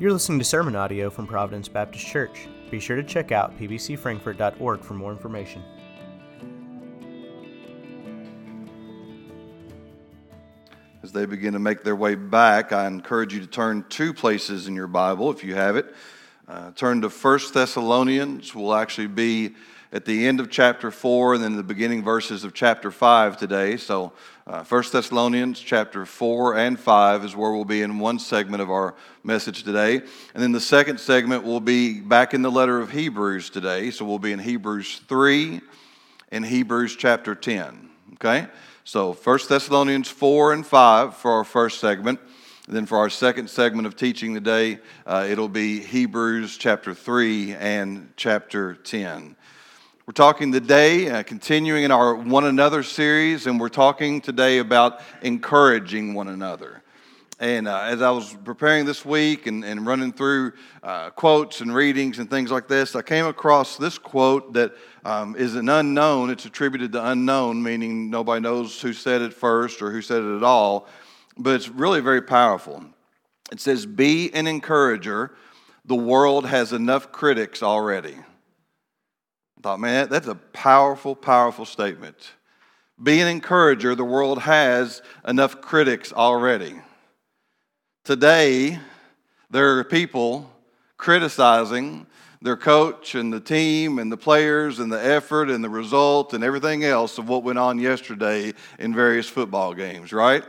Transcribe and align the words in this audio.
You're 0.00 0.12
listening 0.12 0.40
to 0.40 0.44
sermon 0.44 0.74
audio 0.74 1.08
from 1.08 1.28
Providence 1.28 1.68
Baptist 1.68 2.04
Church. 2.04 2.48
Be 2.68 2.80
sure 2.80 2.96
to 2.96 3.04
check 3.04 3.30
out 3.30 3.56
pbcfrankfurt.org 3.60 4.80
for 4.80 4.94
more 4.94 5.12
information. 5.12 5.62
As 11.04 11.12
they 11.12 11.26
begin 11.26 11.52
to 11.52 11.60
make 11.60 11.84
their 11.84 11.94
way 11.94 12.16
back, 12.16 12.72
I 12.72 12.88
encourage 12.88 13.34
you 13.34 13.40
to 13.40 13.46
turn 13.46 13.84
two 13.88 14.12
places 14.12 14.66
in 14.66 14.74
your 14.74 14.88
Bible 14.88 15.30
if 15.30 15.44
you 15.44 15.54
have 15.54 15.76
it. 15.76 15.94
Uh, 16.48 16.72
turn 16.72 17.00
to 17.02 17.08
1 17.08 17.40
Thessalonians. 17.52 18.52
We'll 18.52 18.74
actually 18.74 19.06
be 19.06 19.54
at 19.94 20.04
the 20.04 20.26
end 20.26 20.40
of 20.40 20.50
chapter 20.50 20.90
4 20.90 21.34
and 21.34 21.44
then 21.44 21.56
the 21.56 21.62
beginning 21.62 22.02
verses 22.02 22.44
of 22.44 22.52
chapter 22.52 22.90
5 22.90 23.38
today. 23.38 23.78
So, 23.78 24.12
uh, 24.46 24.64
1 24.64 24.84
Thessalonians 24.92 25.60
chapter 25.60 26.04
4 26.04 26.58
and 26.58 26.78
5 26.78 27.24
is 27.24 27.34
where 27.36 27.52
we'll 27.52 27.64
be 27.64 27.80
in 27.80 28.00
one 28.00 28.18
segment 28.18 28.60
of 28.60 28.70
our 28.70 28.96
message 29.22 29.62
today. 29.62 30.02
And 30.34 30.42
then 30.42 30.52
the 30.52 30.60
second 30.60 30.98
segment 30.98 31.44
will 31.44 31.60
be 31.60 32.00
back 32.00 32.34
in 32.34 32.42
the 32.42 32.50
letter 32.50 32.80
of 32.80 32.90
Hebrews 32.90 33.48
today. 33.48 33.90
So, 33.92 34.04
we'll 34.04 34.18
be 34.18 34.32
in 34.32 34.40
Hebrews 34.40 35.00
3 35.08 35.60
and 36.32 36.44
Hebrews 36.44 36.96
chapter 36.96 37.36
10. 37.36 37.88
Okay? 38.14 38.48
So 38.86 39.14
1 39.14 39.38
Thessalonians 39.48 40.08
4 40.08 40.52
and 40.52 40.66
5 40.66 41.16
for 41.16 41.32
our 41.32 41.44
first 41.44 41.80
segment. 41.80 42.20
And 42.66 42.76
then 42.76 42.86
for 42.86 42.98
our 42.98 43.08
second 43.08 43.48
segment 43.48 43.86
of 43.86 43.96
teaching 43.96 44.34
today, 44.34 44.78
uh, 45.06 45.26
it'll 45.28 45.48
be 45.48 45.80
Hebrews 45.80 46.56
chapter 46.58 46.94
3 46.94 47.54
and 47.54 48.12
chapter 48.16 48.74
10. 48.74 49.36
We're 50.06 50.12
talking 50.12 50.52
today, 50.52 51.08
uh, 51.08 51.22
continuing 51.22 51.82
in 51.82 51.90
our 51.90 52.14
one 52.14 52.44
another 52.44 52.82
series, 52.82 53.46
and 53.46 53.58
we're 53.58 53.70
talking 53.70 54.20
today 54.20 54.58
about 54.58 55.00
encouraging 55.22 56.12
one 56.12 56.28
another. 56.28 56.82
And 57.40 57.66
uh, 57.66 57.84
as 57.84 58.02
I 58.02 58.10
was 58.10 58.36
preparing 58.44 58.84
this 58.84 59.02
week 59.02 59.46
and, 59.46 59.64
and 59.64 59.86
running 59.86 60.12
through 60.12 60.52
uh, 60.82 61.08
quotes 61.08 61.62
and 61.62 61.74
readings 61.74 62.18
and 62.18 62.28
things 62.28 62.50
like 62.50 62.68
this, 62.68 62.94
I 62.94 63.00
came 63.00 63.24
across 63.24 63.78
this 63.78 63.96
quote 63.96 64.52
that 64.52 64.74
um, 65.06 65.36
is 65.36 65.54
an 65.54 65.70
unknown. 65.70 66.28
It's 66.28 66.44
attributed 66.44 66.92
to 66.92 67.10
unknown, 67.10 67.62
meaning 67.62 68.10
nobody 68.10 68.42
knows 68.42 68.78
who 68.82 68.92
said 68.92 69.22
it 69.22 69.32
first 69.32 69.80
or 69.80 69.90
who 69.90 70.02
said 70.02 70.22
it 70.22 70.36
at 70.36 70.42
all, 70.42 70.86
but 71.38 71.54
it's 71.54 71.70
really 71.70 72.00
very 72.00 72.20
powerful. 72.20 72.84
It 73.50 73.58
says, 73.58 73.86
Be 73.86 74.30
an 74.34 74.48
encourager. 74.48 75.34
The 75.86 75.94
world 75.94 76.44
has 76.44 76.74
enough 76.74 77.10
critics 77.10 77.62
already. 77.62 78.16
Thought, 79.64 79.80
man, 79.80 80.10
that's 80.10 80.28
a 80.28 80.34
powerful, 80.34 81.16
powerful 81.16 81.64
statement. 81.64 82.34
Be 83.02 83.20
an 83.20 83.28
encourager. 83.28 83.94
The 83.94 84.04
world 84.04 84.40
has 84.40 85.00
enough 85.26 85.62
critics 85.62 86.12
already. 86.12 86.74
Today, 88.04 88.78
there 89.48 89.78
are 89.78 89.84
people 89.84 90.50
criticizing 90.98 92.06
their 92.42 92.58
coach 92.58 93.14
and 93.14 93.32
the 93.32 93.40
team 93.40 93.98
and 93.98 94.12
the 94.12 94.18
players 94.18 94.80
and 94.80 94.92
the 94.92 95.02
effort 95.02 95.48
and 95.48 95.64
the 95.64 95.70
result 95.70 96.34
and 96.34 96.44
everything 96.44 96.84
else 96.84 97.16
of 97.16 97.30
what 97.30 97.42
went 97.42 97.58
on 97.58 97.78
yesterday 97.78 98.52
in 98.78 98.94
various 98.94 99.30
football 99.30 99.72
games, 99.72 100.12
right? 100.12 100.44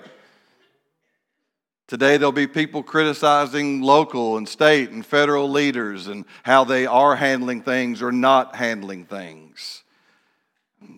Today, 1.88 2.18
there'll 2.18 2.32
be 2.32 2.48
people 2.48 2.82
criticizing 2.82 3.82
local 3.82 4.38
and 4.38 4.50
state 4.50 4.90
and 4.90 5.06
federal 5.06 5.50
leaders 5.50 6.08
and 6.08 6.26
how 6.42 6.64
they 6.64 6.88
are 6.88 7.16
handling 7.16 7.62
things 7.62 8.02
or 8.02 8.12
not 8.12 8.56
handling 8.56 9.06
things. 9.06 9.84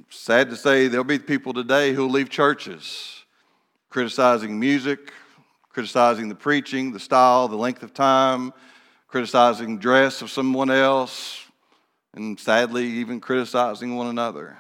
Sad 0.09 0.49
to 0.49 0.55
say, 0.55 0.87
there'll 0.87 1.03
be 1.03 1.19
people 1.19 1.53
today 1.53 1.93
who'll 1.93 2.09
leave 2.09 2.29
churches 2.29 3.13
criticizing 3.89 4.59
music, 4.59 5.11
criticizing 5.69 6.29
the 6.29 6.35
preaching, 6.35 6.91
the 6.91 6.99
style, 6.99 7.47
the 7.47 7.55
length 7.55 7.83
of 7.83 7.93
time, 7.93 8.53
criticizing 9.07 9.79
dress 9.79 10.21
of 10.21 10.29
someone 10.29 10.69
else, 10.69 11.43
and 12.13 12.39
sadly, 12.39 12.85
even 12.85 13.19
criticizing 13.19 13.95
one 13.95 14.07
another. 14.07 14.57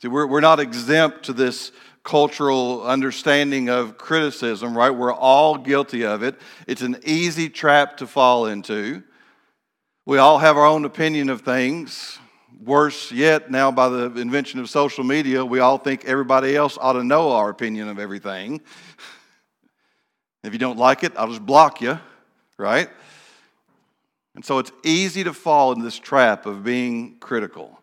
See, 0.00 0.08
we're, 0.08 0.26
we're 0.26 0.40
not 0.40 0.58
exempt 0.58 1.24
to 1.26 1.32
this 1.32 1.70
cultural 2.02 2.82
understanding 2.82 3.68
of 3.68 3.96
criticism, 3.96 4.76
right? 4.76 4.90
We're 4.90 5.14
all 5.14 5.56
guilty 5.56 6.04
of 6.04 6.22
it. 6.22 6.36
It's 6.66 6.82
an 6.82 6.98
easy 7.04 7.48
trap 7.48 7.98
to 7.98 8.06
fall 8.06 8.46
into. 8.46 9.02
We 10.04 10.18
all 10.18 10.38
have 10.38 10.56
our 10.56 10.66
own 10.66 10.84
opinion 10.84 11.30
of 11.30 11.42
things. 11.42 12.18
Worse 12.64 13.12
yet, 13.12 13.50
now 13.50 13.70
by 13.70 13.88
the 13.88 14.04
invention 14.20 14.60
of 14.60 14.68
social 14.68 15.04
media, 15.04 15.44
we 15.44 15.60
all 15.60 15.78
think 15.78 16.04
everybody 16.04 16.56
else 16.56 16.76
ought 16.80 16.94
to 16.94 17.04
know 17.04 17.32
our 17.32 17.50
opinion 17.50 17.88
of 17.88 17.98
everything. 17.98 18.60
If 20.44 20.52
you 20.52 20.58
don't 20.58 20.76
like 20.76 21.04
it, 21.04 21.12
I'll 21.16 21.28
just 21.28 21.46
block 21.46 21.80
you, 21.80 22.00
right? 22.58 22.90
And 24.34 24.44
so 24.44 24.58
it's 24.58 24.72
easy 24.82 25.22
to 25.22 25.32
fall 25.32 25.70
into 25.70 25.84
this 25.84 26.00
trap 26.00 26.46
of 26.46 26.64
being 26.64 27.16
critical 27.20 27.81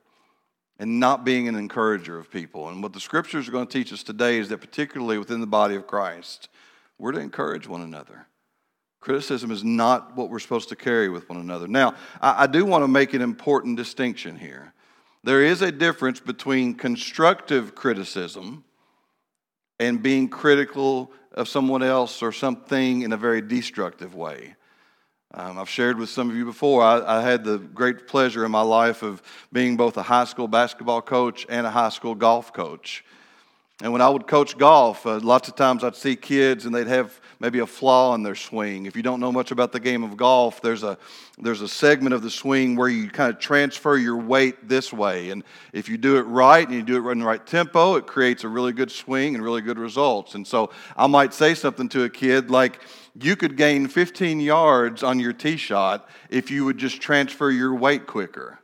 and 0.79 0.99
not 0.99 1.25
being 1.25 1.47
an 1.49 1.55
encourager 1.55 2.17
of 2.17 2.31
people. 2.31 2.69
And 2.69 2.81
what 2.81 2.93
the 2.93 3.01
scriptures 3.01 3.47
are 3.47 3.51
going 3.51 3.67
to 3.67 3.77
teach 3.77 3.91
us 3.91 4.01
today 4.01 4.37
is 4.37 4.47
that, 4.49 4.59
particularly 4.59 5.17
within 5.17 5.41
the 5.41 5.47
body 5.47 5.75
of 5.75 5.85
Christ, 5.85 6.47
we're 6.97 7.11
to 7.11 7.19
encourage 7.19 7.67
one 7.67 7.81
another. 7.81 8.27
Criticism 9.01 9.51
is 9.51 9.63
not 9.63 10.15
what 10.15 10.29
we're 10.29 10.39
supposed 10.39 10.69
to 10.69 10.75
carry 10.75 11.09
with 11.09 11.29
one 11.29 11.39
another. 11.39 11.67
Now, 11.67 11.95
I, 12.21 12.47
do 12.47 12.65
want 12.65 12.83
to 12.83 12.87
make 12.87 13.13
an 13.13 13.21
important 13.21 13.77
distinction 13.77 14.37
here. 14.37 14.73
There 15.23 15.43
is 15.43 15.61
a 15.61 15.71
difference 15.71 16.19
between 16.19 16.75
constructive 16.75 17.75
criticism 17.75 18.63
and 19.79 20.01
being 20.01 20.27
critical 20.27 21.11
of 21.31 21.47
someone 21.47 21.83
else 21.83 22.21
or 22.21 22.31
something 22.31 23.01
in 23.01 23.13
a 23.13 23.17
very 23.17 23.41
destructive 23.41 24.15
way. 24.15 24.55
Um, 25.31 25.59
I've 25.59 25.69
shared 25.69 25.99
with 25.99 26.09
some 26.09 26.31
of 26.31 26.35
you 26.35 26.43
before, 26.43 26.81
I, 26.81 27.19
I, 27.19 27.21
had 27.21 27.43
the 27.43 27.59
great 27.59 28.07
pleasure 28.07 28.45
in 28.45 28.51
my 28.51 28.63
life 28.63 29.03
of 29.03 29.21
being 29.53 29.77
both 29.77 29.95
a 29.97 30.01
high 30.01 30.25
school 30.25 30.47
basketball 30.47 31.03
coach 31.03 31.45
and 31.47 31.67
a 31.67 31.69
high 31.69 31.89
school 31.89 32.15
golf 32.15 32.51
coach. 32.51 33.05
And 33.81 33.93
when 33.93 34.01
I 34.01 34.09
would 34.09 34.25
coach 34.25 34.57
golf, 34.57 35.05
uh, 35.05 35.19
lots 35.19 35.47
of 35.47 35.55
times 35.55 35.83
I'd 35.83 35.95
see 35.95 36.15
kids 36.15 36.65
and 36.65 36.73
they'd 36.73 36.87
have 36.87 37.21
maybe 37.39 37.59
a 37.59 37.67
flaw 37.67 38.15
in 38.15 38.23
their 38.23 38.35
swing. 38.35 38.87
If 38.87 38.95
you 38.95 39.03
don't 39.03 39.19
know 39.19 39.31
much 39.31 39.51
about 39.51 39.71
the 39.71 39.79
game 39.79 40.03
of 40.03 40.17
golf, 40.17 40.61
there's 40.63 40.81
a, 40.81 40.97
there's 41.37 41.61
a 41.61 41.67
segment 41.67 42.15
of 42.15 42.23
the 42.23 42.31
swing 42.31 42.75
where 42.75 42.89
you 42.89 43.07
kind 43.07 43.31
of 43.31 43.39
transfer 43.39 43.95
your 43.97 44.17
weight 44.17 44.67
this 44.67 44.91
way. 44.91 45.29
And 45.29 45.43
if 45.73 45.87
you 45.87 45.97
do 45.99 46.17
it 46.17 46.23
right 46.23 46.67
and 46.67 46.75
you 46.75 46.81
do 46.81 47.07
it 47.07 47.11
in 47.11 47.19
the 47.19 47.25
right 47.25 47.45
tempo, 47.45 47.95
it 47.95 48.07
creates 48.07 48.43
a 48.43 48.49
really 48.49 48.73
good 48.73 48.91
swing 48.91 49.35
and 49.35 49.43
really 49.43 49.61
good 49.61 49.77
results. 49.77 50.33
And 50.33 50.45
so 50.45 50.71
I 50.97 51.05
might 51.05 51.35
say 51.35 51.53
something 51.53 51.87
to 51.89 52.03
a 52.03 52.09
kid 52.09 52.49
like, 52.49 52.81
you 53.21 53.35
could 53.35 53.57
gain 53.57 53.87
15 53.87 54.39
yards 54.39 55.03
on 55.03 55.19
your 55.19 55.33
tee 55.33 55.57
shot 55.57 56.09
if 56.29 56.51
you 56.51 56.65
would 56.65 56.77
just 56.77 57.01
transfer 57.01 57.49
your 57.49 57.75
weight 57.75 58.07
quicker, 58.07 58.59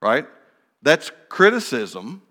right? 0.00 0.26
That's 0.82 1.10
criticism 1.28 2.22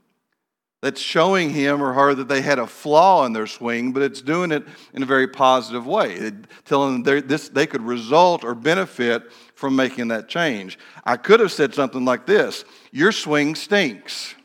that's 0.81 1.00
showing 1.00 1.51
him 1.51 1.81
or 1.81 1.94
her 1.94 2.16
that 2.16 2.28
they 2.28 2.41
had 2.41 2.57
a 2.57 2.66
flaw 2.66 3.25
in 3.25 3.34
their 3.34 3.45
swing, 3.45 3.91
but 3.91 4.01
it's 4.01 4.22
doing 4.22 4.51
it 4.51 4.66
in 4.94 5.03
a 5.03 5.06
very 5.06 5.28
positive 5.28 5.85
way, 5.85 6.31
telling 6.66 7.03
them 7.03 7.28
this, 7.28 7.50
they 7.50 7.67
could 7.67 7.84
result 7.84 8.44
or 8.44 8.56
benefit 8.56 9.31
from 9.53 9.75
making 9.75 10.07
that 10.07 10.28
change. 10.28 10.79
I 11.06 11.17
could 11.17 11.40
have 11.40 11.51
said 11.51 11.75
something 11.75 12.03
like 12.03 12.25
this 12.25 12.66
Your 12.91 13.11
swing 13.11 13.56
stinks. 13.56 14.35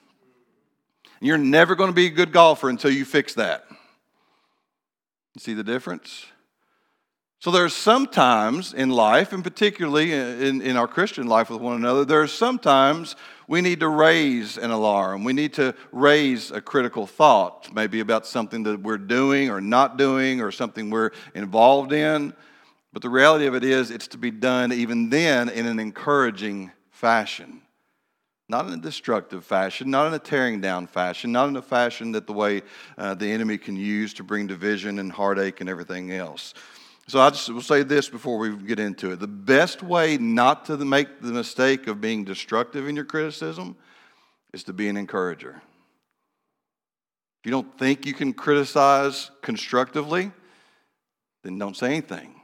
You're 1.21 1.39
never 1.39 1.75
going 1.75 1.89
to 1.89 1.95
be 1.95 2.07
a 2.07 2.11
good 2.11 2.31
golfer 2.31 2.69
until 2.69 2.91
you 2.91 3.07
fix 3.07 3.33
that. 3.35 3.65
You 3.71 5.41
see 5.41 5.55
the 5.55 5.65
difference? 5.65 6.27
So 7.47 7.53
there's 7.53 7.75
sometimes 7.75 8.75
in 8.75 8.91
life, 8.91 9.33
and 9.33 9.45
particularly 9.45 10.13
in, 10.13 10.61
in 10.61 10.77
our 10.77 10.89
Christian 10.89 11.29
life 11.29 11.49
with 11.49 11.61
one 11.61 11.77
another, 11.77 12.05
there's 12.05 12.33
sometimes 12.33 13.15
we 13.47 13.61
need 13.61 13.79
to 13.79 13.89
raise 13.89 14.59
an 14.59 14.73
alarm. 14.73 15.23
We 15.23 15.33
need 15.33 15.53
to 15.53 15.73
raise 15.93 16.51
a 16.51 16.61
critical 16.61 17.07
thought, 17.07 17.73
maybe 17.73 18.01
about 18.01 18.27
something 18.27 18.65
that 18.65 18.83
we're 18.83 18.99
doing 18.99 19.49
or 19.49 19.61
not 19.61 19.97
doing 19.97 20.41
or 20.41 20.51
something 20.51 20.91
we're 20.91 21.13
involved 21.37 21.93
in. 21.93 22.35
But 22.93 23.03
the 23.03 23.11
reality 23.11 23.47
of 23.47 23.55
it 23.55 23.63
is, 23.63 23.93
it's 23.93 24.09
to 24.09 24.19
be 24.19 24.33
done 24.33 24.73
even 24.73 25.09
then 25.09 25.49
in 25.49 25.67
an 25.67 25.79
encouraging 25.79 26.73
fashion. 26.91 27.63
Not 28.49 28.67
in 28.67 28.73
a 28.73 28.83
destructive 28.83 29.45
fashion, 29.45 29.89
not 29.89 30.09
in 30.09 30.15
a 30.15 30.19
tearing 30.19 30.61
down 30.61 30.89
fashion, 30.89 31.31
not 31.31 31.49
in 31.49 31.55
a 31.55 31.63
fashion 31.63 32.11
that 32.11 32.27
the 32.27 32.33
way 32.33 32.63
uh, 32.99 33.15
the 33.15 33.31
enemy 33.31 33.57
can 33.57 33.77
use 33.77 34.15
to 34.15 34.25
bring 34.25 34.49
division 34.49 34.99
and 34.99 35.13
heartache 35.13 35.61
and 35.61 35.71
everything 35.71 36.11
else. 36.11 36.53
So 37.09 37.21
I 37.21 37.31
just 37.31 37.49
will 37.49 37.63
say 37.63 37.85
this 37.85 38.09
before 38.09 38.37
we 38.39 38.57
get 38.57 38.81
into 38.81 39.13
it. 39.13 39.21
The 39.21 39.29
best 39.29 39.83
way 39.83 40.19
not 40.19 40.65
to 40.67 40.77
make 40.77 41.21
the 41.21 41.33
mistake 41.33 41.87
of 41.87 42.01
being 42.01 42.25
destructive 42.25 42.89
in 42.89 42.97
your 42.97 43.05
criticism 43.05 43.77
is 44.53 44.65
to 44.65 44.73
be 44.73 44.89
an 44.89 44.97
encourager. 44.97 45.63
If 47.41 47.47
you 47.47 47.53
don't 47.53 47.79
think 47.79 48.07
you 48.07 48.13
can 48.13 48.33
criticize 48.33 49.31
constructively, 49.41 50.33
then 51.45 51.59
don't 51.59 51.77
say 51.77 51.89
anything. 51.89 52.35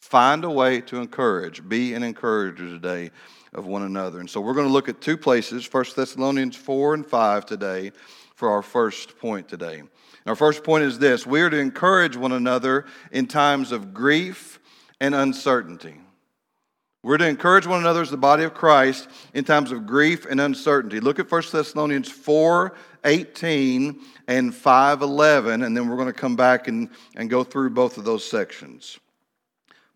Find 0.00 0.44
a 0.44 0.50
way 0.50 0.80
to 0.82 0.96
encourage. 0.96 1.68
Be 1.68 1.92
an 1.92 2.02
encourager 2.02 2.66
today 2.66 3.10
of 3.52 3.66
one 3.66 3.82
another. 3.82 4.20
And 4.20 4.30
so 4.30 4.40
we're 4.40 4.54
going 4.54 4.68
to 4.68 4.72
look 4.72 4.88
at 4.88 5.02
two 5.02 5.18
places, 5.18 5.70
1 5.70 5.84
Thessalonians 5.94 6.56
4 6.56 6.94
and 6.94 7.06
5 7.06 7.44
today, 7.44 7.92
for 8.34 8.48
our 8.50 8.62
first 8.62 9.18
point 9.18 9.48
today. 9.48 9.82
Our 10.26 10.34
first 10.34 10.64
point 10.64 10.84
is 10.84 10.98
this 10.98 11.26
we 11.26 11.40
are 11.40 11.50
to 11.50 11.58
encourage 11.58 12.16
one 12.16 12.32
another 12.32 12.86
in 13.10 13.26
times 13.26 13.72
of 13.72 13.94
grief 13.94 14.58
and 15.00 15.14
uncertainty. 15.14 15.96
We're 17.02 17.16
to 17.16 17.26
encourage 17.26 17.66
one 17.66 17.80
another 17.80 18.02
as 18.02 18.10
the 18.10 18.18
body 18.18 18.44
of 18.44 18.52
Christ 18.52 19.08
in 19.32 19.44
times 19.44 19.72
of 19.72 19.86
grief 19.86 20.26
and 20.26 20.38
uncertainty. 20.38 21.00
Look 21.00 21.18
at 21.18 21.30
1 21.30 21.42
Thessalonians 21.50 22.10
4 22.10 22.74
18 23.04 24.00
and 24.28 24.54
5 24.54 25.02
11, 25.02 25.62
and 25.62 25.74
then 25.74 25.88
we're 25.88 25.96
going 25.96 26.08
to 26.08 26.12
come 26.12 26.36
back 26.36 26.68
and, 26.68 26.90
and 27.16 27.30
go 27.30 27.42
through 27.42 27.70
both 27.70 27.96
of 27.96 28.04
those 28.04 28.28
sections. 28.28 28.98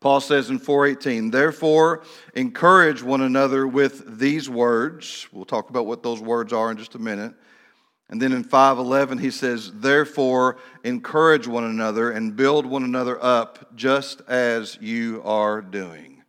Paul 0.01 0.21
says 0.21 0.51
in 0.51 0.59
418, 0.59 1.31
therefore, 1.31 2.03
encourage 2.35 3.03
one 3.03 3.21
another 3.21 3.67
with 3.67 4.19
these 4.19 4.49
words. 4.49 5.27
We'll 5.33 5.45
talk 5.45 5.71
about 5.71 5.87
what 5.87 6.03
those 6.03 6.21
words 6.21 6.53
are 6.53 6.71
in 6.71 6.77
just 6.77 6.95
a 6.95 6.99
minute. 6.99 7.35
And 8.15 8.23
then 8.23 8.33
in 8.33 8.45
511, 8.45 9.19
he 9.19 9.33
says, 9.33 9.73
therefore, 9.75 10.59
encourage 10.85 11.49
one 11.49 11.65
another 11.65 12.13
and 12.13 12.37
build 12.37 12.65
one 12.65 12.85
another 12.85 13.21
up 13.21 13.75
just 13.75 14.21
as 14.29 14.79
you 14.81 15.21
are 15.25 15.61
doing. 15.61 16.23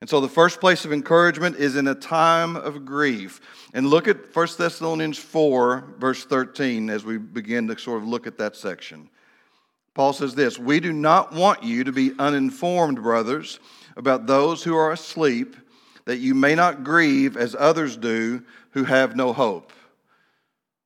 And 0.00 0.08
so 0.08 0.20
the 0.20 0.28
first 0.28 0.60
place 0.60 0.84
of 0.84 0.92
encouragement 0.92 1.56
is 1.56 1.74
in 1.74 1.88
a 1.88 1.94
time 1.96 2.54
of 2.54 2.84
grief. 2.84 3.40
And 3.74 3.88
look 3.88 4.06
at 4.06 4.32
1 4.32 4.48
Thessalonians 4.56 5.18
4, 5.18 5.94
verse 5.98 6.24
13, 6.24 6.88
as 6.88 7.04
we 7.04 7.18
begin 7.18 7.66
to 7.66 7.76
sort 7.76 8.00
of 8.00 8.06
look 8.06 8.28
at 8.28 8.38
that 8.38 8.54
section. 8.54 9.10
Paul 9.94 10.12
says 10.12 10.36
this 10.36 10.56
We 10.56 10.78
do 10.78 10.92
not 10.92 11.32
want 11.32 11.64
you 11.64 11.82
to 11.82 11.90
be 11.90 12.12
uninformed, 12.16 13.02
brothers, 13.02 13.58
about 13.96 14.28
those 14.28 14.62
who 14.62 14.76
are 14.76 14.92
asleep, 14.92 15.56
that 16.04 16.18
you 16.18 16.36
may 16.36 16.54
not 16.54 16.84
grieve 16.84 17.36
as 17.36 17.56
others 17.58 17.96
do 17.96 18.44
who 18.70 18.84
have 18.84 19.16
no 19.16 19.32
hope. 19.32 19.72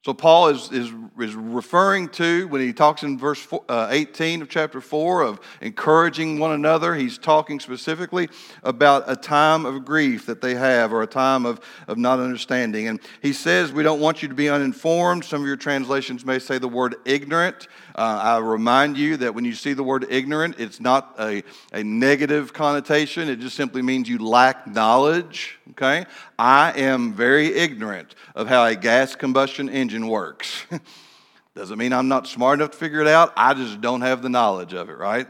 So, 0.06 0.14
Paul 0.14 0.50
is, 0.50 0.70
is, 0.70 0.92
is 1.18 1.34
referring 1.34 2.10
to, 2.10 2.46
when 2.46 2.60
he 2.60 2.72
talks 2.72 3.02
in 3.02 3.18
verse 3.18 3.40
four, 3.40 3.64
uh, 3.68 3.88
18 3.90 4.40
of 4.40 4.48
chapter 4.48 4.80
4 4.80 5.22
of 5.22 5.40
encouraging 5.60 6.38
one 6.38 6.52
another, 6.52 6.94
he's 6.94 7.18
talking 7.18 7.58
specifically 7.58 8.28
about 8.62 9.02
a 9.08 9.16
time 9.16 9.66
of 9.66 9.84
grief 9.84 10.26
that 10.26 10.40
they 10.40 10.54
have 10.54 10.92
or 10.92 11.02
a 11.02 11.08
time 11.08 11.44
of, 11.44 11.60
of 11.88 11.98
not 11.98 12.20
understanding. 12.20 12.86
And 12.86 13.00
he 13.20 13.32
says, 13.32 13.72
We 13.72 13.82
don't 13.82 13.98
want 13.98 14.22
you 14.22 14.28
to 14.28 14.34
be 14.36 14.48
uninformed. 14.48 15.24
Some 15.24 15.40
of 15.40 15.46
your 15.48 15.56
translations 15.56 16.24
may 16.24 16.38
say 16.38 16.58
the 16.58 16.68
word 16.68 16.94
ignorant. 17.04 17.66
Uh, 17.96 18.20
I 18.22 18.38
remind 18.38 18.98
you 18.98 19.16
that 19.16 19.34
when 19.34 19.46
you 19.46 19.54
see 19.54 19.72
the 19.72 19.82
word 19.82 20.06
ignorant, 20.10 20.56
it's 20.58 20.80
not 20.80 21.14
a, 21.18 21.42
a 21.72 21.82
negative 21.82 22.52
connotation. 22.52 23.30
It 23.30 23.40
just 23.40 23.56
simply 23.56 23.80
means 23.80 24.06
you 24.06 24.18
lack 24.18 24.66
knowledge. 24.66 25.58
Okay? 25.70 26.04
I 26.38 26.78
am 26.78 27.14
very 27.14 27.54
ignorant 27.54 28.14
of 28.34 28.48
how 28.48 28.66
a 28.66 28.76
gas 28.76 29.16
combustion 29.16 29.70
engine 29.70 30.08
works. 30.08 30.66
Doesn't 31.54 31.78
mean 31.78 31.94
I'm 31.94 32.08
not 32.08 32.26
smart 32.26 32.58
enough 32.58 32.72
to 32.72 32.76
figure 32.76 33.00
it 33.00 33.06
out. 33.06 33.32
I 33.34 33.54
just 33.54 33.80
don't 33.80 34.02
have 34.02 34.20
the 34.20 34.28
knowledge 34.28 34.74
of 34.74 34.90
it, 34.90 34.98
right? 34.98 35.26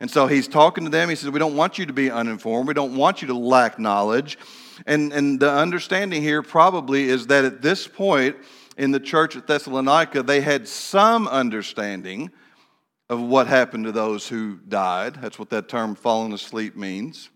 And 0.00 0.10
so 0.10 0.26
he's 0.26 0.48
talking 0.48 0.82
to 0.82 0.90
them. 0.90 1.10
He 1.10 1.14
says, 1.14 1.30
We 1.30 1.38
don't 1.38 1.54
want 1.54 1.78
you 1.78 1.86
to 1.86 1.92
be 1.92 2.10
uninformed. 2.10 2.66
We 2.66 2.74
don't 2.74 2.96
want 2.96 3.22
you 3.22 3.28
to 3.28 3.34
lack 3.34 3.78
knowledge. 3.78 4.36
And, 4.84 5.12
and 5.12 5.38
the 5.38 5.52
understanding 5.52 6.22
here 6.22 6.42
probably 6.42 7.04
is 7.04 7.28
that 7.28 7.44
at 7.44 7.62
this 7.62 7.86
point, 7.86 8.34
in 8.80 8.92
the 8.92 8.98
church 8.98 9.36
at 9.36 9.46
Thessalonica, 9.46 10.22
they 10.22 10.40
had 10.40 10.66
some 10.66 11.28
understanding 11.28 12.30
of 13.10 13.20
what 13.20 13.46
happened 13.46 13.84
to 13.84 13.92
those 13.92 14.26
who 14.26 14.56
died. 14.56 15.16
That's 15.20 15.38
what 15.38 15.50
that 15.50 15.68
term 15.68 15.94
fallen 15.94 16.32
asleep 16.32 16.76
means. 16.76 17.28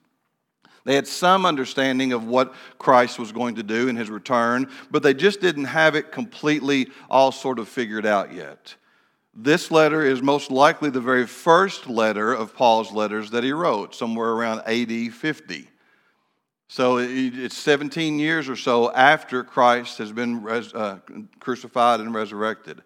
They 0.87 0.95
had 0.95 1.07
some 1.07 1.45
understanding 1.45 2.15
of 2.15 2.25
what 2.27 2.55
Christ 2.79 3.19
was 3.19 3.31
going 3.31 3.57
to 3.57 3.63
do 3.63 3.89
in 3.89 3.97
his 3.97 4.09
return, 4.09 4.71
but 4.91 5.03
they 5.03 5.13
just 5.13 5.43
didn't 5.43 5.67
have 5.67 5.95
it 5.95 6.13
completely 6.13 6.89
all 7.11 7.31
sort 7.31 7.59
of 7.59 7.69
figured 7.69 8.07
out 8.07 8.33
yet. 8.33 8.75
This 9.35 9.71
letter 9.71 10.03
is 10.03 10.23
most 10.23 10.51
likely 10.51 10.89
the 10.89 11.01
very 11.03 11.27
first 11.27 11.87
letter 11.87 12.33
of 12.33 12.55
Paul's 12.55 12.91
letters 12.91 13.31
that 13.33 13.45
he 13.45 13.53
wrote, 13.53 13.95
somewhere 13.95 14.31
around 14.31 14.61
AD 14.61 15.13
50. 15.13 15.69
So 16.75 16.99
it's 16.99 17.57
17 17.57 18.19
years 18.19 18.49
or 18.49 18.57
so 18.57 18.93
after 18.93 19.45
Christ 19.45 19.99
has 19.99 20.11
been 20.11 20.43
res, 20.43 20.75
uh, 20.75 20.99
crucified 21.39 22.01
and 22.01 22.13
resurrected. 22.13 22.83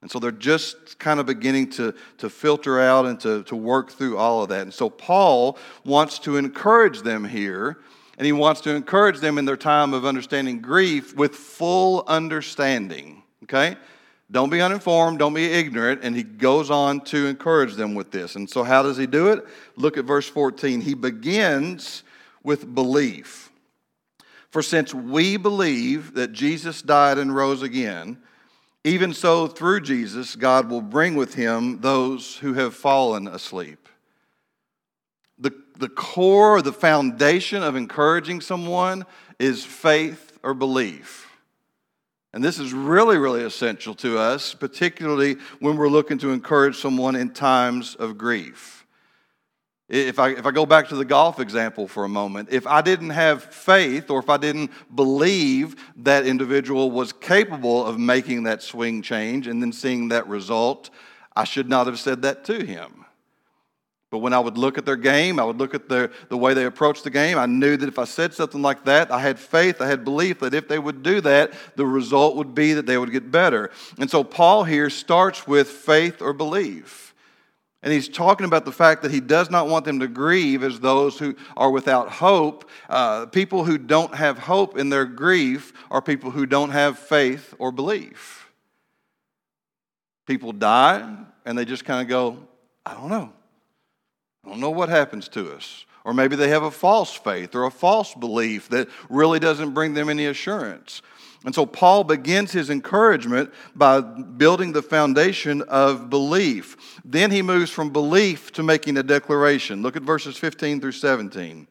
And 0.00 0.10
so 0.10 0.18
they're 0.18 0.32
just 0.32 0.98
kind 0.98 1.20
of 1.20 1.26
beginning 1.26 1.70
to, 1.70 1.94
to 2.18 2.28
filter 2.28 2.80
out 2.80 3.06
and 3.06 3.20
to, 3.20 3.44
to 3.44 3.54
work 3.54 3.92
through 3.92 4.18
all 4.18 4.42
of 4.42 4.48
that. 4.48 4.62
And 4.62 4.74
so 4.74 4.90
Paul 4.90 5.56
wants 5.84 6.18
to 6.18 6.36
encourage 6.36 7.02
them 7.02 7.24
here, 7.24 7.78
and 8.18 8.26
he 8.26 8.32
wants 8.32 8.60
to 8.62 8.74
encourage 8.74 9.20
them 9.20 9.38
in 9.38 9.44
their 9.44 9.56
time 9.56 9.94
of 9.94 10.04
understanding 10.04 10.60
grief 10.60 11.14
with 11.14 11.36
full 11.36 12.02
understanding. 12.08 13.22
Okay? 13.44 13.76
Don't 14.32 14.50
be 14.50 14.60
uninformed, 14.60 15.20
don't 15.20 15.34
be 15.34 15.44
ignorant. 15.44 16.00
And 16.02 16.16
he 16.16 16.24
goes 16.24 16.72
on 16.72 17.02
to 17.02 17.28
encourage 17.28 17.76
them 17.76 17.94
with 17.94 18.10
this. 18.10 18.34
And 18.34 18.50
so, 18.50 18.64
how 18.64 18.82
does 18.82 18.96
he 18.96 19.06
do 19.06 19.28
it? 19.28 19.46
Look 19.76 19.96
at 19.96 20.06
verse 20.06 20.28
14. 20.28 20.80
He 20.80 20.94
begins 20.94 22.02
with 22.42 22.74
belief. 22.74 23.50
For 24.50 24.62
since 24.62 24.92
we 24.92 25.36
believe 25.36 26.14
that 26.14 26.32
Jesus 26.32 26.82
died 26.82 27.18
and 27.18 27.34
rose 27.34 27.62
again, 27.62 28.18
even 28.84 29.14
so 29.14 29.46
through 29.46 29.80
Jesus, 29.80 30.36
God 30.36 30.68
will 30.68 30.82
bring 30.82 31.14
with 31.14 31.34
him 31.34 31.80
those 31.80 32.36
who 32.36 32.54
have 32.54 32.74
fallen 32.74 33.28
asleep. 33.28 33.88
The, 35.38 35.52
the 35.78 35.88
core, 35.88 36.60
the 36.62 36.72
foundation 36.72 37.62
of 37.62 37.76
encouraging 37.76 38.40
someone 38.40 39.06
is 39.38 39.64
faith 39.64 40.38
or 40.42 40.52
belief. 40.52 41.28
And 42.34 42.42
this 42.42 42.58
is 42.58 42.72
really, 42.72 43.18
really 43.18 43.42
essential 43.42 43.94
to 43.96 44.18
us, 44.18 44.54
particularly 44.54 45.36
when 45.60 45.76
we're 45.76 45.88
looking 45.88 46.18
to 46.18 46.30
encourage 46.30 46.76
someone 46.76 47.14
in 47.14 47.30
times 47.30 47.94
of 47.94 48.18
grief. 48.18 48.81
If 49.92 50.18
I, 50.18 50.30
if 50.30 50.46
I 50.46 50.52
go 50.52 50.64
back 50.64 50.88
to 50.88 50.96
the 50.96 51.04
golf 51.04 51.38
example 51.38 51.86
for 51.86 52.04
a 52.04 52.08
moment, 52.08 52.48
if 52.50 52.66
I 52.66 52.80
didn't 52.80 53.10
have 53.10 53.44
faith 53.44 54.08
or 54.08 54.20
if 54.20 54.30
I 54.30 54.38
didn't 54.38 54.70
believe 54.94 55.76
that 55.96 56.24
individual 56.24 56.90
was 56.90 57.12
capable 57.12 57.84
of 57.84 57.98
making 57.98 58.44
that 58.44 58.62
swing 58.62 59.02
change 59.02 59.46
and 59.46 59.60
then 59.60 59.70
seeing 59.70 60.08
that 60.08 60.26
result, 60.28 60.88
I 61.36 61.44
should 61.44 61.68
not 61.68 61.86
have 61.88 61.98
said 61.98 62.22
that 62.22 62.42
to 62.46 62.64
him. 62.64 63.04
But 64.08 64.20
when 64.20 64.32
I 64.32 64.38
would 64.38 64.56
look 64.56 64.78
at 64.78 64.86
their 64.86 64.96
game, 64.96 65.38
I 65.38 65.44
would 65.44 65.58
look 65.58 65.74
at 65.74 65.90
their, 65.90 66.10
the 66.30 66.38
way 66.38 66.54
they 66.54 66.64
approached 66.64 67.04
the 67.04 67.10
game, 67.10 67.36
I 67.36 67.44
knew 67.44 67.76
that 67.76 67.86
if 67.86 67.98
I 67.98 68.04
said 68.04 68.32
something 68.32 68.62
like 68.62 68.86
that, 68.86 69.10
I 69.10 69.18
had 69.20 69.38
faith, 69.38 69.82
I 69.82 69.88
had 69.88 70.04
belief 70.04 70.38
that 70.38 70.54
if 70.54 70.68
they 70.68 70.78
would 70.78 71.02
do 71.02 71.20
that, 71.20 71.52
the 71.76 71.84
result 71.84 72.36
would 72.36 72.54
be 72.54 72.72
that 72.72 72.86
they 72.86 72.96
would 72.96 73.12
get 73.12 73.30
better. 73.30 73.70
And 73.98 74.10
so 74.10 74.24
Paul 74.24 74.64
here 74.64 74.88
starts 74.88 75.46
with 75.46 75.68
faith 75.68 76.22
or 76.22 76.32
belief. 76.32 77.11
And 77.82 77.92
he's 77.92 78.08
talking 78.08 78.46
about 78.46 78.64
the 78.64 78.72
fact 78.72 79.02
that 79.02 79.10
he 79.10 79.20
does 79.20 79.50
not 79.50 79.66
want 79.66 79.84
them 79.84 79.98
to 80.00 80.06
grieve 80.06 80.62
as 80.62 80.78
those 80.78 81.18
who 81.18 81.34
are 81.56 81.70
without 81.70 82.08
hope. 82.08 82.70
Uh, 82.88 83.26
people 83.26 83.64
who 83.64 83.76
don't 83.76 84.14
have 84.14 84.38
hope 84.38 84.78
in 84.78 84.88
their 84.88 85.04
grief 85.04 85.72
are 85.90 86.00
people 86.00 86.30
who 86.30 86.46
don't 86.46 86.70
have 86.70 86.98
faith 86.98 87.54
or 87.58 87.72
belief. 87.72 88.52
People 90.26 90.52
die 90.52 91.16
and 91.44 91.58
they 91.58 91.64
just 91.64 91.84
kind 91.84 92.00
of 92.00 92.08
go, 92.08 92.38
I 92.86 92.94
don't 92.94 93.08
know. 93.08 93.32
I 94.44 94.48
don't 94.48 94.60
know 94.60 94.70
what 94.70 94.88
happens 94.88 95.28
to 95.30 95.52
us. 95.52 95.84
Or 96.04 96.14
maybe 96.14 96.36
they 96.36 96.48
have 96.48 96.64
a 96.64 96.70
false 96.70 97.14
faith 97.14 97.54
or 97.54 97.64
a 97.64 97.70
false 97.70 98.14
belief 98.14 98.68
that 98.70 98.88
really 99.08 99.38
doesn't 99.38 99.72
bring 99.72 99.94
them 99.94 100.08
any 100.08 100.26
assurance. 100.26 101.02
And 101.44 101.54
so 101.54 101.66
Paul 101.66 102.04
begins 102.04 102.52
his 102.52 102.70
encouragement 102.70 103.52
by 103.74 104.00
building 104.00 104.72
the 104.72 104.82
foundation 104.82 105.62
of 105.62 106.08
belief. 106.08 107.00
Then 107.04 107.30
he 107.30 107.42
moves 107.42 107.70
from 107.70 107.90
belief 107.90 108.52
to 108.52 108.62
making 108.62 108.96
a 108.96 109.02
declaration. 109.02 109.82
Look 109.82 109.96
at 109.96 110.02
verses 110.02 110.36
15 110.36 110.80
through 110.80 110.92
17. 110.92 111.66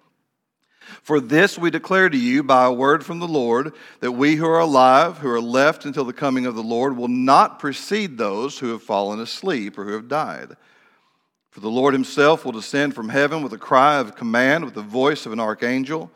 For 1.04 1.22
this 1.22 1.58
we 1.58 1.72
declare 1.72 2.10
to 2.10 2.18
you 2.18 2.44
by 2.44 2.66
a 2.66 2.74
word 2.74 3.06
from 3.06 3.20
the 3.20 3.28
Lord 3.28 3.74
that 4.02 4.12
we 4.12 4.36
who 4.36 4.46
are 4.46 4.60
alive, 4.60 5.20
who 5.20 5.30
are 5.30 5.42
left 5.42 5.86
until 5.86 6.04
the 6.04 6.12
coming 6.12 6.46
of 6.46 6.56
the 6.56 6.64
Lord, 6.64 6.98
will 6.98 7.08
not 7.08 7.60
precede 7.60 8.18
those 8.18 8.60
who 8.60 8.72
have 8.72 8.84
fallen 8.84 9.22
asleep 9.22 9.78
or 9.78 9.86
who 9.86 9.94
have 9.94 10.10
died. 10.10 10.58
For 11.52 11.62
the 11.62 11.70
Lord 11.70 11.94
himself 11.94 12.44
will 12.44 12.52
descend 12.52 12.94
from 12.94 13.10
heaven 13.10 13.42
with 13.42 13.54
a 13.54 13.58
cry 13.58 14.00
of 14.00 14.16
command, 14.16 14.66
with 14.66 14.74
the 14.74 14.82
voice 14.82 15.26
of 15.26 15.32
an 15.32 15.40
archangel 15.40 16.12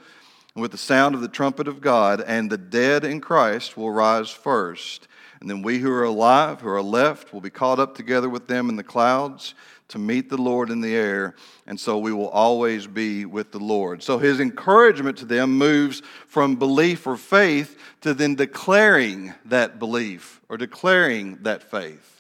and 0.56 0.62
with 0.62 0.72
the 0.72 0.78
sound 0.78 1.14
of 1.14 1.22
the 1.22 1.28
trumpet 1.28 1.68
of 1.68 1.82
God, 1.82 2.22
and 2.22 2.50
the 2.50 2.58
dead 2.58 3.04
in 3.04 3.20
Christ 3.20 3.76
will 3.76 3.92
rise 3.92 4.30
first. 4.30 5.08
And 5.42 5.50
then 5.50 5.62
we 5.62 5.80
who 5.80 5.92
are 5.92 6.06
alive, 6.06 6.62
who 6.62 6.70
are 6.70 6.82
left, 6.82 7.34
will 7.34 7.42
be 7.42 7.50
caught 7.50 7.78
up 7.78 7.96
together 7.96 8.30
with 8.30 8.48
them 8.48 8.70
in 8.70 8.78
the 8.78 8.84
clouds 8.84 9.54
to 9.90 10.00
meet 10.00 10.30
the 10.30 10.38
Lord 10.38 10.70
in 10.70 10.82
the 10.82 10.96
air. 10.96 11.36
And 11.68 11.80
so 11.80 11.98
we 11.98 12.14
will 12.14 12.30
always 12.30 12.88
be 12.88 13.26
with 13.26 13.52
the 13.52 13.60
Lord. 13.60 14.02
So 14.02 14.18
his 14.18 14.40
encouragement 14.40 15.18
to 15.18 15.26
them 15.26 15.58
moves 15.58 16.02
from 16.28 16.56
belief 16.56 17.06
or 17.06 17.18
faith 17.18 17.78
to 18.02 18.14
then 18.14 18.36
declaring 18.36 19.34
that 19.46 19.78
belief 19.78 20.42
or 20.50 20.58
declaring 20.58 21.40
that 21.44 21.64
faith. 21.64 22.15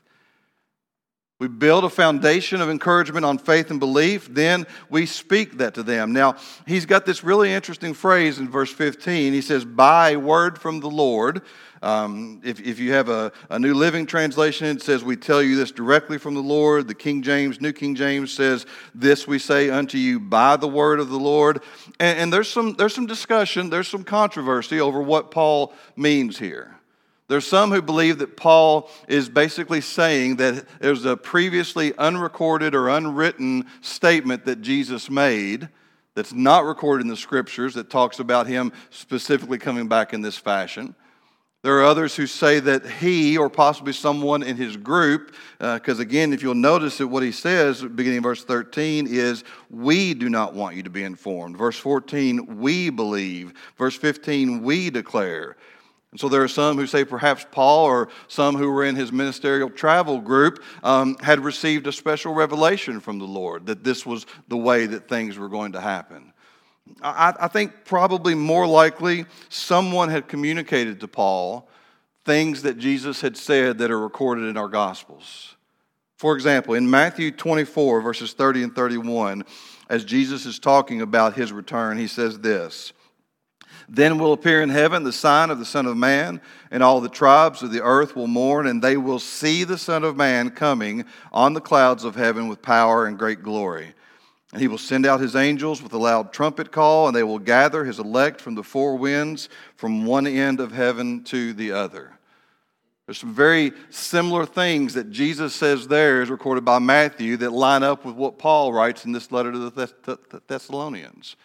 We 1.37 1.49
build 1.49 1.83
a 1.83 1.89
foundation 1.89 2.61
of 2.61 2.69
encouragement 2.69 3.25
on 3.25 3.39
faith 3.39 3.69
and 3.69 3.77
belief, 3.77 4.33
then 4.33 4.65
we 4.89 5.05
speak 5.05 5.57
that 5.57 5.73
to 5.73 5.83
them. 5.83 6.13
Now, 6.13 6.37
he's 6.65 6.85
got 6.85 7.05
this 7.05 7.25
really 7.25 7.51
interesting 7.51 7.93
phrase 7.93 8.39
in 8.39 8.49
verse 8.49 8.71
15. 8.71 9.33
He 9.33 9.41
says, 9.41 9.65
By 9.65 10.15
word 10.15 10.57
from 10.57 10.79
the 10.79 10.89
Lord. 10.89 11.41
Um, 11.81 12.39
if, 12.45 12.61
if 12.61 12.79
you 12.79 12.93
have 12.93 13.09
a, 13.09 13.33
a 13.49 13.59
New 13.59 13.73
Living 13.73 14.05
Translation, 14.05 14.67
it 14.67 14.81
says, 14.81 15.03
We 15.03 15.17
tell 15.17 15.43
you 15.43 15.57
this 15.57 15.71
directly 15.71 16.17
from 16.17 16.35
the 16.35 16.41
Lord. 16.41 16.87
The 16.87 16.95
King 16.95 17.21
James, 17.21 17.59
New 17.59 17.73
King 17.73 17.95
James 17.95 18.31
says, 18.31 18.65
This 18.93 19.27
we 19.27 19.37
say 19.37 19.69
unto 19.69 19.97
you 19.97 20.21
by 20.21 20.55
the 20.55 20.69
word 20.69 21.01
of 21.01 21.09
the 21.09 21.19
Lord. 21.19 21.61
And, 21.99 22.17
and 22.17 22.33
there's, 22.33 22.49
some, 22.49 22.75
there's 22.75 22.95
some 22.95 23.07
discussion, 23.07 23.69
there's 23.69 23.89
some 23.89 24.05
controversy 24.05 24.79
over 24.79 25.01
what 25.01 25.31
Paul 25.31 25.73
means 25.97 26.39
here. 26.39 26.74
There's 27.27 27.47
some 27.47 27.71
who 27.71 27.81
believe 27.81 28.19
that 28.19 28.37
Paul 28.37 28.89
is 29.07 29.29
basically 29.29 29.81
saying 29.81 30.35
that 30.35 30.65
there's 30.79 31.05
a 31.05 31.17
previously 31.17 31.95
unrecorded 31.97 32.75
or 32.75 32.89
unwritten 32.89 33.65
statement 33.81 34.45
that 34.45 34.61
Jesus 34.61 35.09
made 35.09 35.69
that's 36.13 36.33
not 36.33 36.65
recorded 36.65 37.01
in 37.01 37.07
the 37.07 37.17
scriptures 37.17 37.73
that 37.73 37.89
talks 37.89 38.19
about 38.19 38.47
him 38.47 38.71
specifically 38.91 39.57
coming 39.57 39.87
back 39.87 40.13
in 40.13 40.21
this 40.21 40.37
fashion. 40.37 40.95
There 41.65 41.79
are 41.79 41.83
others 41.83 42.15
who 42.15 42.27
say 42.27 42.59
that 42.59 42.85
he, 42.85 43.39
or 43.39 43.49
possibly 43.49 43.91
someone 43.91 44.43
in 44.43 44.55
his 44.55 44.77
group, 44.77 45.33
because 45.57 45.97
uh, 45.97 46.03
again, 46.03 46.31
if 46.31 46.43
you'll 46.43 46.53
notice 46.53 46.99
that 46.99 47.07
what 47.07 47.23
he 47.23 47.31
says, 47.31 47.81
beginning 47.81 48.17
in 48.17 48.23
verse 48.23 48.43
13, 48.43 49.07
is, 49.09 49.43
We 49.71 50.13
do 50.13 50.29
not 50.29 50.53
want 50.53 50.75
you 50.75 50.83
to 50.83 50.91
be 50.91 51.03
informed. 51.03 51.57
Verse 51.57 51.79
14, 51.79 52.59
we 52.59 52.91
believe. 52.91 53.53
Verse 53.79 53.95
15, 53.95 54.61
we 54.61 54.91
declare. 54.91 55.57
And 56.15 56.19
so 56.21 56.29
there 56.29 56.43
are 56.43 56.47
some 56.47 56.77
who 56.77 56.87
say 56.87 57.03
perhaps 57.03 57.45
Paul 57.51 57.87
or 57.87 58.07
some 58.29 58.55
who 58.55 58.71
were 58.71 58.85
in 58.85 58.95
his 58.95 59.11
ministerial 59.11 59.69
travel 59.69 60.21
group 60.21 60.63
um, 60.81 61.17
had 61.19 61.41
received 61.41 61.87
a 61.87 61.91
special 61.91 62.33
revelation 62.33 63.01
from 63.01 63.19
the 63.19 63.25
Lord 63.25 63.65
that 63.65 63.83
this 63.83 64.05
was 64.05 64.25
the 64.47 64.55
way 64.55 64.85
that 64.85 65.09
things 65.09 65.37
were 65.37 65.49
going 65.49 65.73
to 65.73 65.81
happen. 65.81 66.31
I, 67.01 67.33
I 67.37 67.47
think 67.49 67.83
probably 67.83 68.33
more 68.33 68.65
likely 68.65 69.25
someone 69.49 70.07
had 70.07 70.29
communicated 70.29 71.01
to 71.01 71.09
Paul 71.09 71.67
things 72.23 72.61
that 72.61 72.77
Jesus 72.77 73.19
had 73.19 73.35
said 73.35 73.79
that 73.79 73.91
are 73.91 73.99
recorded 73.99 74.45
in 74.45 74.55
our 74.55 74.69
Gospels. 74.69 75.57
For 76.15 76.33
example, 76.33 76.75
in 76.75 76.89
Matthew 76.89 77.29
24, 77.29 77.99
verses 77.99 78.31
30 78.31 78.63
and 78.63 78.73
31, 78.73 79.43
as 79.89 80.05
Jesus 80.05 80.45
is 80.45 80.59
talking 80.59 81.01
about 81.01 81.35
his 81.35 81.51
return, 81.51 81.97
he 81.97 82.07
says 82.07 82.39
this. 82.39 82.93
Then 83.87 84.17
will 84.17 84.33
appear 84.33 84.61
in 84.61 84.69
heaven 84.69 85.03
the 85.03 85.11
sign 85.11 85.49
of 85.49 85.59
the 85.59 85.65
Son 85.65 85.85
of 85.85 85.95
Man, 85.95 86.41
and 86.71 86.81
all 86.81 87.01
the 87.01 87.09
tribes 87.09 87.61
of 87.61 87.71
the 87.71 87.83
earth 87.83 88.15
will 88.15 88.27
mourn, 88.27 88.67
and 88.67 88.81
they 88.81 88.97
will 88.97 89.19
see 89.19 89.63
the 89.63 89.77
Son 89.77 90.03
of 90.03 90.15
Man 90.15 90.49
coming 90.49 91.05
on 91.31 91.53
the 91.53 91.61
clouds 91.61 92.03
of 92.03 92.15
heaven 92.15 92.47
with 92.47 92.61
power 92.61 93.05
and 93.05 93.19
great 93.19 93.43
glory. 93.43 93.93
And 94.51 94.61
he 94.61 94.67
will 94.67 94.77
send 94.77 95.05
out 95.05 95.19
his 95.19 95.35
angels 95.35 95.83
with 95.83 95.93
a 95.93 95.97
loud 95.97 96.31
trumpet 96.31 96.71
call, 96.71 97.07
and 97.07 97.15
they 97.15 97.23
will 97.23 97.39
gather 97.39 97.83
his 97.83 97.99
elect 97.99 98.41
from 98.41 98.55
the 98.55 98.63
four 98.63 98.95
winds, 98.95 99.49
from 99.75 100.05
one 100.05 100.25
end 100.25 100.59
of 100.59 100.71
heaven 100.71 101.23
to 101.25 101.53
the 101.53 101.73
other. 101.73 102.11
There's 103.05 103.19
some 103.19 103.35
very 103.35 103.71
similar 103.91 104.47
things 104.47 104.95
that 104.95 105.11
Jesus 105.11 105.53
says 105.53 105.87
there, 105.87 106.23
is 106.23 106.31
recorded 106.31 106.65
by 106.65 106.79
Matthew, 106.79 107.37
that 107.37 107.51
line 107.51 107.83
up 107.83 108.03
with 108.03 108.15
what 108.15 108.39
Paul 108.39 108.73
writes 108.73 109.05
in 109.05 109.11
this 109.11 109.31
letter 109.31 109.51
to 109.51 109.69
the 109.69 110.41
Thessalonians. 110.47 111.35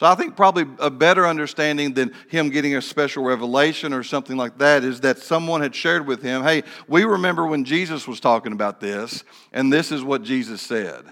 So 0.00 0.06
I 0.06 0.14
think 0.14 0.34
probably 0.34 0.64
a 0.78 0.88
better 0.88 1.26
understanding 1.26 1.92
than 1.92 2.12
him 2.30 2.48
getting 2.48 2.74
a 2.74 2.80
special 2.80 3.22
revelation 3.22 3.92
or 3.92 4.02
something 4.02 4.34
like 4.34 4.56
that 4.56 4.82
is 4.82 5.00
that 5.00 5.18
someone 5.18 5.60
had 5.60 5.74
shared 5.74 6.06
with 6.06 6.22
him, 6.22 6.42
hey, 6.42 6.62
we 6.88 7.04
remember 7.04 7.46
when 7.46 7.66
Jesus 7.66 8.08
was 8.08 8.18
talking 8.18 8.52
about 8.52 8.80
this, 8.80 9.24
and 9.52 9.70
this 9.70 9.92
is 9.92 10.02
what 10.02 10.22
Jesus 10.22 10.62
said. 10.62 11.04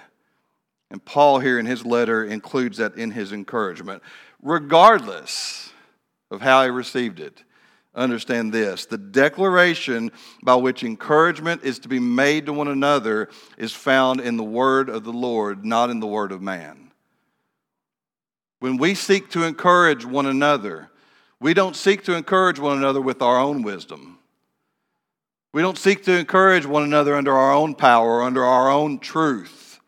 And 0.90 1.04
Paul 1.04 1.38
here 1.38 1.59
in 1.59 1.66
his 1.66 1.85
letter 1.85 2.25
includes 2.25 2.78
that 2.78 2.97
in 2.97 3.11
his 3.11 3.30
encouragement. 3.30 4.02
Regardless 4.42 5.71
of 6.30 6.40
how 6.40 6.64
he 6.64 6.71
received 6.71 7.21
it, 7.21 7.45
understand 7.95 8.54
this 8.54 8.87
the 8.87 8.97
declaration 8.97 10.11
by 10.42 10.54
which 10.54 10.83
encouragement 10.83 11.62
is 11.62 11.78
to 11.80 11.88
be 11.88 11.99
made 11.99 12.47
to 12.47 12.54
one 12.54 12.68
another 12.68 13.28
is 13.59 13.75
found 13.75 14.23
in 14.23 14.38
the 14.38 14.42
word 14.42 14.88
of 14.88 15.04
the 15.04 15.12
Lord, 15.12 15.66
not 15.66 15.90
in 15.90 16.00
the 16.00 16.07
word 16.07 16.33
of 16.33 16.40
man. 16.40 16.88
When 18.61 18.77
we 18.77 18.95
seek 18.95 19.31
to 19.31 19.45
encourage 19.45 20.05
one 20.05 20.27
another, 20.27 20.91
we 21.41 21.55
don't 21.55 21.77
seek 21.77 22.05
to 22.05 22.15
encourage 22.15 22.59
one 22.59 22.77
another 22.77 23.00
with 23.00 23.23
our 23.23 23.38
own 23.38 23.62
wisdom. 23.62 24.19
We 25.53 25.62
don't 25.62 25.79
seek 25.79 26.05
to 26.05 26.17
encourage 26.19 26.67
one 26.67 26.83
another 26.83 27.15
under 27.15 27.33
our 27.33 27.53
own 27.53 27.75
power 27.75 28.23
under 28.23 28.45
our 28.45 28.71
own 28.71 28.99
truth. 28.99 29.81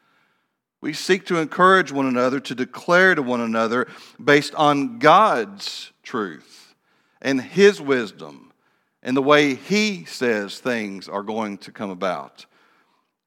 We 0.81 0.93
seek 0.93 1.27
to 1.27 1.37
encourage 1.37 1.93
one 1.93 2.07
another 2.07 2.41
to 2.41 2.55
declare 2.55 3.15
to 3.15 3.23
one 3.23 3.41
another 3.41 3.87
based 4.23 4.55
on 4.55 4.99
God's 4.99 5.93
truth 6.03 6.75
and 7.21 7.41
His 7.41 7.81
wisdom 7.81 8.53
and 9.03 9.17
the 9.17 9.23
way 9.23 9.55
He 9.55 10.05
says 10.07 10.59
things 10.59 11.09
are 11.09 11.23
going 11.23 11.59
to 11.59 11.73
come 11.73 11.91
about. 11.91 12.47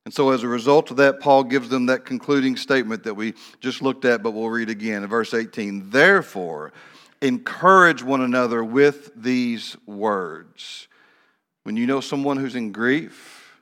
And 0.05 0.13
so, 0.13 0.31
as 0.31 0.43
a 0.43 0.48
result 0.48 0.91
of 0.91 0.98
that, 0.98 1.22
Paul 1.22 1.45
gives 1.45 1.69
them 1.69 1.86
that 1.86 2.05
concluding 2.05 2.57
statement 2.57 3.03
that 3.03 3.13
we 3.13 3.36
just 3.62 3.81
looked 3.81 4.03
at, 4.03 4.22
but 4.22 4.31
we'll 4.31 4.50
read 4.50 4.69
again 4.69 5.03
in 5.03 5.10
verse 5.10 5.33
18. 5.33 5.91
Therefore, 5.91 6.74
encourage 7.22 8.03
one 8.03 8.22
another 8.22 8.63
with 8.63 9.12
these 9.15 9.77
words. 9.86 10.89
When 11.63 11.77
you 11.77 11.88
know 11.88 12.01
someone 12.01 12.36
who's 12.36 12.55
in 12.55 12.74
grief, 12.74 13.62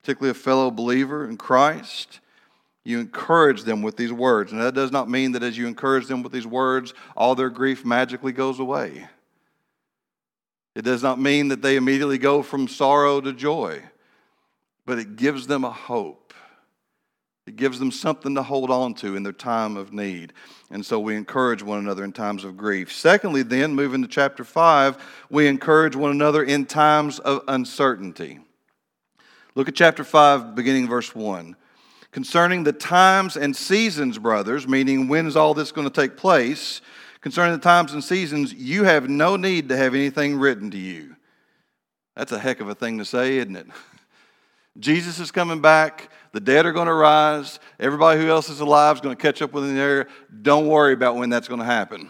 particularly 0.00 0.30
a 0.30 0.34
fellow 0.34 0.70
believer 0.70 1.28
in 1.28 1.36
Christ, 1.36 2.20
you 2.84 2.98
encourage 2.98 3.64
them 3.64 3.82
with 3.82 3.98
these 3.98 4.12
words. 4.12 4.50
And 4.50 4.62
that 4.62 4.74
does 4.74 4.90
not 4.90 5.10
mean 5.10 5.32
that 5.32 5.42
as 5.42 5.58
you 5.58 5.66
encourage 5.66 6.06
them 6.06 6.22
with 6.22 6.32
these 6.32 6.46
words, 6.46 6.94
all 7.14 7.34
their 7.34 7.50
grief 7.50 7.84
magically 7.84 8.32
goes 8.32 8.58
away. 8.58 9.06
It 10.74 10.82
does 10.82 11.02
not 11.02 11.20
mean 11.20 11.48
that 11.48 11.60
they 11.60 11.76
immediately 11.76 12.16
go 12.16 12.42
from 12.42 12.66
sorrow 12.66 13.20
to 13.20 13.34
joy 13.34 13.82
but 14.92 14.98
it 14.98 15.16
gives 15.16 15.46
them 15.46 15.64
a 15.64 15.70
hope. 15.70 16.34
It 17.46 17.56
gives 17.56 17.78
them 17.78 17.90
something 17.90 18.34
to 18.34 18.42
hold 18.42 18.70
on 18.70 18.92
to 18.96 19.16
in 19.16 19.22
their 19.22 19.32
time 19.32 19.78
of 19.78 19.90
need. 19.90 20.34
And 20.70 20.84
so 20.84 21.00
we 21.00 21.16
encourage 21.16 21.62
one 21.62 21.78
another 21.78 22.04
in 22.04 22.12
times 22.12 22.44
of 22.44 22.58
grief. 22.58 22.92
Secondly, 22.92 23.42
then, 23.42 23.74
moving 23.74 24.02
to 24.02 24.06
chapter 24.06 24.44
5, 24.44 25.02
we 25.30 25.46
encourage 25.46 25.96
one 25.96 26.10
another 26.10 26.42
in 26.42 26.66
times 26.66 27.20
of 27.20 27.42
uncertainty. 27.48 28.40
Look 29.54 29.66
at 29.66 29.74
chapter 29.74 30.04
5, 30.04 30.54
beginning 30.54 30.88
verse 30.88 31.14
1. 31.14 31.56
Concerning 32.10 32.64
the 32.64 32.74
times 32.74 33.38
and 33.38 33.56
seasons, 33.56 34.18
brothers, 34.18 34.68
meaning 34.68 35.08
when 35.08 35.26
is 35.26 35.36
all 35.36 35.54
this 35.54 35.72
going 35.72 35.88
to 35.88 36.00
take 36.02 36.18
place? 36.18 36.82
Concerning 37.22 37.54
the 37.54 37.62
times 37.62 37.94
and 37.94 38.04
seasons, 38.04 38.52
you 38.52 38.84
have 38.84 39.08
no 39.08 39.36
need 39.36 39.70
to 39.70 39.76
have 39.78 39.94
anything 39.94 40.36
written 40.36 40.70
to 40.70 40.78
you. 40.78 41.16
That's 42.14 42.32
a 42.32 42.38
heck 42.38 42.60
of 42.60 42.68
a 42.68 42.74
thing 42.74 42.98
to 42.98 43.06
say, 43.06 43.38
isn't 43.38 43.56
it? 43.56 43.68
Jesus 44.78 45.18
is 45.18 45.30
coming 45.30 45.60
back. 45.60 46.10
The 46.32 46.40
dead 46.40 46.64
are 46.64 46.72
going 46.72 46.86
to 46.86 46.94
rise. 46.94 47.60
Everybody 47.78 48.20
who 48.20 48.28
else 48.30 48.48
is 48.48 48.60
alive 48.60 48.96
is 48.96 49.00
going 49.02 49.14
to 49.14 49.20
catch 49.20 49.42
up 49.42 49.52
with 49.52 49.64
him 49.64 49.74
there. 49.74 50.08
Don't 50.40 50.66
worry 50.66 50.94
about 50.94 51.16
when 51.16 51.28
that's 51.28 51.48
going 51.48 51.60
to 51.60 51.66
happen. 51.66 52.08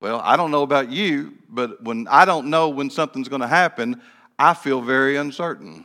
Well, 0.00 0.20
I 0.22 0.36
don't 0.36 0.52
know 0.52 0.62
about 0.62 0.92
you, 0.92 1.34
but 1.48 1.82
when 1.82 2.06
I 2.06 2.24
don't 2.24 2.50
know 2.50 2.68
when 2.68 2.88
something's 2.88 3.28
going 3.28 3.40
to 3.40 3.48
happen, 3.48 4.00
I 4.38 4.54
feel 4.54 4.80
very 4.80 5.16
uncertain. 5.16 5.84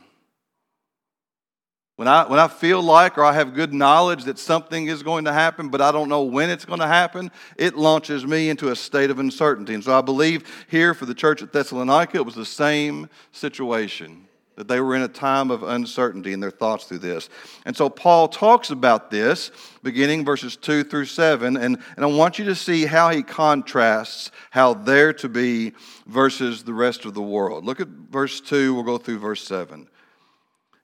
When 1.96 2.06
I, 2.06 2.28
when 2.28 2.38
I 2.38 2.46
feel 2.48 2.82
like 2.82 3.18
or 3.18 3.24
I 3.24 3.32
have 3.32 3.54
good 3.54 3.72
knowledge 3.72 4.24
that 4.24 4.38
something 4.38 4.86
is 4.86 5.02
going 5.02 5.24
to 5.24 5.32
happen, 5.32 5.68
but 5.68 5.80
I 5.80 5.90
don't 5.90 6.08
know 6.08 6.22
when 6.22 6.50
it's 6.50 6.64
going 6.64 6.80
to 6.80 6.86
happen, 6.86 7.30
it 7.56 7.76
launches 7.76 8.24
me 8.24 8.48
into 8.48 8.70
a 8.70 8.76
state 8.76 9.10
of 9.10 9.18
uncertainty. 9.18 9.74
And 9.74 9.82
so 9.82 9.96
I 9.96 10.00
believe 10.00 10.66
here 10.68 10.94
for 10.94 11.06
the 11.06 11.14
church 11.14 11.42
at 11.42 11.52
Thessalonica, 11.52 12.18
it 12.18 12.26
was 12.26 12.34
the 12.34 12.44
same 12.44 13.08
situation 13.32 14.28
that 14.56 14.68
they 14.68 14.80
were 14.80 14.94
in 14.94 15.02
a 15.02 15.08
time 15.08 15.50
of 15.50 15.62
uncertainty 15.62 16.32
in 16.32 16.40
their 16.40 16.50
thoughts 16.50 16.84
through 16.84 16.98
this. 16.98 17.28
And 17.64 17.76
so 17.76 17.88
Paul 17.88 18.28
talks 18.28 18.70
about 18.70 19.10
this 19.10 19.50
beginning 19.82 20.24
verses 20.24 20.56
2 20.56 20.84
through 20.84 21.06
7, 21.06 21.56
and, 21.56 21.78
and 21.96 22.04
I 22.04 22.06
want 22.06 22.38
you 22.38 22.44
to 22.46 22.54
see 22.54 22.86
how 22.86 23.10
he 23.10 23.22
contrasts 23.22 24.30
how 24.50 24.74
they're 24.74 25.12
to 25.14 25.28
be 25.28 25.72
versus 26.06 26.62
the 26.62 26.74
rest 26.74 27.04
of 27.04 27.14
the 27.14 27.22
world. 27.22 27.64
Look 27.64 27.80
at 27.80 27.88
verse 27.88 28.40
2, 28.40 28.74
we'll 28.74 28.84
go 28.84 28.98
through 28.98 29.18
verse 29.18 29.42
7. 29.46 29.88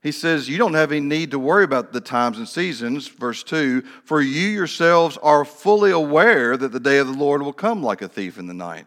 He 0.02 0.12
says, 0.12 0.48
You 0.48 0.58
don't 0.58 0.74
have 0.74 0.92
any 0.92 1.00
need 1.00 1.30
to 1.32 1.38
worry 1.38 1.64
about 1.64 1.92
the 1.92 2.00
times 2.00 2.38
and 2.38 2.48
seasons, 2.48 3.06
verse 3.08 3.42
2, 3.42 3.82
for 4.04 4.20
you 4.20 4.48
yourselves 4.48 5.18
are 5.22 5.44
fully 5.44 5.90
aware 5.90 6.56
that 6.56 6.72
the 6.72 6.80
day 6.80 6.98
of 6.98 7.06
the 7.06 7.12
Lord 7.12 7.42
will 7.42 7.52
come 7.52 7.82
like 7.82 8.02
a 8.02 8.08
thief 8.08 8.38
in 8.38 8.46
the 8.46 8.54
night. 8.54 8.86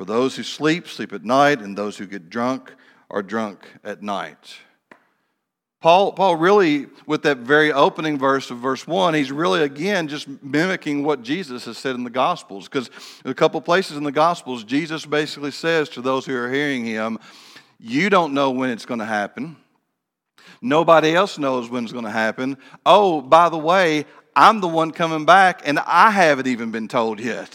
For 0.00 0.06
those 0.06 0.34
who 0.34 0.44
sleep, 0.44 0.88
sleep 0.88 1.12
at 1.12 1.26
night, 1.26 1.60
and 1.60 1.76
those 1.76 1.98
who 1.98 2.06
get 2.06 2.30
drunk 2.30 2.72
are 3.10 3.22
drunk 3.22 3.70
at 3.84 4.02
night. 4.02 4.56
Paul, 5.82 6.12
Paul 6.12 6.36
really, 6.36 6.86
with 7.04 7.24
that 7.24 7.36
very 7.36 7.70
opening 7.70 8.18
verse 8.18 8.50
of 8.50 8.56
verse 8.56 8.86
1, 8.86 9.12
he's 9.12 9.30
really 9.30 9.62
again 9.62 10.08
just 10.08 10.26
mimicking 10.42 11.04
what 11.04 11.20
Jesus 11.20 11.66
has 11.66 11.76
said 11.76 11.96
in 11.96 12.04
the 12.04 12.08
Gospels. 12.08 12.64
Because 12.66 12.88
a 13.26 13.34
couple 13.34 13.60
places 13.60 13.98
in 13.98 14.02
the 14.02 14.10
Gospels, 14.10 14.64
Jesus 14.64 15.04
basically 15.04 15.50
says 15.50 15.90
to 15.90 16.00
those 16.00 16.24
who 16.24 16.34
are 16.34 16.50
hearing 16.50 16.86
him, 16.86 17.18
you 17.78 18.08
don't 18.08 18.32
know 18.32 18.52
when 18.52 18.70
it's 18.70 18.86
going 18.86 19.00
to 19.00 19.04
happen. 19.04 19.54
Nobody 20.62 21.14
else 21.14 21.36
knows 21.36 21.68
when 21.68 21.84
it's 21.84 21.92
going 21.92 22.06
to 22.06 22.10
happen. 22.10 22.56
Oh, 22.86 23.20
by 23.20 23.50
the 23.50 23.58
way, 23.58 24.06
I'm 24.34 24.62
the 24.62 24.68
one 24.68 24.92
coming 24.92 25.26
back, 25.26 25.60
and 25.66 25.78
I 25.78 26.10
haven't 26.10 26.46
even 26.46 26.70
been 26.70 26.88
told 26.88 27.20
yet. 27.20 27.54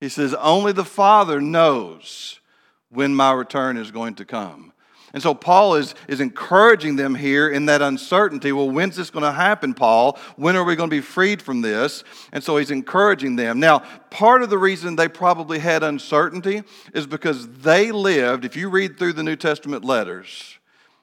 He 0.00 0.08
says, 0.08 0.34
Only 0.34 0.72
the 0.72 0.84
Father 0.84 1.40
knows 1.40 2.40
when 2.88 3.14
my 3.14 3.32
return 3.32 3.76
is 3.76 3.90
going 3.90 4.14
to 4.16 4.24
come. 4.24 4.72
And 5.12 5.22
so 5.22 5.34
Paul 5.34 5.74
is, 5.74 5.94
is 6.06 6.20
encouraging 6.20 6.94
them 6.94 7.16
here 7.16 7.48
in 7.48 7.66
that 7.66 7.82
uncertainty. 7.82 8.52
Well, 8.52 8.70
when's 8.70 8.94
this 8.94 9.10
going 9.10 9.24
to 9.24 9.32
happen, 9.32 9.74
Paul? 9.74 10.18
When 10.36 10.54
are 10.54 10.62
we 10.62 10.76
going 10.76 10.88
to 10.88 10.96
be 10.96 11.00
freed 11.00 11.42
from 11.42 11.62
this? 11.62 12.04
And 12.32 12.44
so 12.44 12.56
he's 12.56 12.70
encouraging 12.70 13.34
them. 13.34 13.58
Now, 13.58 13.80
part 14.10 14.42
of 14.42 14.50
the 14.50 14.58
reason 14.58 14.94
they 14.94 15.08
probably 15.08 15.58
had 15.58 15.82
uncertainty 15.82 16.62
is 16.94 17.08
because 17.08 17.48
they 17.48 17.90
lived, 17.90 18.44
if 18.44 18.54
you 18.54 18.70
read 18.70 18.98
through 18.98 19.14
the 19.14 19.24
New 19.24 19.36
Testament 19.36 19.84
letters, 19.84 20.59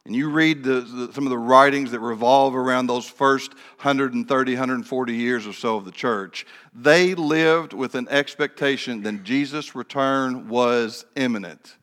and 0.08 0.16
you 0.16 0.30
read 0.30 0.64
the, 0.64 0.80
the, 0.80 1.14
some 1.14 1.26
of 1.26 1.32
the 1.32 1.38
writings 1.38 1.92
that 1.92 2.00
revolve 2.00 2.56
around 2.56 2.88
those 2.88 3.06
first 3.06 3.54
130, 3.82 4.52
140 4.54 5.14
years 5.14 5.46
or 5.46 5.52
so 5.52 5.76
of 5.76 5.84
the 5.84 5.92
church, 5.92 6.46
they 6.74 7.14
lived 7.14 7.74
with 7.74 7.94
an 7.94 8.08
expectation 8.08 9.04
that 9.04 9.24
Jesus' 9.24 9.76
return 9.76 10.48
was 10.48 11.06
imminent 11.18 11.76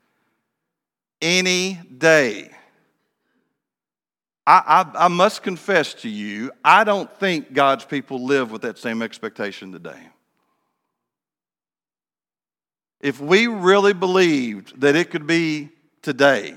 any 1.21 1.75
day. 1.99 2.51
I, 4.47 4.87
I, 4.97 5.05
I, 5.05 5.09
must 5.09 5.43
confess 5.43 5.93
to 5.95 6.09
you, 6.09 6.51
I 6.65 6.85
don't 6.85 7.15
think 7.19 7.53
God's 7.53 7.85
people 7.85 8.25
live 8.25 8.51
with 8.51 8.63
that 8.63 8.79
same 8.79 9.03
expectation 9.03 9.71
today. 9.71 10.01
If 13.01 13.21
we 13.21 13.49
really 13.49 13.93
believed 13.93 14.81
that 14.81 14.97
it 14.97 15.11
could 15.11 15.27
be 15.27 15.69
today, 16.01 16.57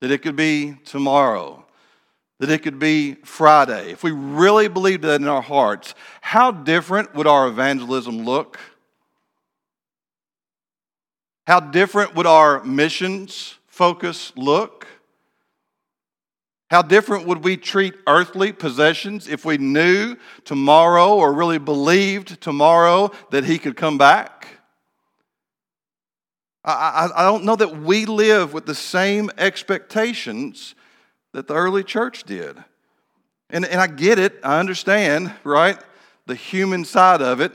that 0.00 0.10
it 0.10 0.22
could 0.22 0.36
be 0.36 0.76
tomorrow, 0.84 1.64
that 2.38 2.50
it 2.50 2.62
could 2.62 2.78
be 2.78 3.14
Friday, 3.24 3.90
if 3.90 4.02
we 4.02 4.10
really 4.10 4.68
believed 4.68 5.02
that 5.02 5.20
in 5.20 5.28
our 5.28 5.42
hearts, 5.42 5.94
how 6.20 6.50
different 6.50 7.14
would 7.14 7.26
our 7.26 7.48
evangelism 7.48 8.24
look? 8.24 8.58
How 11.46 11.60
different 11.60 12.14
would 12.14 12.26
our 12.26 12.62
missions 12.64 13.54
focus 13.68 14.32
look? 14.36 14.86
How 16.68 16.82
different 16.82 17.26
would 17.28 17.44
we 17.44 17.56
treat 17.56 17.94
earthly 18.08 18.52
possessions 18.52 19.28
if 19.28 19.44
we 19.44 19.56
knew 19.56 20.16
tomorrow 20.44 21.14
or 21.14 21.32
really 21.32 21.58
believed 21.58 22.40
tomorrow 22.40 23.12
that 23.30 23.44
He 23.44 23.58
could 23.58 23.76
come 23.76 23.96
back? 23.96 24.55
I, 26.66 27.10
I, 27.14 27.22
I, 27.22 27.24
don't 27.24 27.44
know 27.44 27.56
that 27.56 27.78
we 27.78 28.06
live 28.06 28.52
with 28.52 28.66
the 28.66 28.74
same 28.74 29.30
expectations 29.38 30.74
that 31.32 31.46
the 31.46 31.54
early 31.54 31.84
church 31.84 32.24
did. 32.24 32.56
And, 33.50 33.64
and 33.64 33.80
I 33.80 33.86
get 33.86 34.18
it, 34.18 34.40
I 34.42 34.58
understand, 34.58 35.32
right? 35.44 35.78
The 36.26 36.34
human 36.34 36.84
side 36.84 37.22
of 37.22 37.40
it. 37.40 37.52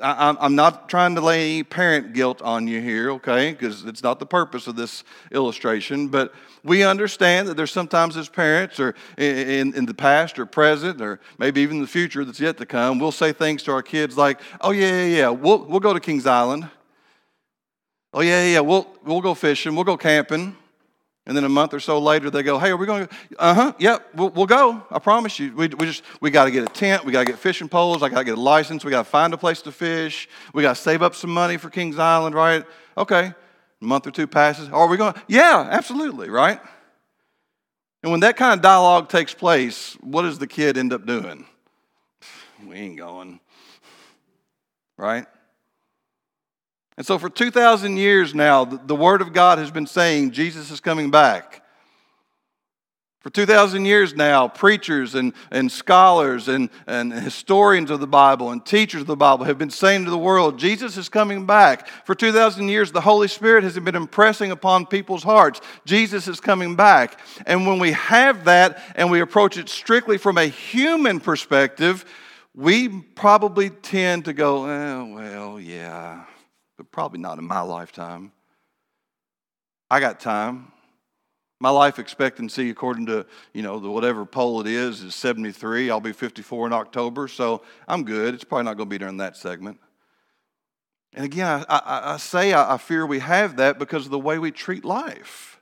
I'm 0.00 0.54
not 0.54 0.88
trying 0.88 1.16
to 1.16 1.20
lay 1.20 1.50
any 1.50 1.62
parent 1.64 2.12
guilt 2.12 2.40
on 2.42 2.68
you 2.68 2.80
here, 2.80 3.10
okay? 3.12 3.50
Because 3.50 3.84
it's 3.84 4.02
not 4.02 4.20
the 4.20 4.26
purpose 4.26 4.68
of 4.68 4.76
this 4.76 5.02
illustration. 5.32 6.08
But 6.08 6.32
we 6.62 6.84
understand 6.84 7.48
that 7.48 7.56
there's 7.56 7.72
sometimes 7.72 8.16
as 8.16 8.28
parents, 8.28 8.78
or 8.78 8.94
in, 9.18 9.74
in 9.74 9.84
the 9.84 9.94
past 9.94 10.38
or 10.38 10.46
present, 10.46 11.00
or 11.00 11.18
maybe 11.38 11.60
even 11.60 11.80
the 11.80 11.88
future 11.88 12.24
that's 12.24 12.38
yet 12.38 12.56
to 12.58 12.66
come, 12.66 13.00
we'll 13.00 13.10
say 13.10 13.32
things 13.32 13.64
to 13.64 13.72
our 13.72 13.82
kids 13.82 14.16
like, 14.16 14.40
oh, 14.60 14.70
yeah, 14.70 15.04
yeah, 15.04 15.16
yeah, 15.16 15.28
we'll, 15.28 15.64
we'll 15.64 15.80
go 15.80 15.92
to 15.92 16.00
Kings 16.00 16.24
Island. 16.24 16.68
Oh, 18.14 18.20
yeah, 18.20 18.44
yeah, 18.44 18.60
we'll, 18.60 18.86
we'll 19.04 19.20
go 19.20 19.34
fishing, 19.34 19.74
we'll 19.74 19.84
go 19.84 19.96
camping. 19.96 20.56
And 21.24 21.36
then 21.36 21.44
a 21.44 21.48
month 21.48 21.72
or 21.72 21.78
so 21.78 22.00
later, 22.00 22.30
they 22.30 22.42
go, 22.42 22.58
"Hey, 22.58 22.70
are 22.70 22.76
we 22.76 22.84
going 22.84 23.06
to?" 23.06 23.14
Uh 23.38 23.54
huh. 23.54 23.72
Yep, 23.78 24.08
we'll, 24.14 24.30
we'll, 24.30 24.46
go. 24.46 24.84
I 24.90 24.98
promise 24.98 25.38
you. 25.38 25.54
We, 25.54 25.68
we 25.68 25.86
just 25.86 26.02
we 26.20 26.32
got 26.32 26.46
to 26.46 26.50
get 26.50 26.64
a 26.64 26.72
tent. 26.72 27.04
We 27.04 27.12
got 27.12 27.20
to 27.20 27.26
get 27.26 27.38
fishing 27.38 27.68
poles. 27.68 28.02
I 28.02 28.08
got 28.08 28.18
to 28.18 28.24
get 28.24 28.36
a 28.36 28.40
license. 28.40 28.84
We 28.84 28.90
got 28.90 29.04
to 29.04 29.08
find 29.08 29.32
a 29.32 29.38
place 29.38 29.62
to 29.62 29.72
fish. 29.72 30.28
We 30.52 30.62
got 30.62 30.74
to 30.74 30.82
save 30.82 31.00
up 31.00 31.14
some 31.14 31.30
money 31.30 31.58
for 31.58 31.70
Kings 31.70 31.96
Island, 31.96 32.34
right? 32.34 32.64
Okay. 32.98 33.32
A 33.82 33.84
month 33.84 34.08
or 34.08 34.10
two 34.10 34.26
passes. 34.26 34.68
Are 34.70 34.88
we 34.88 34.96
going? 34.96 35.14
Yeah, 35.28 35.68
absolutely, 35.70 36.28
right. 36.28 36.60
And 38.02 38.10
when 38.10 38.20
that 38.20 38.36
kind 38.36 38.54
of 38.54 38.60
dialogue 38.60 39.08
takes 39.08 39.32
place, 39.32 39.96
what 40.00 40.22
does 40.22 40.40
the 40.40 40.48
kid 40.48 40.76
end 40.76 40.92
up 40.92 41.06
doing? 41.06 41.46
We 42.64 42.76
ain't 42.76 42.96
going, 42.96 43.40
right? 44.96 45.26
And 46.96 47.06
so, 47.06 47.18
for 47.18 47.30
2,000 47.30 47.96
years 47.96 48.34
now, 48.34 48.64
the 48.64 48.94
Word 48.94 49.22
of 49.22 49.32
God 49.32 49.58
has 49.58 49.70
been 49.70 49.86
saying 49.86 50.32
Jesus 50.32 50.70
is 50.70 50.80
coming 50.80 51.10
back. 51.10 51.62
For 53.22 53.30
2,000 53.30 53.84
years 53.84 54.16
now, 54.16 54.48
preachers 54.48 55.14
and, 55.14 55.32
and 55.52 55.70
scholars 55.70 56.48
and, 56.48 56.68
and 56.88 57.12
historians 57.12 57.92
of 57.92 58.00
the 58.00 58.06
Bible 58.06 58.50
and 58.50 58.66
teachers 58.66 59.02
of 59.02 59.06
the 59.06 59.14
Bible 59.14 59.44
have 59.44 59.58
been 59.58 59.70
saying 59.70 60.06
to 60.06 60.10
the 60.10 60.18
world, 60.18 60.58
Jesus 60.58 60.96
is 60.96 61.08
coming 61.08 61.46
back. 61.46 61.86
For 62.04 62.16
2,000 62.16 62.68
years, 62.68 62.90
the 62.90 63.00
Holy 63.00 63.28
Spirit 63.28 63.62
has 63.62 63.78
been 63.78 63.94
impressing 63.94 64.50
upon 64.50 64.86
people's 64.86 65.22
hearts, 65.22 65.60
Jesus 65.84 66.26
is 66.26 66.40
coming 66.40 66.74
back. 66.74 67.20
And 67.46 67.64
when 67.64 67.78
we 67.78 67.92
have 67.92 68.44
that 68.46 68.82
and 68.96 69.08
we 69.08 69.20
approach 69.20 69.56
it 69.56 69.68
strictly 69.68 70.18
from 70.18 70.36
a 70.36 70.46
human 70.46 71.20
perspective, 71.20 72.04
we 72.56 72.88
probably 72.88 73.70
tend 73.70 74.24
to 74.24 74.32
go, 74.32 74.66
eh, 74.66 75.14
well, 75.14 75.60
yeah, 75.60 76.24
but 76.82 76.90
probably 76.90 77.20
not 77.20 77.38
in 77.38 77.44
my 77.44 77.60
lifetime. 77.60 78.32
I 79.88 80.00
got 80.00 80.18
time. 80.18 80.72
My 81.60 81.70
life 81.70 82.00
expectancy, 82.00 82.70
according 82.70 83.06
to 83.06 83.24
you 83.52 83.62
know 83.62 83.78
the 83.78 83.88
whatever 83.88 84.26
poll 84.26 84.60
it 84.60 84.66
is, 84.66 85.00
is 85.00 85.14
73. 85.14 85.90
I'll 85.90 86.00
be 86.00 86.12
54 86.12 86.66
in 86.66 86.72
October, 86.72 87.28
so 87.28 87.62
I'm 87.86 88.02
good. 88.02 88.34
It's 88.34 88.42
probably 88.42 88.64
not 88.64 88.76
going 88.76 88.88
to 88.88 88.90
be 88.90 88.98
during 88.98 89.18
that 89.18 89.36
segment. 89.36 89.78
And 91.12 91.24
again, 91.24 91.64
I, 91.68 91.76
I, 91.76 92.14
I 92.14 92.16
say 92.16 92.52
I, 92.52 92.74
I, 92.74 92.78
fear 92.78 93.06
we 93.06 93.20
have 93.20 93.56
that 93.58 93.78
because 93.78 94.06
of 94.06 94.10
the 94.10 94.18
way 94.18 94.40
we 94.40 94.50
treat 94.50 94.84
life. 94.84 95.60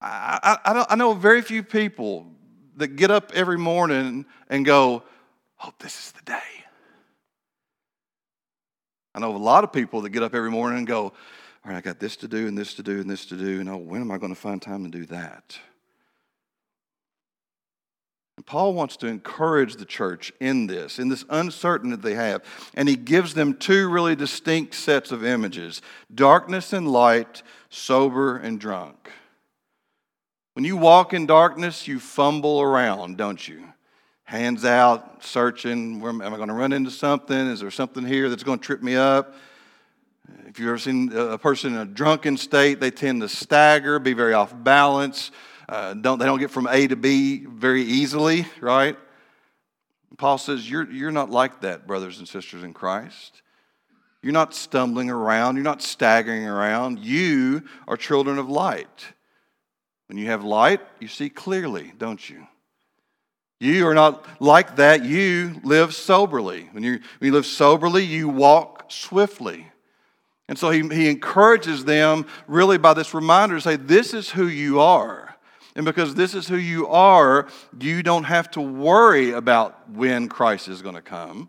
I, 0.00 0.86
I, 0.88 0.94
know 0.94 1.12
very 1.12 1.42
few 1.42 1.62
people 1.62 2.26
that 2.76 2.88
get 2.88 3.10
up 3.10 3.32
every 3.34 3.58
morning 3.58 4.26
and 4.48 4.64
go, 4.64 5.02
"Hope 5.56 5.78
this 5.80 5.98
is 5.98 6.12
the 6.12 6.22
day." 6.22 6.59
I 9.14 9.20
know 9.20 9.34
a 9.34 9.38
lot 9.38 9.64
of 9.64 9.72
people 9.72 10.02
that 10.02 10.10
get 10.10 10.22
up 10.22 10.34
every 10.34 10.50
morning 10.50 10.78
and 10.78 10.86
go, 10.86 11.04
All 11.04 11.12
right, 11.64 11.76
I 11.76 11.80
got 11.80 11.98
this 11.98 12.16
to 12.16 12.28
do 12.28 12.46
and 12.46 12.56
this 12.56 12.74
to 12.74 12.82
do 12.82 13.00
and 13.00 13.10
this 13.10 13.26
to 13.26 13.36
do. 13.36 13.60
And 13.60 13.68
oh, 13.68 13.76
when 13.76 14.00
am 14.00 14.10
I 14.10 14.18
going 14.18 14.34
to 14.34 14.40
find 14.40 14.60
time 14.60 14.84
to 14.84 14.90
do 14.90 15.06
that? 15.06 15.58
And 18.40 18.46
Paul 18.46 18.72
wants 18.72 18.96
to 18.96 19.06
encourage 19.06 19.76
the 19.76 19.84
church 19.84 20.32
in 20.40 20.66
this, 20.66 20.98
in 20.98 21.10
this 21.10 21.26
uncertainty 21.28 21.94
that 21.94 22.00
they 22.00 22.14
have. 22.14 22.42
And 22.72 22.88
he 22.88 22.96
gives 22.96 23.34
them 23.34 23.52
two 23.52 23.90
really 23.90 24.16
distinct 24.16 24.74
sets 24.74 25.12
of 25.12 25.22
images 25.22 25.82
darkness 26.14 26.72
and 26.72 26.90
light, 26.90 27.42
sober 27.68 28.38
and 28.38 28.58
drunk. 28.58 29.10
When 30.54 30.64
you 30.64 30.78
walk 30.78 31.12
in 31.12 31.26
darkness, 31.26 31.86
you 31.86 32.00
fumble 32.00 32.62
around, 32.62 33.18
don't 33.18 33.46
you? 33.46 33.64
Hands 34.30 34.64
out, 34.64 35.24
searching. 35.24 36.00
Am 36.06 36.22
I 36.22 36.36
going 36.36 36.46
to 36.46 36.54
run 36.54 36.72
into 36.72 36.92
something? 36.92 37.36
Is 37.36 37.58
there 37.58 37.70
something 37.72 38.04
here 38.04 38.28
that's 38.28 38.44
going 38.44 38.60
to 38.60 38.64
trip 38.64 38.80
me 38.80 38.94
up? 38.94 39.34
If 40.46 40.60
you've 40.60 40.68
ever 40.68 40.78
seen 40.78 41.12
a 41.12 41.36
person 41.36 41.74
in 41.74 41.80
a 41.80 41.84
drunken 41.84 42.36
state, 42.36 42.78
they 42.78 42.92
tend 42.92 43.22
to 43.22 43.28
stagger, 43.28 43.98
be 43.98 44.12
very 44.12 44.32
off 44.32 44.54
balance. 44.56 45.32
Uh, 45.68 45.94
don't, 45.94 46.20
they 46.20 46.26
don't 46.26 46.38
get 46.38 46.52
from 46.52 46.68
A 46.68 46.86
to 46.86 46.94
B 46.94 47.44
very 47.44 47.82
easily, 47.82 48.46
right? 48.60 48.96
Paul 50.16 50.38
says, 50.38 50.70
you're, 50.70 50.88
you're 50.88 51.10
not 51.10 51.30
like 51.30 51.62
that, 51.62 51.88
brothers 51.88 52.20
and 52.20 52.28
sisters 52.28 52.62
in 52.62 52.72
Christ. 52.72 53.42
You're 54.22 54.32
not 54.32 54.54
stumbling 54.54 55.10
around. 55.10 55.56
You're 55.56 55.64
not 55.64 55.82
staggering 55.82 56.46
around. 56.46 57.00
You 57.00 57.64
are 57.88 57.96
children 57.96 58.38
of 58.38 58.48
light. 58.48 59.06
When 60.06 60.18
you 60.18 60.26
have 60.26 60.44
light, 60.44 60.82
you 61.00 61.08
see 61.08 61.30
clearly, 61.30 61.92
don't 61.98 62.30
you? 62.30 62.46
You 63.60 63.86
are 63.86 63.94
not 63.94 64.26
like 64.40 64.76
that. 64.76 65.04
You 65.04 65.60
live 65.62 65.94
soberly. 65.94 66.68
When 66.72 66.82
you, 66.82 66.92
when 67.18 67.28
you 67.28 67.32
live 67.32 67.44
soberly, 67.44 68.02
you 68.04 68.28
walk 68.28 68.86
swiftly. 68.88 69.70
And 70.48 70.58
so 70.58 70.70
he, 70.70 70.80
he 70.88 71.08
encourages 71.08 71.84
them 71.84 72.26
really 72.48 72.78
by 72.78 72.94
this 72.94 73.14
reminder 73.14 73.56
to 73.56 73.60
say, 73.60 73.76
This 73.76 74.14
is 74.14 74.30
who 74.30 74.48
you 74.48 74.80
are. 74.80 75.36
And 75.76 75.84
because 75.84 76.14
this 76.14 76.34
is 76.34 76.48
who 76.48 76.56
you 76.56 76.88
are, 76.88 77.46
you 77.78 78.02
don't 78.02 78.24
have 78.24 78.50
to 78.52 78.60
worry 78.60 79.30
about 79.30 79.88
when 79.90 80.28
Christ 80.28 80.66
is 80.66 80.82
going 80.82 80.96
to 80.96 81.02
come. 81.02 81.48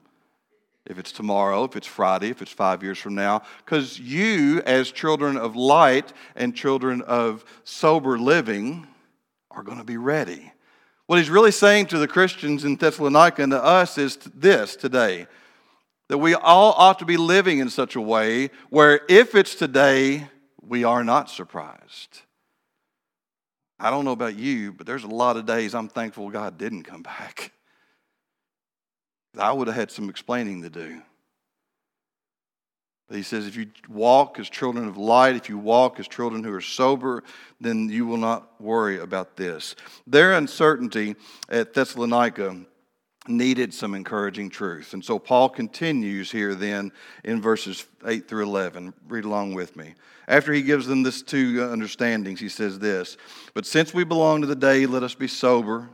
If 0.85 0.99
it's 0.99 1.11
tomorrow, 1.11 1.63
if 1.63 1.75
it's 1.75 1.87
Friday, 1.87 2.29
if 2.29 2.41
it's 2.41 2.51
five 2.51 2.83
years 2.83 2.99
from 2.99 3.15
now, 3.15 3.43
because 3.63 3.99
you, 3.99 4.61
as 4.65 4.91
children 4.91 5.37
of 5.37 5.55
light 5.55 6.11
and 6.35 6.55
children 6.55 7.01
of 7.03 7.45
sober 7.63 8.19
living, 8.19 8.87
are 9.49 9.63
going 9.63 9.77
to 9.77 9.83
be 9.83 9.97
ready. 9.97 10.51
What 11.11 11.19
he's 11.19 11.29
really 11.29 11.51
saying 11.51 11.87
to 11.87 11.97
the 11.97 12.07
Christians 12.07 12.63
in 12.63 12.77
Thessalonica 12.77 13.43
and 13.43 13.51
to 13.51 13.61
us 13.61 13.97
is 13.97 14.15
this 14.33 14.77
today 14.77 15.27
that 16.07 16.19
we 16.19 16.35
all 16.35 16.71
ought 16.77 16.99
to 16.99 17.05
be 17.05 17.17
living 17.17 17.59
in 17.59 17.69
such 17.69 17.97
a 17.97 18.01
way 18.01 18.49
where 18.69 19.01
if 19.09 19.35
it's 19.35 19.55
today, 19.55 20.29
we 20.61 20.85
are 20.85 21.03
not 21.03 21.29
surprised. 21.29 22.21
I 23.77 23.89
don't 23.89 24.05
know 24.05 24.13
about 24.13 24.37
you, 24.37 24.71
but 24.71 24.87
there's 24.87 25.03
a 25.03 25.09
lot 25.09 25.35
of 25.35 25.45
days 25.45 25.75
I'm 25.75 25.89
thankful 25.89 26.29
God 26.29 26.57
didn't 26.57 26.83
come 26.83 27.03
back. 27.03 27.51
I 29.37 29.51
would 29.51 29.67
have 29.67 29.75
had 29.75 29.91
some 29.91 30.09
explaining 30.09 30.61
to 30.61 30.69
do. 30.69 31.01
He 33.11 33.23
says, 33.23 33.47
if 33.47 33.55
you 33.55 33.67
walk 33.89 34.39
as 34.39 34.49
children 34.49 34.87
of 34.87 34.97
light, 34.97 35.35
if 35.35 35.49
you 35.49 35.57
walk 35.57 35.99
as 35.99 36.07
children 36.07 36.43
who 36.43 36.53
are 36.53 36.61
sober, 36.61 37.23
then 37.59 37.89
you 37.89 38.05
will 38.05 38.17
not 38.17 38.61
worry 38.61 38.99
about 38.99 39.35
this. 39.35 39.75
Their 40.07 40.33
uncertainty 40.33 41.15
at 41.49 41.73
Thessalonica 41.73 42.61
needed 43.27 43.73
some 43.73 43.93
encouraging 43.93 44.49
truth. 44.49 44.93
And 44.93 45.03
so 45.03 45.19
Paul 45.19 45.49
continues 45.49 46.31
here 46.31 46.55
then 46.55 46.91
in 47.23 47.41
verses 47.41 47.85
8 48.05 48.27
through 48.27 48.43
11. 48.43 48.93
Read 49.07 49.25
along 49.25 49.53
with 49.53 49.75
me. 49.75 49.93
After 50.27 50.53
he 50.53 50.61
gives 50.61 50.87
them 50.87 51.03
this 51.03 51.21
two 51.21 51.67
understandings, 51.71 52.39
he 52.39 52.49
says 52.49 52.79
this 52.79 53.17
But 53.53 53.65
since 53.65 53.93
we 53.93 54.03
belong 54.03 54.41
to 54.41 54.47
the 54.47 54.55
day, 54.55 54.85
let 54.85 55.03
us 55.03 55.13
be 55.13 55.27
sober 55.27 55.89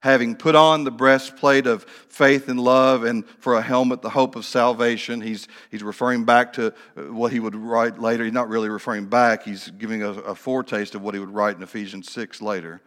having 0.00 0.36
put 0.36 0.54
on 0.54 0.84
the 0.84 0.90
breastplate 0.90 1.66
of 1.66 1.84
faith 2.08 2.48
and 2.48 2.60
love, 2.60 3.04
and 3.04 3.26
for 3.38 3.54
a 3.54 3.62
helmet, 3.62 4.02
the 4.02 4.10
hope 4.10 4.36
of 4.36 4.44
salvation. 4.44 5.20
He's, 5.20 5.48
he's 5.70 5.82
referring 5.82 6.24
back 6.24 6.52
to 6.54 6.68
uh, 6.96 7.02
what 7.12 7.32
he 7.32 7.40
would 7.40 7.54
write 7.54 7.98
later. 7.98 8.24
He's 8.24 8.32
not 8.32 8.48
really 8.48 8.68
referring 8.68 9.06
back, 9.06 9.42
he's 9.42 9.70
giving 9.70 10.02
a, 10.02 10.10
a 10.10 10.34
foretaste 10.34 10.94
of 10.94 11.02
what 11.02 11.14
he 11.14 11.20
would 11.20 11.30
write 11.30 11.56
in 11.56 11.62
Ephesians 11.62 12.10
6 12.12 12.42
later. 12.42 12.80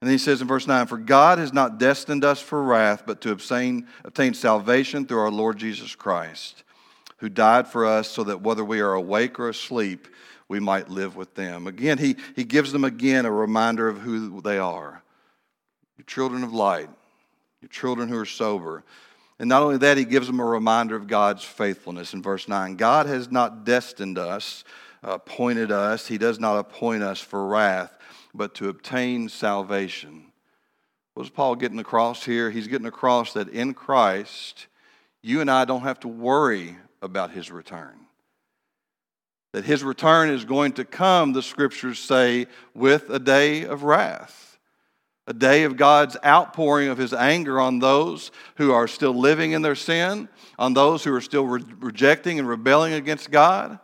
And 0.00 0.08
then 0.08 0.14
he 0.14 0.18
says 0.18 0.42
in 0.42 0.48
verse 0.48 0.66
9, 0.66 0.86
For 0.86 0.98
God 0.98 1.38
has 1.38 1.52
not 1.52 1.78
destined 1.78 2.24
us 2.24 2.40
for 2.40 2.62
wrath, 2.62 3.04
but 3.06 3.20
to 3.22 3.30
obtain, 3.30 3.86
obtain 4.04 4.34
salvation 4.34 5.06
through 5.06 5.20
our 5.20 5.30
Lord 5.30 5.56
Jesus 5.56 5.94
Christ, 5.94 6.64
who 7.18 7.30
died 7.30 7.66
for 7.66 7.86
us, 7.86 8.08
so 8.08 8.24
that 8.24 8.42
whether 8.42 8.64
we 8.64 8.80
are 8.80 8.92
awake 8.92 9.38
or 9.38 9.48
asleep, 9.48 10.06
we 10.48 10.60
might 10.60 10.90
live 10.90 11.16
with 11.16 11.34
them. 11.34 11.66
Again, 11.66 11.98
he, 11.98 12.16
he 12.36 12.44
gives 12.44 12.72
them 12.72 12.84
again 12.84 13.24
a 13.24 13.32
reminder 13.32 13.88
of 13.88 13.98
who 13.98 14.40
they 14.42 14.58
are. 14.58 15.02
You're 15.96 16.04
children 16.04 16.42
of 16.42 16.52
light, 16.52 16.88
you're 17.60 17.68
children 17.68 18.08
who 18.08 18.18
are 18.18 18.26
sober. 18.26 18.84
And 19.38 19.48
not 19.50 19.62
only 19.62 19.76
that, 19.78 19.98
he 19.98 20.04
gives 20.04 20.26
them 20.26 20.40
a 20.40 20.44
reminder 20.44 20.96
of 20.96 21.06
God's 21.08 21.44
faithfulness 21.44 22.14
in 22.14 22.22
verse 22.22 22.48
9. 22.48 22.76
God 22.76 23.06
has 23.06 23.30
not 23.30 23.64
destined 23.64 24.16
us, 24.16 24.64
appointed 25.02 25.70
us, 25.70 26.06
he 26.06 26.16
does 26.16 26.40
not 26.40 26.58
appoint 26.58 27.02
us 27.02 27.20
for 27.20 27.46
wrath 27.46 27.92
but 28.36 28.54
to 28.56 28.68
obtain 28.68 29.28
salvation. 29.28 30.26
What 31.14 31.24
is 31.24 31.30
Paul 31.30 31.56
getting 31.56 31.78
across 31.78 32.24
here? 32.24 32.50
He's 32.50 32.68
getting 32.68 32.86
across 32.86 33.32
that 33.32 33.48
in 33.48 33.74
Christ, 33.74 34.66
you 35.22 35.40
and 35.40 35.50
I 35.50 35.64
don't 35.64 35.82
have 35.82 36.00
to 36.00 36.08
worry 36.08 36.76
about 37.00 37.30
his 37.30 37.50
return. 37.50 37.98
That 39.52 39.64
his 39.64 39.82
return 39.82 40.28
is 40.28 40.44
going 40.44 40.72
to 40.72 40.84
come, 40.84 41.32
the 41.32 41.42
scriptures 41.42 41.98
say, 41.98 42.46
with 42.74 43.08
a 43.08 43.18
day 43.18 43.64
of 43.64 43.84
wrath, 43.84 44.45
a 45.26 45.34
day 45.34 45.64
of 45.64 45.76
God's 45.76 46.16
outpouring 46.24 46.88
of 46.88 46.98
his 46.98 47.12
anger 47.12 47.58
on 47.58 47.80
those 47.80 48.30
who 48.56 48.72
are 48.72 48.86
still 48.86 49.14
living 49.14 49.52
in 49.52 49.62
their 49.62 49.74
sin, 49.74 50.28
on 50.58 50.74
those 50.74 51.02
who 51.04 51.12
are 51.14 51.20
still 51.20 51.46
re- 51.46 51.64
rejecting 51.80 52.38
and 52.38 52.48
rebelling 52.48 52.92
against 52.92 53.30
God. 53.30 53.78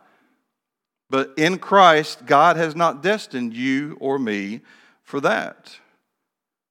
But 1.09 1.33
in 1.37 1.59
Christ, 1.59 2.25
God 2.25 2.55
has 2.55 2.75
not 2.75 3.03
destined 3.03 3.53
you 3.53 3.97
or 3.99 4.17
me 4.17 4.61
for 5.03 5.19
that. 5.19 5.77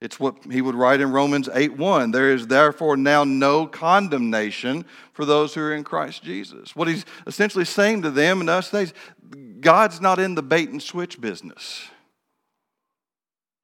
It's 0.00 0.18
what 0.18 0.36
he 0.50 0.60
would 0.60 0.74
write 0.74 1.00
in 1.00 1.12
Romans 1.12 1.48
8 1.52 1.76
1. 1.76 2.10
There 2.10 2.32
is 2.32 2.48
therefore 2.48 2.96
now 2.96 3.22
no 3.22 3.68
condemnation 3.68 4.84
for 5.12 5.24
those 5.24 5.54
who 5.54 5.60
are 5.60 5.72
in 5.72 5.84
Christ 5.84 6.24
Jesus. 6.24 6.74
What 6.74 6.88
he's 6.88 7.04
essentially 7.24 7.64
saying 7.64 8.02
to 8.02 8.10
them 8.10 8.40
and 8.40 8.50
us 8.50 8.74
is 8.74 8.92
God's 9.60 10.00
not 10.00 10.18
in 10.18 10.34
the 10.34 10.42
bait 10.42 10.70
and 10.70 10.82
switch 10.82 11.20
business. 11.20 11.88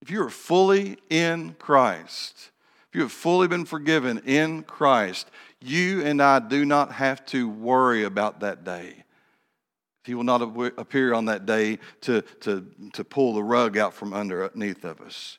If 0.00 0.10
you 0.10 0.22
are 0.22 0.30
fully 0.30 0.98
in 1.10 1.54
Christ, 1.58 2.50
if 2.88 2.94
you 2.94 3.02
have 3.02 3.12
fully 3.12 3.48
been 3.48 3.64
forgiven 3.64 4.22
in 4.24 4.62
Christ, 4.62 5.30
you 5.60 6.04
and 6.04 6.22
I 6.22 6.38
do 6.38 6.64
not 6.64 6.92
have 6.92 7.24
to 7.26 7.48
worry 7.48 8.04
about 8.04 8.40
that 8.40 8.64
day. 8.64 9.04
He 10.04 10.14
will 10.14 10.24
not 10.24 10.40
appear 10.78 11.12
on 11.12 11.26
that 11.26 11.44
day 11.44 11.78
to, 12.02 12.22
to, 12.40 12.64
to 12.94 13.04
pull 13.04 13.34
the 13.34 13.42
rug 13.42 13.76
out 13.76 13.92
from 13.92 14.14
underneath 14.14 14.84
of 14.84 15.02
us. 15.02 15.38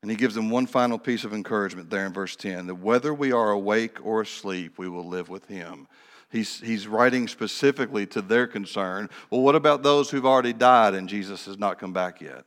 And 0.00 0.10
he 0.10 0.16
gives 0.16 0.34
them 0.34 0.48
one 0.48 0.66
final 0.66 0.98
piece 0.98 1.24
of 1.24 1.34
encouragement 1.34 1.90
there 1.90 2.06
in 2.06 2.12
verse 2.12 2.34
10 2.34 2.68
that 2.68 2.76
whether 2.76 3.12
we 3.12 3.32
are 3.32 3.50
awake 3.50 4.04
or 4.04 4.22
asleep, 4.22 4.78
we 4.78 4.88
will 4.88 5.06
live 5.06 5.28
with 5.28 5.46
him. 5.46 5.86
He's, 6.30 6.60
he's 6.60 6.88
writing 6.88 7.28
specifically 7.28 8.06
to 8.06 8.22
their 8.22 8.46
concern. 8.46 9.10
Well, 9.30 9.42
what 9.42 9.54
about 9.54 9.82
those 9.82 10.10
who've 10.10 10.24
already 10.24 10.54
died 10.54 10.94
and 10.94 11.08
Jesus 11.08 11.44
has 11.44 11.58
not 11.58 11.78
come 11.78 11.92
back 11.92 12.20
yet? 12.20 12.44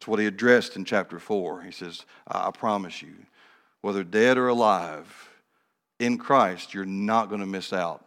It's 0.00 0.08
what 0.08 0.18
he 0.18 0.24
addressed 0.24 0.76
in 0.76 0.86
chapter 0.86 1.18
4. 1.18 1.60
He 1.60 1.72
says, 1.72 2.06
I, 2.26 2.50
promise 2.52 3.02
you, 3.02 3.12
whether 3.82 4.02
dead 4.02 4.38
or 4.38 4.48
alive, 4.48 5.28
in 5.98 6.16
Christ, 6.16 6.72
you're 6.72 6.86
not 6.86 7.28
going 7.28 7.42
to 7.42 7.46
miss 7.46 7.70
out 7.70 8.02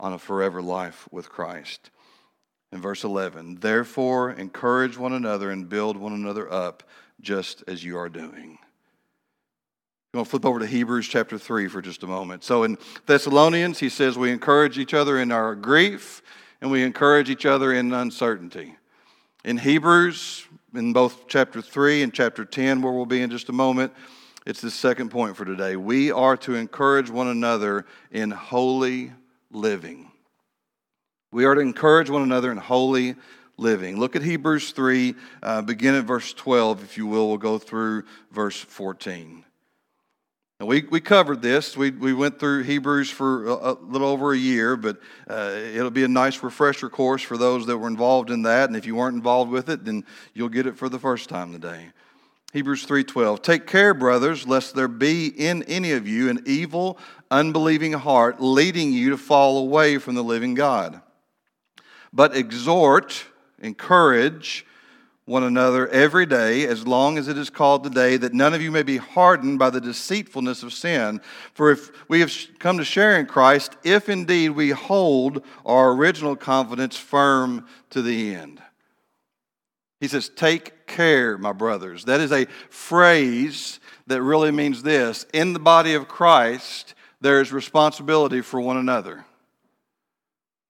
on 0.00 0.12
a 0.12 0.18
forever 0.18 0.60
life 0.60 1.08
with 1.12 1.28
Christ 1.28 1.90
in 2.72 2.80
verse 2.80 3.04
11. 3.04 3.58
Therefore, 3.60 4.32
encourage 4.32 4.98
one 4.98 5.12
another 5.12 5.52
and 5.52 5.68
build 5.68 5.96
one 5.96 6.14
another 6.14 6.52
up, 6.52 6.82
just 7.20 7.62
as 7.68 7.84
you 7.84 7.96
are 7.96 8.08
doing. 8.08 8.58
I'm 10.12 10.18
going 10.18 10.24
to 10.24 10.30
flip 10.30 10.44
over 10.44 10.58
to 10.58 10.66
Hebrews 10.66 11.06
chapter 11.06 11.38
3 11.38 11.68
for 11.68 11.80
just 11.80 12.02
a 12.02 12.08
moment. 12.08 12.42
So 12.42 12.64
in 12.64 12.76
Thessalonians, 13.06 13.78
he 13.78 13.88
says 13.88 14.18
we 14.18 14.32
encourage 14.32 14.80
each 14.80 14.94
other 14.94 15.20
in 15.20 15.30
our 15.30 15.54
grief 15.54 16.22
and 16.60 16.72
we 16.72 16.82
encourage 16.82 17.30
each 17.30 17.46
other 17.46 17.72
in 17.72 17.92
uncertainty. 17.92 18.74
In 19.44 19.58
Hebrews, 19.58 20.48
in 20.74 20.92
both 20.92 21.26
chapter 21.28 21.60
3 21.60 22.02
and 22.02 22.12
chapter 22.12 22.44
10, 22.44 22.82
where 22.82 22.92
we'll 22.92 23.06
be 23.06 23.22
in 23.22 23.30
just 23.30 23.48
a 23.48 23.52
moment, 23.52 23.92
it's 24.46 24.60
the 24.60 24.70
second 24.70 25.10
point 25.10 25.36
for 25.36 25.44
today. 25.44 25.76
We 25.76 26.10
are 26.10 26.36
to 26.38 26.54
encourage 26.54 27.10
one 27.10 27.28
another 27.28 27.86
in 28.10 28.30
holy 28.30 29.12
living. 29.50 30.10
We 31.32 31.44
are 31.44 31.54
to 31.54 31.60
encourage 31.60 32.10
one 32.10 32.22
another 32.22 32.50
in 32.50 32.58
holy 32.58 33.16
living. 33.56 33.98
Look 33.98 34.16
at 34.16 34.22
Hebrews 34.22 34.72
3, 34.72 35.14
uh, 35.42 35.62
begin 35.62 35.94
at 35.94 36.04
verse 36.04 36.32
12, 36.32 36.82
if 36.82 36.96
you 36.96 37.06
will. 37.06 37.28
We'll 37.28 37.38
go 37.38 37.58
through 37.58 38.04
verse 38.32 38.58
14. 38.58 39.44
And 40.60 40.68
we, 40.68 40.82
we 40.82 41.00
covered 41.00 41.42
this. 41.42 41.76
We, 41.76 41.90
we 41.90 42.12
went 42.12 42.38
through 42.38 42.62
Hebrews 42.62 43.10
for 43.10 43.46
a, 43.46 43.72
a 43.72 43.78
little 43.80 44.06
over 44.06 44.32
a 44.32 44.38
year, 44.38 44.76
but 44.76 44.98
uh, 45.28 45.54
it'll 45.74 45.90
be 45.90 46.04
a 46.04 46.08
nice 46.08 46.40
refresher 46.42 46.88
course 46.88 47.22
for 47.22 47.36
those 47.36 47.66
that 47.66 47.78
were 47.78 47.88
involved 47.88 48.30
in 48.30 48.42
that. 48.42 48.68
And 48.68 48.76
if 48.76 48.86
you 48.86 48.94
weren't 48.94 49.16
involved 49.16 49.50
with 49.50 49.68
it, 49.68 49.84
then 49.84 50.04
you'll 50.34 50.50
get 50.50 50.66
it 50.66 50.76
for 50.76 50.88
the 50.88 50.98
first 50.98 51.28
time 51.28 51.50
today. 51.52 51.86
Hebrews 52.52 52.84
3:12 52.86 53.42
Take 53.42 53.66
care 53.66 53.94
brothers 53.94 54.46
lest 54.46 54.74
there 54.74 54.88
be 54.88 55.28
in 55.28 55.62
any 55.64 55.92
of 55.92 56.06
you 56.06 56.28
an 56.28 56.42
evil 56.44 56.98
unbelieving 57.30 57.92
heart 57.92 58.40
leading 58.40 58.92
you 58.92 59.10
to 59.10 59.16
fall 59.16 59.58
away 59.58 59.98
from 59.98 60.14
the 60.14 60.24
living 60.24 60.54
God 60.54 61.00
but 62.12 62.36
exhort, 62.36 63.24
encourage 63.60 64.66
one 65.30 65.44
another 65.44 65.86
every 65.90 66.26
day, 66.26 66.66
as 66.66 66.84
long 66.88 67.16
as 67.16 67.28
it 67.28 67.38
is 67.38 67.50
called 67.50 67.84
today, 67.84 68.16
that 68.16 68.34
none 68.34 68.52
of 68.52 68.60
you 68.60 68.72
may 68.72 68.82
be 68.82 68.96
hardened 68.96 69.60
by 69.60 69.70
the 69.70 69.80
deceitfulness 69.80 70.64
of 70.64 70.72
sin. 70.72 71.20
For 71.54 71.70
if 71.70 71.90
we 72.08 72.18
have 72.18 72.32
come 72.58 72.78
to 72.78 72.84
share 72.84 73.16
in 73.16 73.26
Christ, 73.26 73.76
if 73.84 74.08
indeed 74.08 74.50
we 74.50 74.70
hold 74.70 75.44
our 75.64 75.92
original 75.92 76.34
confidence 76.34 76.96
firm 76.96 77.68
to 77.90 78.02
the 78.02 78.34
end. 78.34 78.60
He 80.00 80.08
says, 80.08 80.28
Take 80.28 80.88
care, 80.88 81.38
my 81.38 81.52
brothers. 81.52 82.06
That 82.06 82.18
is 82.18 82.32
a 82.32 82.46
phrase 82.68 83.78
that 84.08 84.22
really 84.22 84.50
means 84.50 84.82
this 84.82 85.26
in 85.32 85.52
the 85.52 85.60
body 85.60 85.94
of 85.94 86.08
Christ, 86.08 86.96
there 87.20 87.40
is 87.40 87.52
responsibility 87.52 88.40
for 88.40 88.60
one 88.60 88.78
another. 88.78 89.24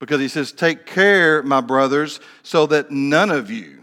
Because 0.00 0.20
he 0.20 0.28
says, 0.28 0.52
Take 0.52 0.84
care, 0.84 1.42
my 1.42 1.62
brothers, 1.62 2.20
so 2.42 2.66
that 2.66 2.90
none 2.90 3.30
of 3.30 3.50
you 3.50 3.79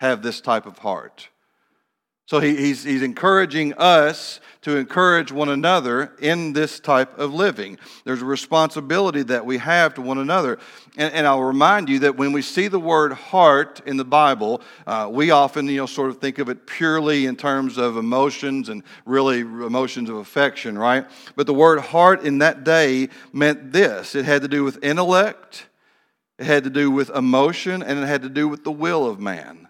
have 0.00 0.22
this 0.22 0.40
type 0.40 0.66
of 0.66 0.78
heart. 0.78 1.28
So 2.26 2.40
he, 2.40 2.56
he's, 2.56 2.84
he's 2.84 3.02
encouraging 3.02 3.74
us 3.74 4.40
to 4.62 4.78
encourage 4.78 5.30
one 5.30 5.50
another 5.50 6.14
in 6.18 6.54
this 6.54 6.80
type 6.80 7.18
of 7.18 7.34
living. 7.34 7.78
There's 8.04 8.22
a 8.22 8.24
responsibility 8.24 9.22
that 9.24 9.44
we 9.44 9.58
have 9.58 9.92
to 9.94 10.00
one 10.00 10.16
another. 10.16 10.58
And, 10.96 11.12
and 11.12 11.26
I'll 11.26 11.42
remind 11.42 11.90
you 11.90 11.98
that 11.98 12.16
when 12.16 12.32
we 12.32 12.40
see 12.40 12.68
the 12.68 12.80
word 12.80 13.12
heart 13.12 13.82
in 13.84 13.98
the 13.98 14.06
Bible, 14.06 14.62
uh, 14.86 15.10
we 15.12 15.32
often, 15.32 15.68
you 15.68 15.76
know, 15.76 15.86
sort 15.86 16.08
of 16.08 16.18
think 16.18 16.38
of 16.38 16.48
it 16.48 16.66
purely 16.66 17.26
in 17.26 17.36
terms 17.36 17.76
of 17.76 17.98
emotions 17.98 18.70
and 18.70 18.84
really 19.04 19.40
emotions 19.40 20.08
of 20.08 20.16
affection, 20.16 20.78
right? 20.78 21.04
But 21.36 21.46
the 21.46 21.52
word 21.52 21.80
heart 21.80 22.22
in 22.22 22.38
that 22.38 22.64
day 22.64 23.10
meant 23.34 23.70
this 23.70 24.14
it 24.14 24.24
had 24.24 24.40
to 24.40 24.48
do 24.48 24.64
with 24.64 24.82
intellect, 24.82 25.66
it 26.38 26.46
had 26.46 26.64
to 26.64 26.70
do 26.70 26.90
with 26.90 27.10
emotion, 27.10 27.82
and 27.82 27.98
it 27.98 28.06
had 28.06 28.22
to 28.22 28.30
do 28.30 28.48
with 28.48 28.64
the 28.64 28.72
will 28.72 29.06
of 29.06 29.20
man. 29.20 29.68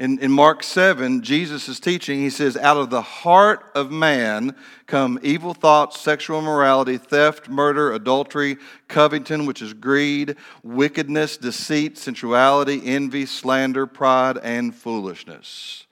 In, 0.00 0.18
in 0.20 0.32
Mark 0.32 0.62
7, 0.62 1.20
Jesus 1.20 1.68
is 1.68 1.78
teaching, 1.78 2.20
he 2.20 2.30
says, 2.30 2.56
Out 2.56 2.78
of 2.78 2.88
the 2.88 3.02
heart 3.02 3.70
of 3.74 3.90
man 3.90 4.56
come 4.86 5.20
evil 5.22 5.52
thoughts, 5.52 6.00
sexual 6.00 6.38
immorality, 6.38 6.96
theft, 6.96 7.50
murder, 7.50 7.92
adultery, 7.92 8.56
coveting, 8.88 9.44
which 9.44 9.60
is 9.60 9.74
greed, 9.74 10.36
wickedness, 10.62 11.36
deceit, 11.36 11.98
sensuality, 11.98 12.80
envy, 12.82 13.26
slander, 13.26 13.86
pride, 13.86 14.38
and 14.38 14.74
foolishness. 14.74 15.86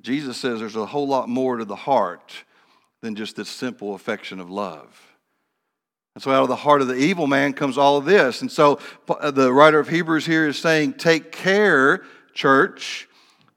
Jesus 0.00 0.36
says 0.36 0.58
there's 0.58 0.74
a 0.74 0.86
whole 0.86 1.06
lot 1.06 1.28
more 1.28 1.58
to 1.58 1.64
the 1.64 1.76
heart 1.76 2.42
than 3.02 3.14
just 3.14 3.36
this 3.36 3.48
simple 3.48 3.94
affection 3.94 4.40
of 4.40 4.50
love. 4.50 5.00
And 6.16 6.24
so, 6.24 6.32
out 6.32 6.42
of 6.42 6.48
the 6.48 6.56
heart 6.56 6.80
of 6.80 6.88
the 6.88 6.96
evil 6.96 7.28
man 7.28 7.52
comes 7.52 7.78
all 7.78 7.98
of 7.98 8.04
this. 8.04 8.40
And 8.40 8.50
so, 8.50 8.80
uh, 9.08 9.30
the 9.30 9.52
writer 9.52 9.78
of 9.78 9.88
Hebrews 9.88 10.26
here 10.26 10.48
is 10.48 10.58
saying, 10.58 10.94
Take 10.94 11.30
care 11.30 12.02
church, 12.34 13.08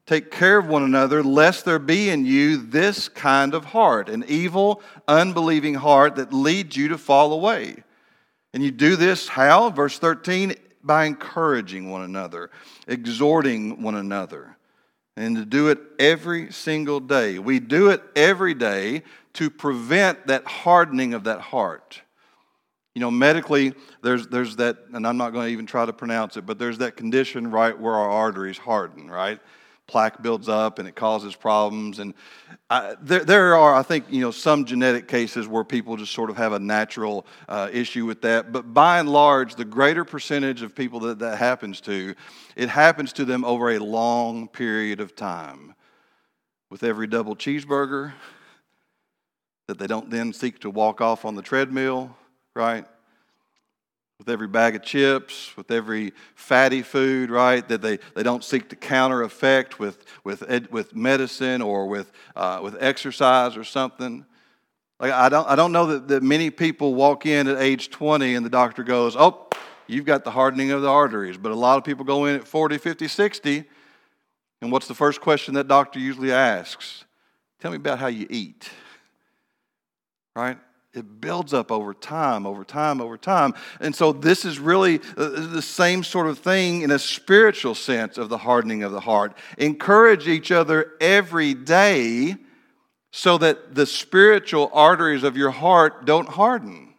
take 0.06 0.32
care 0.32 0.58
of 0.58 0.68
one 0.68 0.84
another, 0.84 1.24
lest 1.24 1.66
there 1.66 1.80
be 1.80 2.10
in 2.10 2.26
you 2.26 2.58
this 2.58 3.08
kind 3.10 3.54
of 3.54 3.66
heart, 3.66 4.10
an 4.10 4.24
evil, 4.28 4.82
unbelieving 5.08 5.76
heart 5.76 6.16
that 6.16 6.34
leads 6.34 6.76
you 6.76 6.90
to 6.90 6.98
fall 6.98 7.34
away. 7.34 7.84
And 8.54 8.64
you 8.64 8.72
do 8.72 8.96
this 8.96 9.28
how? 9.28 9.70
Verse 9.70 9.98
13, 9.98 10.56
by 10.84 11.06
encouraging 11.06 11.90
one 11.90 12.04
another, 12.04 12.52
exhorting 12.88 13.82
one 13.82 13.96
another, 13.96 14.58
and 15.16 15.36
to 15.38 15.46
do 15.46 15.70
it 15.70 15.80
every 16.00 16.52
single 16.52 17.00
day. 17.00 17.40
We 17.40 17.60
do 17.60 17.90
it 17.90 18.04
every 18.16 18.54
day 18.54 19.04
to 19.34 19.50
prevent 19.50 20.28
that 20.28 20.46
hardening 20.46 21.14
of 21.14 21.24
that 21.24 21.42
heart. 21.42 22.02
You 22.96 23.00
know, 23.00 23.10
medically, 23.10 23.74
there's, 24.04 24.28
there's 24.28 24.56
that, 24.58 24.78
and 24.94 25.08
I'm 25.08 25.18
not 25.18 25.34
going 25.34 25.48
to 25.48 25.52
even 25.52 25.66
try 25.66 25.86
to 25.86 25.94
pronounce 25.94 26.38
it, 26.38 26.46
but 26.46 26.60
there's 26.60 26.78
that 26.78 26.96
condition 26.96 27.50
right 27.50 27.78
where 27.78 27.96
our 27.96 28.10
arteries 28.10 28.58
harden, 28.58 29.10
right? 29.10 29.40
Plaque 29.88 30.22
builds 30.22 30.48
up 30.48 30.78
and 30.78 30.88
it 30.88 30.96
causes 30.96 31.36
problems. 31.36 31.98
And 31.98 32.14
I, 32.70 32.96
there, 33.02 33.26
there 33.26 33.56
are, 33.56 33.74
I 33.74 33.82
think, 33.82 34.06
you 34.10 34.22
know, 34.22 34.30
some 34.30 34.64
genetic 34.64 35.08
cases 35.08 35.48
where 35.48 35.64
people 35.64 35.98
just 35.98 36.14
sort 36.14 36.30
of 36.30 36.38
have 36.38 36.54
a 36.54 36.60
natural 36.60 37.26
uh, 37.50 37.70
issue 37.72 38.06
with 38.06 38.22
that. 38.22 38.52
But 38.52 38.74
by 38.74 39.00
and 39.00 39.10
large, 39.10 39.56
the 39.56 39.66
greater 39.66 40.06
percentage 40.06 40.62
of 40.62 40.76
people 40.76 41.00
that 41.02 41.20
that 41.20 41.38
happens 41.38 41.82
to, 41.82 42.14
it 42.56 42.70
happens 42.70 43.12
to 43.14 43.26
them 43.26 43.44
over 43.44 43.72
a 43.72 43.80
long 43.80 44.48
period 44.48 45.02
of 45.02 45.16
time. 45.16 45.74
With 46.70 46.84
every 46.84 47.08
double 47.08 47.36
cheeseburger, 47.36 48.14
that 49.68 49.80
they 49.80 49.88
don't 49.88 50.10
then 50.10 50.32
seek 50.34 50.60
to 50.60 50.70
walk 50.70 51.02
off 51.02 51.26
on 51.26 51.36
the 51.36 51.42
treadmill 51.42 52.16
right? 52.56 52.86
With 54.20 54.30
every 54.30 54.48
bag 54.48 54.76
of 54.76 54.84
chips, 54.84 55.56
with 55.58 55.72
every 55.72 56.14
fatty 56.36 56.82
food, 56.82 57.30
right? 57.30 57.68
That 57.68 57.82
they, 57.82 58.00
they 58.16 58.24
don't 58.24 58.44
seek 58.44 58.70
to 58.70 58.76
counter 58.76 59.24
effect 59.24 59.80
with, 59.80 60.06
with, 60.24 60.44
ed, 60.48 60.72
with 60.72 60.96
medicine 60.96 61.62
or 61.62 61.88
with, 61.88 62.12
uh, 62.36 62.60
with 62.64 62.78
exercise 62.80 63.58
or 63.58 63.64
something. 63.64 64.26
Like, 65.00 65.12
I, 65.12 65.30
don't, 65.30 65.48
I 65.48 65.56
don't 65.56 65.72
know 65.72 65.88
that, 65.88 66.08
that 66.10 66.24
many 66.24 66.50
people 66.50 66.96
walk 66.96 67.26
in 67.26 67.48
at 67.48 67.58
age 67.58 67.90
20 67.90 68.36
and 68.36 68.46
the 68.46 68.50
doctor 68.50 68.84
goes, 68.84 69.16
Oh, 69.18 69.50
you've 69.88 70.06
got 70.06 70.24
the 70.24 70.32
hardening 70.32 70.72
of 70.72 70.82
the 70.82 70.90
arteries. 70.90 71.38
But 71.38 71.52
a 71.52 71.56
lot 71.56 71.78
of 71.78 71.84
people 71.84 72.06
go 72.06 72.26
in 72.26 72.36
at 72.36 72.48
40, 72.48 72.78
50, 72.78 73.08
60. 73.08 73.64
And 74.62 74.72
what's 74.72 74.88
the 74.88 74.94
first 74.94 75.20
question 75.20 75.56
that 75.56 75.68
doctor 75.68 76.00
usually 76.00 76.32
asks? 76.32 77.04
Tell 77.60 77.72
me 77.72 77.78
about 77.78 78.00
how 78.00 78.08
you 78.08 78.28
eat. 78.30 78.70
Right? 80.36 80.58
It 80.94 81.20
builds 81.20 81.54
up 81.54 81.72
over 81.72 81.94
time, 81.94 82.46
over 82.46 82.64
time, 82.64 83.02
over 83.02 83.18
time. 83.18 83.54
And 83.80 83.96
so, 83.96 84.14
this 84.14 84.46
is 84.46 84.60
really 84.60 85.00
uh, 85.18 85.30
the 85.30 85.62
same 85.62 86.04
sort 86.04 86.28
of 86.28 86.40
thing 86.40 86.82
in 86.82 86.92
a 86.92 87.00
spiritual 87.00 87.76
sense 87.76 88.18
of 88.18 88.30
the 88.30 88.38
hardening 88.38 88.84
of 88.84 88.92
the 88.92 89.00
heart. 89.00 89.36
Encourage 89.58 90.28
each 90.28 90.52
other 90.52 90.92
every 91.02 91.54
day 91.54 92.36
so 93.12 93.38
that 93.38 93.76
the 93.76 93.86
spiritual 93.86 94.70
arteries 94.74 95.24
of 95.24 95.38
your 95.38 95.52
heart 95.52 96.06
don't 96.06 96.30
harden. 96.30 96.93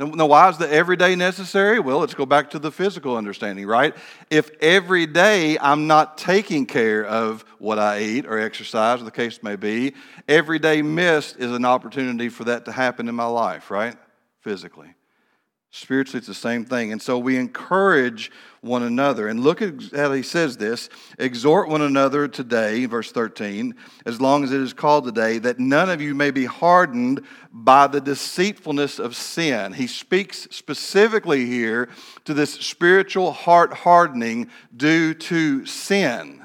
Now, 0.00 0.24
why 0.24 0.48
is 0.48 0.56
the 0.56 0.72
everyday 0.72 1.14
necessary? 1.14 1.78
Well, 1.78 1.98
let's 1.98 2.14
go 2.14 2.24
back 2.24 2.48
to 2.50 2.58
the 2.58 2.72
physical 2.72 3.18
understanding, 3.18 3.66
right? 3.66 3.94
If 4.30 4.50
every 4.62 5.04
day 5.04 5.58
I'm 5.58 5.86
not 5.86 6.16
taking 6.16 6.64
care 6.64 7.04
of 7.04 7.44
what 7.58 7.78
I 7.78 8.00
eat 8.00 8.24
or 8.24 8.38
exercise, 8.38 9.02
or 9.02 9.04
the 9.04 9.10
case 9.10 9.42
may 9.42 9.56
be, 9.56 9.92
every 10.26 10.58
day 10.58 10.80
missed 10.80 11.36
is 11.36 11.52
an 11.52 11.66
opportunity 11.66 12.30
for 12.30 12.44
that 12.44 12.64
to 12.64 12.72
happen 12.72 13.10
in 13.10 13.14
my 13.14 13.26
life, 13.26 13.70
right? 13.70 13.94
Physically. 14.40 14.94
Spiritually, 15.72 16.18
it's 16.18 16.26
the 16.26 16.34
same 16.34 16.64
thing. 16.64 16.90
And 16.90 17.00
so 17.00 17.16
we 17.16 17.36
encourage 17.36 18.32
one 18.60 18.82
another. 18.82 19.28
And 19.28 19.38
look 19.38 19.62
at 19.62 19.74
how 19.94 20.12
he 20.12 20.22
says 20.22 20.56
this 20.56 20.88
exhort 21.16 21.68
one 21.68 21.80
another 21.80 22.26
today, 22.26 22.86
verse 22.86 23.12
13, 23.12 23.76
as 24.04 24.20
long 24.20 24.42
as 24.42 24.50
it 24.50 24.60
is 24.60 24.72
called 24.72 25.04
today, 25.04 25.38
that 25.38 25.60
none 25.60 25.88
of 25.88 26.00
you 26.00 26.12
may 26.12 26.32
be 26.32 26.44
hardened 26.44 27.24
by 27.52 27.86
the 27.86 28.00
deceitfulness 28.00 28.98
of 28.98 29.14
sin. 29.14 29.72
He 29.72 29.86
speaks 29.86 30.48
specifically 30.50 31.46
here 31.46 31.88
to 32.24 32.34
this 32.34 32.54
spiritual 32.54 33.30
heart 33.30 33.72
hardening 33.72 34.50
due 34.76 35.14
to 35.14 35.64
sin 35.66 36.39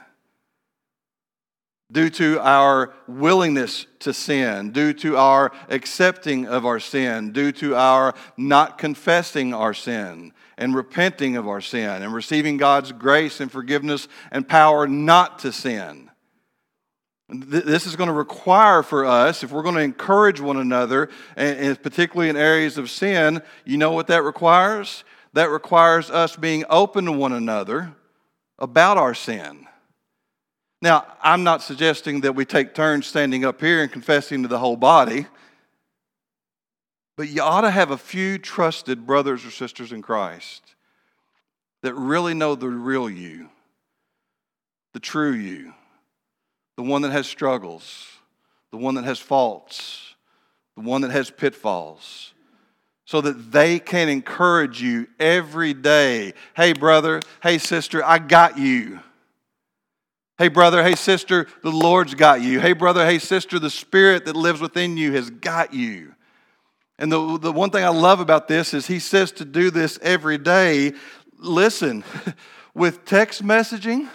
due 1.96 2.10
to 2.10 2.38
our 2.42 2.94
willingness 3.08 3.86
to 4.00 4.14
sin, 4.14 4.74
due 4.74 4.92
to 4.92 5.16
our 5.16 5.50
accepting 5.70 6.46
of 6.46 6.66
our 6.66 6.78
sin, 6.78 7.32
due 7.32 7.54
to 7.54 7.74
our 7.74 8.14
not 8.36 8.78
confessing 8.78 9.54
our 9.54 9.74
sin 9.74 10.34
and 10.58 10.76
repenting 10.76 11.38
of 11.38 11.48
our 11.48 11.62
sin 11.62 12.04
and 12.04 12.14
receiving 12.14 12.58
God's 12.58 12.92
grace 12.92 13.40
and 13.40 13.50
forgiveness 13.50 14.10
and 14.30 14.46
power 14.46 14.86
not 14.88 15.40
to 15.40 15.54
sin. 15.54 16.12
This 17.30 17.88
is 17.88 17.96
going 17.96 18.10
to 18.10 18.14
require 18.14 18.84
for 18.84 19.06
us, 19.06 19.42
if 19.42 19.54
we're 19.54 19.64
going 19.64 19.76
to 19.76 19.82
encourage 19.82 20.42
one 20.42 20.58
another, 20.58 21.10
and 21.38 21.82
particularly 21.82 22.30
in 22.30 22.36
areas 22.36 22.78
of 22.78 22.92
sin, 22.92 23.42
you 23.64 23.78
know 23.78 23.94
what 23.94 24.08
that 24.08 24.24
requires? 24.24 25.06
That 25.32 25.50
requires 25.50 26.12
us 26.12 26.36
being 26.36 26.66
open 26.70 27.06
to 27.06 27.14
one 27.14 27.32
another 27.32 27.96
about 28.60 28.98
our 28.98 29.14
sin 29.14 29.66
now, 30.86 31.06
I'm 31.24 31.44
not 31.44 31.64
suggesting 31.64 32.22
that 32.22 32.36
we 32.36 32.46
take 32.46 32.76
turns 32.76 33.08
standing 33.08 33.44
up 33.44 33.60
here 33.60 33.82
and 33.82 33.92
confessing 33.92 34.44
to 34.44 34.48
the 34.48 34.60
whole 34.60 34.78
body, 34.78 35.26
but 37.18 37.28
you 37.28 37.42
ought 37.42 37.62
to 37.62 37.72
have 37.72 37.90
a 37.90 37.98
few 37.98 38.38
trusted 38.38 39.08
brothers 39.08 39.44
or 39.44 39.50
sisters 39.50 39.92
in 39.92 40.04
Christ 40.04 40.76
that 41.82 41.96
really 41.96 42.36
know 42.36 42.54
the 42.54 42.70
real 42.70 43.10
you, 43.10 43.50
the 44.94 45.00
true 45.00 45.32
you, 45.34 45.74
the 46.78 46.84
one 46.84 47.02
that 47.02 47.12
has 47.12 47.26
struggles, 47.26 48.08
the 48.72 48.78
one 48.78 48.94
that 48.94 49.06
has 49.06 49.18
faults, 49.18 50.14
the 50.76 50.84
one 50.84 51.02
that 51.02 51.12
has 51.12 51.32
pitfalls 51.32 52.32
so 53.06 53.22
that 53.22 53.52
they 53.52 53.80
can 53.80 54.08
encourage 54.08 54.84
you 54.84 55.08
every 55.20 55.74
day. 55.74 56.34
Hey, 56.56 56.74
brother, 56.74 57.22
hey, 57.42 57.58
sister, 57.58 58.04
I 58.04 58.20
got 58.20 58.60
you. 58.60 59.00
Hey, 60.38 60.50
brother, 60.50 60.84
hey, 60.84 60.96
sister, 60.96 61.48
the 61.62 61.72
Lord's 61.72 62.14
got 62.14 62.42
you. 62.42 62.60
Hey, 62.60 62.74
brother, 62.74 63.06
hey, 63.06 63.20
sister, 63.20 63.58
the 63.58 63.70
Spirit 63.70 64.26
that 64.26 64.36
lives 64.36 64.60
within 64.60 64.98
you 64.98 65.14
has 65.14 65.30
got 65.30 65.74
you. 65.74 66.14
And 67.00 67.10
the, 67.10 67.38
the 67.40 67.52
one 67.54 67.70
thing 67.70 67.86
I 67.86 67.90
love 67.90 68.20
about 68.20 68.50
this 68.50 68.74
is 68.74 68.88
he 68.88 69.00
says 69.00 69.32
to 69.34 69.46
do 69.46 69.72
this 69.72 69.98
every 70.02 70.38
day. 70.38 70.92
Listen, 71.38 72.04
with 72.74 73.06
text 73.06 73.44
messaging 73.44 74.10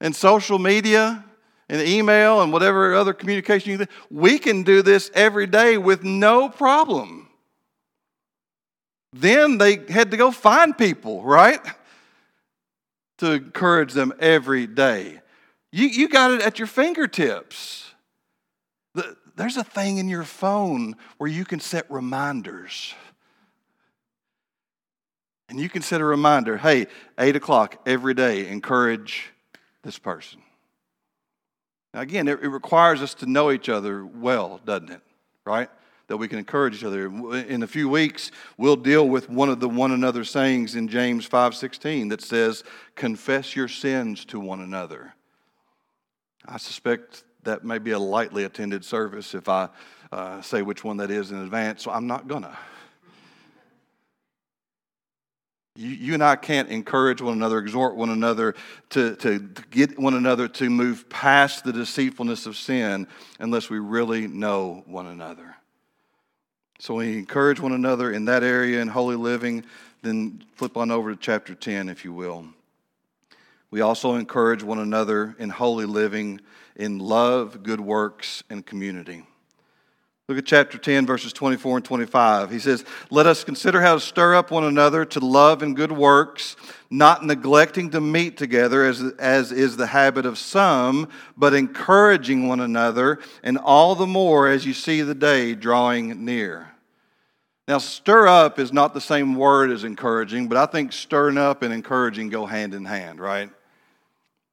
and 0.00 0.14
social 0.14 0.60
media 0.60 1.24
and 1.68 1.82
email 1.82 2.40
and 2.40 2.52
whatever 2.52 2.94
other 2.94 3.12
communication 3.12 3.72
you 3.72 3.78
think, 3.78 3.90
we 4.08 4.38
can 4.38 4.62
do 4.62 4.82
this 4.82 5.10
every 5.14 5.48
day 5.48 5.78
with 5.78 6.04
no 6.04 6.48
problem. 6.48 7.28
Then 9.12 9.58
they 9.58 9.80
had 9.88 10.12
to 10.12 10.16
go 10.16 10.30
find 10.30 10.78
people, 10.78 11.24
right? 11.24 11.60
To 13.22 13.34
encourage 13.34 13.92
them 13.92 14.12
every 14.18 14.66
day. 14.66 15.20
You, 15.70 15.86
you 15.86 16.08
got 16.08 16.32
it 16.32 16.42
at 16.42 16.58
your 16.58 16.66
fingertips. 16.66 17.92
The, 18.94 19.16
there's 19.36 19.56
a 19.56 19.62
thing 19.62 19.98
in 19.98 20.08
your 20.08 20.24
phone 20.24 20.96
where 21.18 21.30
you 21.30 21.44
can 21.44 21.60
set 21.60 21.88
reminders. 21.88 22.94
And 25.48 25.60
you 25.60 25.68
can 25.68 25.82
set 25.82 26.00
a 26.00 26.04
reminder 26.04 26.56
hey, 26.56 26.88
8 27.16 27.36
o'clock 27.36 27.80
every 27.86 28.12
day, 28.12 28.48
encourage 28.48 29.30
this 29.84 30.00
person. 30.00 30.42
Now, 31.94 32.00
again, 32.00 32.26
it, 32.26 32.40
it 32.42 32.48
requires 32.48 33.02
us 33.02 33.14
to 33.14 33.26
know 33.26 33.52
each 33.52 33.68
other 33.68 34.04
well, 34.04 34.60
doesn't 34.64 34.90
it? 34.90 35.02
Right? 35.46 35.70
That 36.12 36.18
we 36.18 36.28
can 36.28 36.38
encourage 36.38 36.74
each 36.74 36.84
other. 36.84 37.06
In 37.06 37.62
a 37.62 37.66
few 37.66 37.88
weeks, 37.88 38.32
we'll 38.58 38.76
deal 38.76 39.08
with 39.08 39.30
one 39.30 39.48
of 39.48 39.60
the 39.60 39.68
one 39.68 39.92
another 39.92 40.24
sayings 40.24 40.74
in 40.76 40.86
James 40.88 41.26
5:16 41.26 42.08
that 42.10 42.20
says, 42.20 42.64
"Confess 42.96 43.56
your 43.56 43.66
sins 43.66 44.26
to 44.26 44.38
one 44.38 44.60
another." 44.60 45.14
I 46.44 46.58
suspect 46.58 47.24
that 47.44 47.64
may 47.64 47.78
be 47.78 47.92
a 47.92 47.98
lightly 47.98 48.44
attended 48.44 48.84
service 48.84 49.34
if 49.34 49.48
I 49.48 49.70
uh, 50.12 50.42
say 50.42 50.60
which 50.60 50.84
one 50.84 50.98
that 50.98 51.10
is 51.10 51.30
in 51.30 51.38
advance, 51.38 51.82
so 51.82 51.90
I'm 51.90 52.06
not 52.06 52.28
gonna. 52.28 52.58
You, 55.76 56.12
and 56.12 56.22
I 56.22 56.36
can't 56.36 56.68
encourage 56.68 57.22
one 57.22 57.32
another, 57.32 57.58
exhort 57.58 57.96
one 57.96 58.10
another 58.10 58.54
to, 58.90 59.16
to, 59.16 59.38
get 59.70 59.98
one 59.98 60.12
another 60.12 60.46
to 60.46 60.68
move 60.68 61.08
past 61.08 61.64
the 61.64 61.72
deceitfulness 61.72 62.44
of 62.44 62.58
sin 62.58 63.06
unless 63.40 63.70
we 63.70 63.78
really 63.78 64.28
know 64.28 64.82
one 64.84 65.06
another. 65.06 65.56
So 66.82 66.94
we 66.94 67.16
encourage 67.16 67.60
one 67.60 67.70
another 67.70 68.10
in 68.10 68.24
that 68.24 68.42
area 68.42 68.82
in 68.82 68.88
holy 68.88 69.14
living. 69.14 69.62
Then 70.02 70.42
flip 70.56 70.76
on 70.76 70.90
over 70.90 71.14
to 71.14 71.16
chapter 71.16 71.54
10, 71.54 71.88
if 71.88 72.04
you 72.04 72.12
will. 72.12 72.44
We 73.70 73.82
also 73.82 74.16
encourage 74.16 74.64
one 74.64 74.80
another 74.80 75.36
in 75.38 75.48
holy 75.50 75.84
living, 75.86 76.40
in 76.74 76.98
love, 76.98 77.62
good 77.62 77.78
works, 77.78 78.42
and 78.50 78.66
community. 78.66 79.22
Look 80.26 80.38
at 80.38 80.44
chapter 80.44 80.76
10, 80.76 81.06
verses 81.06 81.32
24 81.32 81.76
and 81.76 81.84
25. 81.84 82.50
He 82.50 82.58
says, 82.58 82.84
Let 83.10 83.26
us 83.26 83.44
consider 83.44 83.80
how 83.80 83.94
to 83.94 84.00
stir 84.00 84.34
up 84.34 84.50
one 84.50 84.64
another 84.64 85.04
to 85.04 85.20
love 85.20 85.62
and 85.62 85.76
good 85.76 85.92
works, 85.92 86.56
not 86.90 87.24
neglecting 87.24 87.90
to 87.90 88.00
meet 88.00 88.36
together, 88.36 88.84
as, 88.84 89.00
as 89.20 89.52
is 89.52 89.76
the 89.76 89.86
habit 89.86 90.26
of 90.26 90.36
some, 90.36 91.08
but 91.36 91.54
encouraging 91.54 92.48
one 92.48 92.58
another, 92.58 93.20
and 93.44 93.56
all 93.56 93.94
the 93.94 94.06
more 94.06 94.48
as 94.48 94.66
you 94.66 94.72
see 94.74 95.02
the 95.02 95.14
day 95.14 95.54
drawing 95.54 96.24
near. 96.24 96.71
Now, 97.68 97.78
stir 97.78 98.26
up 98.26 98.58
is 98.58 98.72
not 98.72 98.92
the 98.92 99.00
same 99.00 99.36
word 99.36 99.70
as 99.70 99.84
encouraging, 99.84 100.48
but 100.48 100.58
I 100.58 100.66
think 100.66 100.92
stirring 100.92 101.38
up 101.38 101.62
and 101.62 101.72
encouraging 101.72 102.28
go 102.28 102.44
hand 102.44 102.74
in 102.74 102.84
hand, 102.84 103.20
right? 103.20 103.50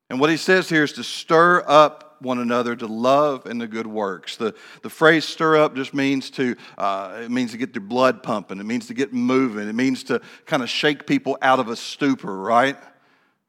And 0.09 0.19
what 0.19 0.29
he 0.29 0.37
says 0.37 0.69
here 0.69 0.83
is 0.83 0.93
to 0.93 1.03
stir 1.03 1.63
up 1.67 2.17
one 2.21 2.39
another 2.39 2.75
to 2.75 2.85
love 2.85 3.45
and 3.45 3.59
the 3.59 3.67
good 3.67 3.87
works. 3.87 4.35
The, 4.37 4.53
the 4.83 4.89
phrase 4.89 5.25
stir 5.25 5.57
up 5.57 5.75
just 5.75 5.93
means 5.93 6.29
to, 6.31 6.55
uh, 6.77 7.21
it 7.23 7.31
means 7.31 7.51
to 7.51 7.57
get 7.57 7.73
the 7.73 7.79
blood 7.79 8.21
pumping. 8.21 8.59
It 8.59 8.65
means 8.65 8.87
to 8.87 8.93
get 8.93 9.13
moving. 9.13 9.67
It 9.67 9.75
means 9.75 10.03
to 10.05 10.21
kind 10.45 10.61
of 10.61 10.69
shake 10.69 11.07
people 11.07 11.37
out 11.41 11.59
of 11.59 11.69
a 11.69 11.75
stupor, 11.75 12.35
right? 12.37 12.77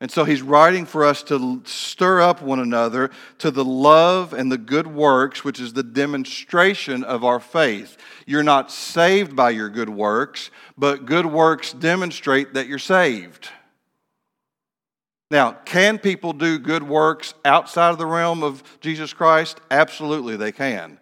And 0.00 0.10
so 0.10 0.24
he's 0.24 0.40
writing 0.40 0.86
for 0.86 1.04
us 1.04 1.22
to 1.24 1.60
stir 1.66 2.22
up 2.22 2.40
one 2.40 2.58
another 2.58 3.10
to 3.38 3.50
the 3.50 3.64
love 3.64 4.32
and 4.32 4.50
the 4.50 4.56
good 4.56 4.86
works, 4.86 5.44
which 5.44 5.60
is 5.60 5.74
the 5.74 5.82
demonstration 5.82 7.04
of 7.04 7.22
our 7.22 7.38
faith. 7.38 7.98
You're 8.26 8.42
not 8.42 8.72
saved 8.72 9.36
by 9.36 9.50
your 9.50 9.68
good 9.68 9.90
works, 9.90 10.50
but 10.78 11.04
good 11.04 11.26
works 11.26 11.74
demonstrate 11.74 12.54
that 12.54 12.66
you're 12.66 12.78
saved. 12.78 13.50
Now, 15.30 15.52
can 15.52 15.98
people 15.98 16.32
do 16.32 16.58
good 16.58 16.82
works 16.82 17.34
outside 17.44 17.90
of 17.90 17.98
the 17.98 18.06
realm 18.06 18.42
of 18.42 18.62
Jesus 18.80 19.12
Christ? 19.12 19.60
Absolutely, 19.70 20.36
they 20.36 20.50
can. 20.50 20.98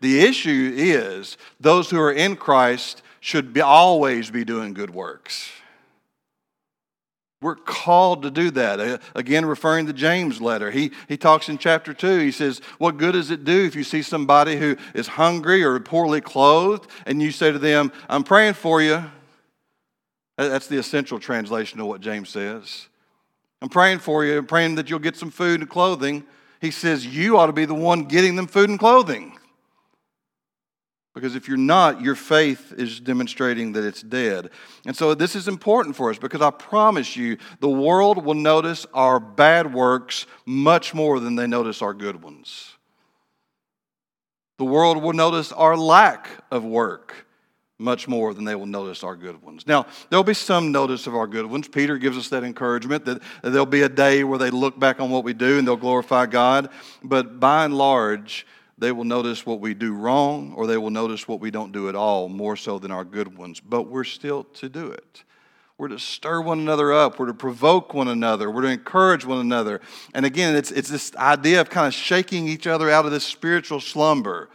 The 0.00 0.20
issue 0.20 0.72
is 0.74 1.36
those 1.60 1.90
who 1.90 2.00
are 2.00 2.12
in 2.12 2.36
Christ 2.36 3.02
should 3.20 3.52
be, 3.52 3.60
always 3.60 4.30
be 4.30 4.44
doing 4.44 4.72
good 4.72 4.90
works. 4.90 5.50
We're 7.42 7.54
called 7.54 8.22
to 8.22 8.30
do 8.30 8.50
that. 8.52 8.80
Uh, 8.80 8.98
again, 9.14 9.44
referring 9.44 9.86
to 9.86 9.92
James' 9.92 10.40
letter, 10.40 10.70
he, 10.70 10.92
he 11.06 11.18
talks 11.18 11.48
in 11.48 11.58
chapter 11.58 11.92
2. 11.92 12.18
He 12.18 12.32
says, 12.32 12.60
What 12.78 12.96
good 12.96 13.12
does 13.12 13.30
it 13.30 13.44
do 13.44 13.64
if 13.64 13.76
you 13.76 13.84
see 13.84 14.02
somebody 14.02 14.56
who 14.56 14.76
is 14.94 15.06
hungry 15.06 15.62
or 15.62 15.78
poorly 15.78 16.22
clothed 16.22 16.90
and 17.04 17.20
you 17.20 17.30
say 17.30 17.52
to 17.52 17.58
them, 17.58 17.92
I'm 18.08 18.24
praying 18.24 18.54
for 18.54 18.80
you? 18.80 19.04
That's 20.36 20.66
the 20.66 20.78
essential 20.78 21.18
translation 21.18 21.80
of 21.80 21.86
what 21.86 22.00
James 22.00 22.30
says. 22.30 22.88
I'm 23.60 23.68
praying 23.68 24.00
for 24.00 24.24
you, 24.24 24.38
I'm 24.38 24.46
praying 24.46 24.76
that 24.76 24.88
you'll 24.88 24.98
get 24.98 25.16
some 25.16 25.30
food 25.30 25.60
and 25.60 25.68
clothing. 25.68 26.24
He 26.60 26.70
says, 26.70 27.06
You 27.06 27.36
ought 27.36 27.46
to 27.46 27.52
be 27.52 27.64
the 27.66 27.74
one 27.74 28.04
getting 28.04 28.36
them 28.36 28.46
food 28.46 28.70
and 28.70 28.78
clothing. 28.78 29.38
Because 31.16 31.34
if 31.34 31.48
you're 31.48 31.56
not, 31.56 32.02
your 32.02 32.14
faith 32.14 32.74
is 32.76 33.00
demonstrating 33.00 33.72
that 33.72 33.84
it's 33.84 34.02
dead. 34.02 34.50
And 34.84 34.94
so 34.94 35.14
this 35.14 35.34
is 35.34 35.48
important 35.48 35.96
for 35.96 36.10
us 36.10 36.18
because 36.18 36.42
I 36.42 36.50
promise 36.50 37.16
you, 37.16 37.38
the 37.60 37.70
world 37.70 38.22
will 38.22 38.34
notice 38.34 38.84
our 38.92 39.18
bad 39.18 39.72
works 39.72 40.26
much 40.44 40.92
more 40.92 41.18
than 41.18 41.34
they 41.34 41.46
notice 41.46 41.80
our 41.80 41.94
good 41.94 42.22
ones. 42.22 42.74
The 44.58 44.66
world 44.66 45.02
will 45.02 45.14
notice 45.14 45.52
our 45.52 45.74
lack 45.74 46.28
of 46.50 46.66
work 46.66 47.26
much 47.78 48.06
more 48.06 48.34
than 48.34 48.44
they 48.44 48.54
will 48.54 48.66
notice 48.66 49.02
our 49.02 49.16
good 49.16 49.40
ones. 49.42 49.66
Now, 49.66 49.86
there'll 50.10 50.22
be 50.22 50.34
some 50.34 50.70
notice 50.70 51.06
of 51.06 51.14
our 51.16 51.26
good 51.26 51.46
ones. 51.46 51.66
Peter 51.66 51.96
gives 51.96 52.18
us 52.18 52.28
that 52.28 52.44
encouragement 52.44 53.06
that 53.06 53.22
there'll 53.40 53.64
be 53.64 53.82
a 53.82 53.88
day 53.88 54.22
where 54.22 54.38
they 54.38 54.50
look 54.50 54.78
back 54.78 55.00
on 55.00 55.08
what 55.08 55.24
we 55.24 55.32
do 55.32 55.58
and 55.58 55.66
they'll 55.66 55.76
glorify 55.76 56.26
God. 56.26 56.68
But 57.02 57.40
by 57.40 57.64
and 57.64 57.72
large, 57.72 58.46
they 58.78 58.92
will 58.92 59.04
notice 59.04 59.46
what 59.46 59.60
we 59.60 59.74
do 59.74 59.94
wrong 59.94 60.52
or 60.54 60.66
they 60.66 60.76
will 60.76 60.90
notice 60.90 61.26
what 61.26 61.40
we 61.40 61.50
don't 61.50 61.72
do 61.72 61.88
at 61.88 61.94
all 61.94 62.28
more 62.28 62.56
so 62.56 62.78
than 62.78 62.90
our 62.90 63.04
good 63.04 63.36
ones. 63.36 63.60
But 63.60 63.84
we're 63.84 64.04
still 64.04 64.44
to 64.44 64.68
do 64.68 64.88
it. 64.88 65.24
We're 65.78 65.88
to 65.88 65.98
stir 65.98 66.40
one 66.40 66.58
another 66.58 66.92
up. 66.92 67.18
We're 67.18 67.26
to 67.26 67.34
provoke 67.34 67.92
one 67.92 68.08
another. 68.08 68.50
We're 68.50 68.62
to 68.62 68.68
encourage 68.68 69.26
one 69.26 69.38
another. 69.38 69.80
And 70.14 70.24
again, 70.24 70.56
it's, 70.56 70.70
it's 70.70 70.88
this 70.88 71.14
idea 71.16 71.60
of 71.60 71.68
kind 71.68 71.86
of 71.86 71.94
shaking 71.94 72.48
each 72.48 72.66
other 72.66 72.90
out 72.90 73.04
of 73.04 73.12
this 73.12 73.24
spiritual 73.24 73.80
slumber 73.80 74.48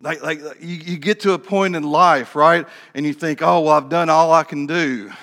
like, 0.00 0.22
like 0.22 0.40
you, 0.60 0.76
you 0.76 0.98
get 0.98 1.20
to 1.20 1.32
a 1.32 1.38
point 1.38 1.74
in 1.74 1.82
life, 1.82 2.36
right? 2.36 2.66
And 2.94 3.06
you 3.06 3.12
think, 3.12 3.42
oh, 3.42 3.60
well, 3.60 3.72
I've 3.72 3.88
done 3.88 4.10
all 4.10 4.32
I 4.32 4.44
can 4.44 4.66
do. 4.66 5.10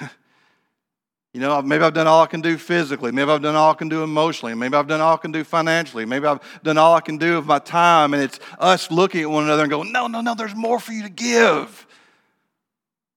You 1.33 1.39
know, 1.39 1.59
maybe 1.63 1.83
I've 1.83 1.95
done 1.95 2.05
all 2.05 2.21
I 2.21 2.27
can 2.27 2.41
do 2.41 2.57
physically. 2.57 3.11
Maybe 3.11 3.31
I've 3.31 3.41
done 3.41 3.55
all 3.55 3.71
I 3.71 3.73
can 3.73 3.89
do 3.89 4.03
emotionally. 4.03 4.53
Maybe 4.53 4.75
I've 4.75 4.87
done 4.87 5.01
all 5.01 5.15
I 5.15 5.17
can 5.17 5.31
do 5.31 5.43
financially. 5.43 6.05
Maybe 6.05 6.27
I've 6.27 6.39
done 6.61 6.77
all 6.77 6.93
I 6.93 7.01
can 7.01 7.17
do 7.17 7.37
of 7.37 7.47
my 7.47 7.57
time. 7.57 8.13
And 8.13 8.21
it's 8.21 8.39
us 8.59 8.91
looking 8.91 9.21
at 9.21 9.29
one 9.31 9.43
another 9.43 9.63
and 9.63 9.71
going, 9.71 9.91
no, 9.91 10.05
no, 10.05 10.21
no, 10.21 10.35
there's 10.35 10.55
more 10.55 10.79
for 10.79 10.91
you 10.91 11.01
to 11.03 11.09
give. 11.09 11.87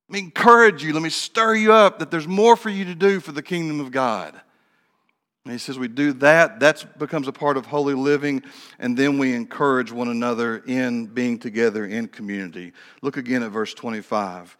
Let 0.09 0.15
me 0.15 0.21
encourage 0.21 0.83
you. 0.83 0.95
Let 0.95 1.03
me 1.03 1.11
stir 1.11 1.57
you 1.57 1.75
up 1.75 1.99
that 1.99 2.11
there's 2.11 2.27
more 2.27 2.57
for 2.57 2.71
you 2.71 2.87
to 2.87 2.95
do 2.95 3.21
for 3.21 3.33
the 3.33 3.43
kingdom 3.43 3.81
of 3.81 3.91
God. 3.91 4.41
And 5.45 5.53
he 5.53 5.59
says 5.59 5.79
we 5.79 5.87
do 5.87 6.13
that, 6.15 6.59
that 6.59 6.99
becomes 6.99 7.29
a 7.29 7.33
part 7.33 7.57
of 7.57 7.67
holy 7.67 7.95
living, 7.95 8.43
and 8.81 8.97
then 8.97 9.17
we 9.17 9.33
encourage 9.33 9.93
one 9.93 10.09
another 10.09 10.57
in 10.67 11.07
being 11.07 11.39
together 11.39 11.87
in 11.87 12.09
community. 12.09 12.73
Look 13.01 13.17
again 13.17 13.45
at 13.45 13.53
verse 13.53 13.73
25. 13.73 14.57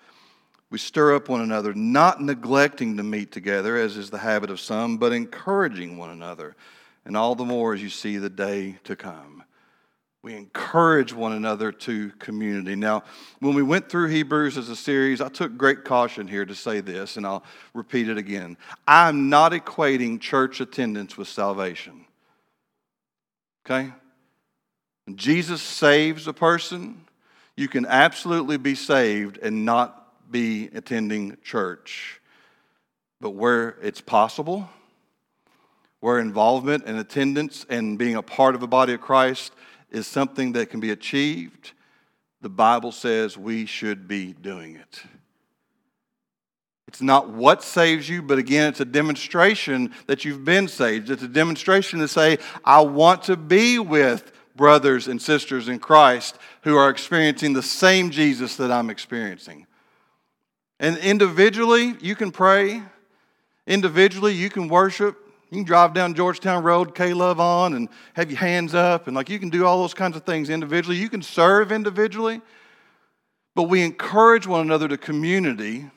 We 0.71 0.79
stir 0.79 1.15
up 1.15 1.29
one 1.29 1.41
another, 1.41 1.75
not 1.75 2.21
neglecting 2.21 2.97
to 2.97 3.03
meet 3.03 3.31
together, 3.31 3.77
as 3.77 3.97
is 3.97 4.11
the 4.11 4.19
habit 4.19 4.51
of 4.51 4.61
some, 4.61 4.97
but 4.97 5.13
encouraging 5.13 5.97
one 5.97 6.11
another, 6.11 6.57
and 7.05 7.17
all 7.17 7.35
the 7.35 7.45
more 7.45 7.73
as 7.75 7.83
you 7.83 7.89
see 7.89 8.17
the 8.17 8.31
day 8.31 8.79
to 8.85 8.97
come. 8.97 9.45
We 10.23 10.35
encourage 10.35 11.13
one 11.13 11.35
another 11.35 11.71
to 11.71 12.11
community. 12.19 12.75
Now, 12.75 13.05
when 13.39 13.55
we 13.55 13.63
went 13.63 13.89
through 13.89 14.09
Hebrews 14.09 14.59
as 14.59 14.69
a 14.69 14.75
series, 14.75 15.21
I 15.21 15.29
took 15.29 15.57
great 15.57 15.85
caution 15.85 16.27
here 16.27 16.45
to 16.45 16.55
say 16.55 16.81
this, 16.81 17.17
and 17.17 17.25
I'll 17.25 17.45
repeat 17.75 18.09
it 18.09 18.19
again. 18.19 18.57
I'm 18.89 19.29
not 19.29 19.53
equating 19.53 20.21
church 20.21 20.61
attendance 20.61 21.17
with 21.17 21.29
salvation. 21.29 22.07
Okay? 23.65 23.93
When 25.05 25.17
Jesus 25.17 25.63
saves 25.63 26.27
a 26.27 26.33
person, 26.33 27.05
you 27.57 27.69
can 27.69 27.87
absolutely 27.87 28.57
be 28.57 28.75
saved 28.75 29.39
and 29.39 29.65
not 29.65 30.06
be 30.31 30.69
attending 30.75 31.37
church. 31.43 32.21
But 33.21 33.31
where 33.31 33.77
it's 33.83 34.01
possible, 34.01 34.69
where 36.01 36.19
involvement 36.19 36.85
and 36.87 36.99
attendance 36.99 37.65
and 37.69 37.99
being 37.99 38.17
a 38.17 38.23
part 38.23 38.55
of 38.55 38.61
the 38.61 38.69
body 38.69 38.93
of 38.93 39.01
Christ 39.01 39.53
is 39.91 40.07
something 40.07 40.53
that 40.53 40.71
can 40.71 40.81
be 40.81 40.91
achieved, 40.91 41.73
the 42.41 42.49
Bible 42.49 42.93
says 42.93 43.37
we 43.37 43.67
should 43.67 44.07
be 44.07 44.33
doing 44.33 44.77
it. 44.77 45.03
It's 46.89 47.03
not 47.03 47.31
what 47.31 47.63
saves 47.63 48.09
you, 48.09 48.23
but 48.23 48.39
again, 48.39 48.69
it's 48.69 48.81
a 48.81 48.85
demonstration 48.85 49.93
that 50.07 50.25
you've 50.25 50.45
been 50.45 50.69
saved. 50.69 51.11
It's 51.11 51.23
a 51.23 51.29
demonstration 51.29 51.99
to 51.99 52.09
say, 52.09 52.39
I 52.65 52.81
want 52.83 53.25
to 53.25 53.37
be 53.37 53.79
with 53.79 54.33
brothers 54.55 55.09
and 55.09 55.21
sisters 55.21 55.69
in 55.69 55.79
Christ 55.79 56.39
who 56.63 56.77
are 56.77 56.89
experiencing 56.89 57.53
the 57.53 57.63
same 57.63 58.11
Jesus 58.11 58.57
that 58.57 58.71
I'm 58.71 58.91
experiencing. 58.91 59.67
And 60.79 60.99
individually, 60.99 61.97
you 62.01 62.15
can 62.15 62.31
pray. 62.31 62.83
Individually, 63.67 64.35
you 64.35 64.51
can 64.51 64.69
worship. 64.69 65.17
You 65.51 65.59
can 65.59 65.65
drive 65.65 65.95
down 65.95 66.15
Georgetown 66.15 66.65
Road, 66.65 66.95
K 66.95 67.15
Love 67.15 67.39
on, 67.39 67.75
and 67.75 67.89
have 68.15 68.31
your 68.31 68.41
hands 68.41 68.75
up, 68.75 69.07
and 69.07 69.15
like 69.15 69.31
you 69.31 69.39
can 69.39 69.49
do 69.49 69.65
all 69.65 69.81
those 69.81 69.95
kinds 69.95 70.17
of 70.17 70.25
things 70.25 70.51
individually. 70.51 70.97
You 70.97 71.09
can 71.09 71.23
serve 71.23 71.71
individually, 71.71 72.41
but 73.55 73.65
we 73.65 73.83
encourage 73.83 74.47
one 74.47 74.61
another 74.61 74.89
to 74.89 74.99
community, 74.99 75.89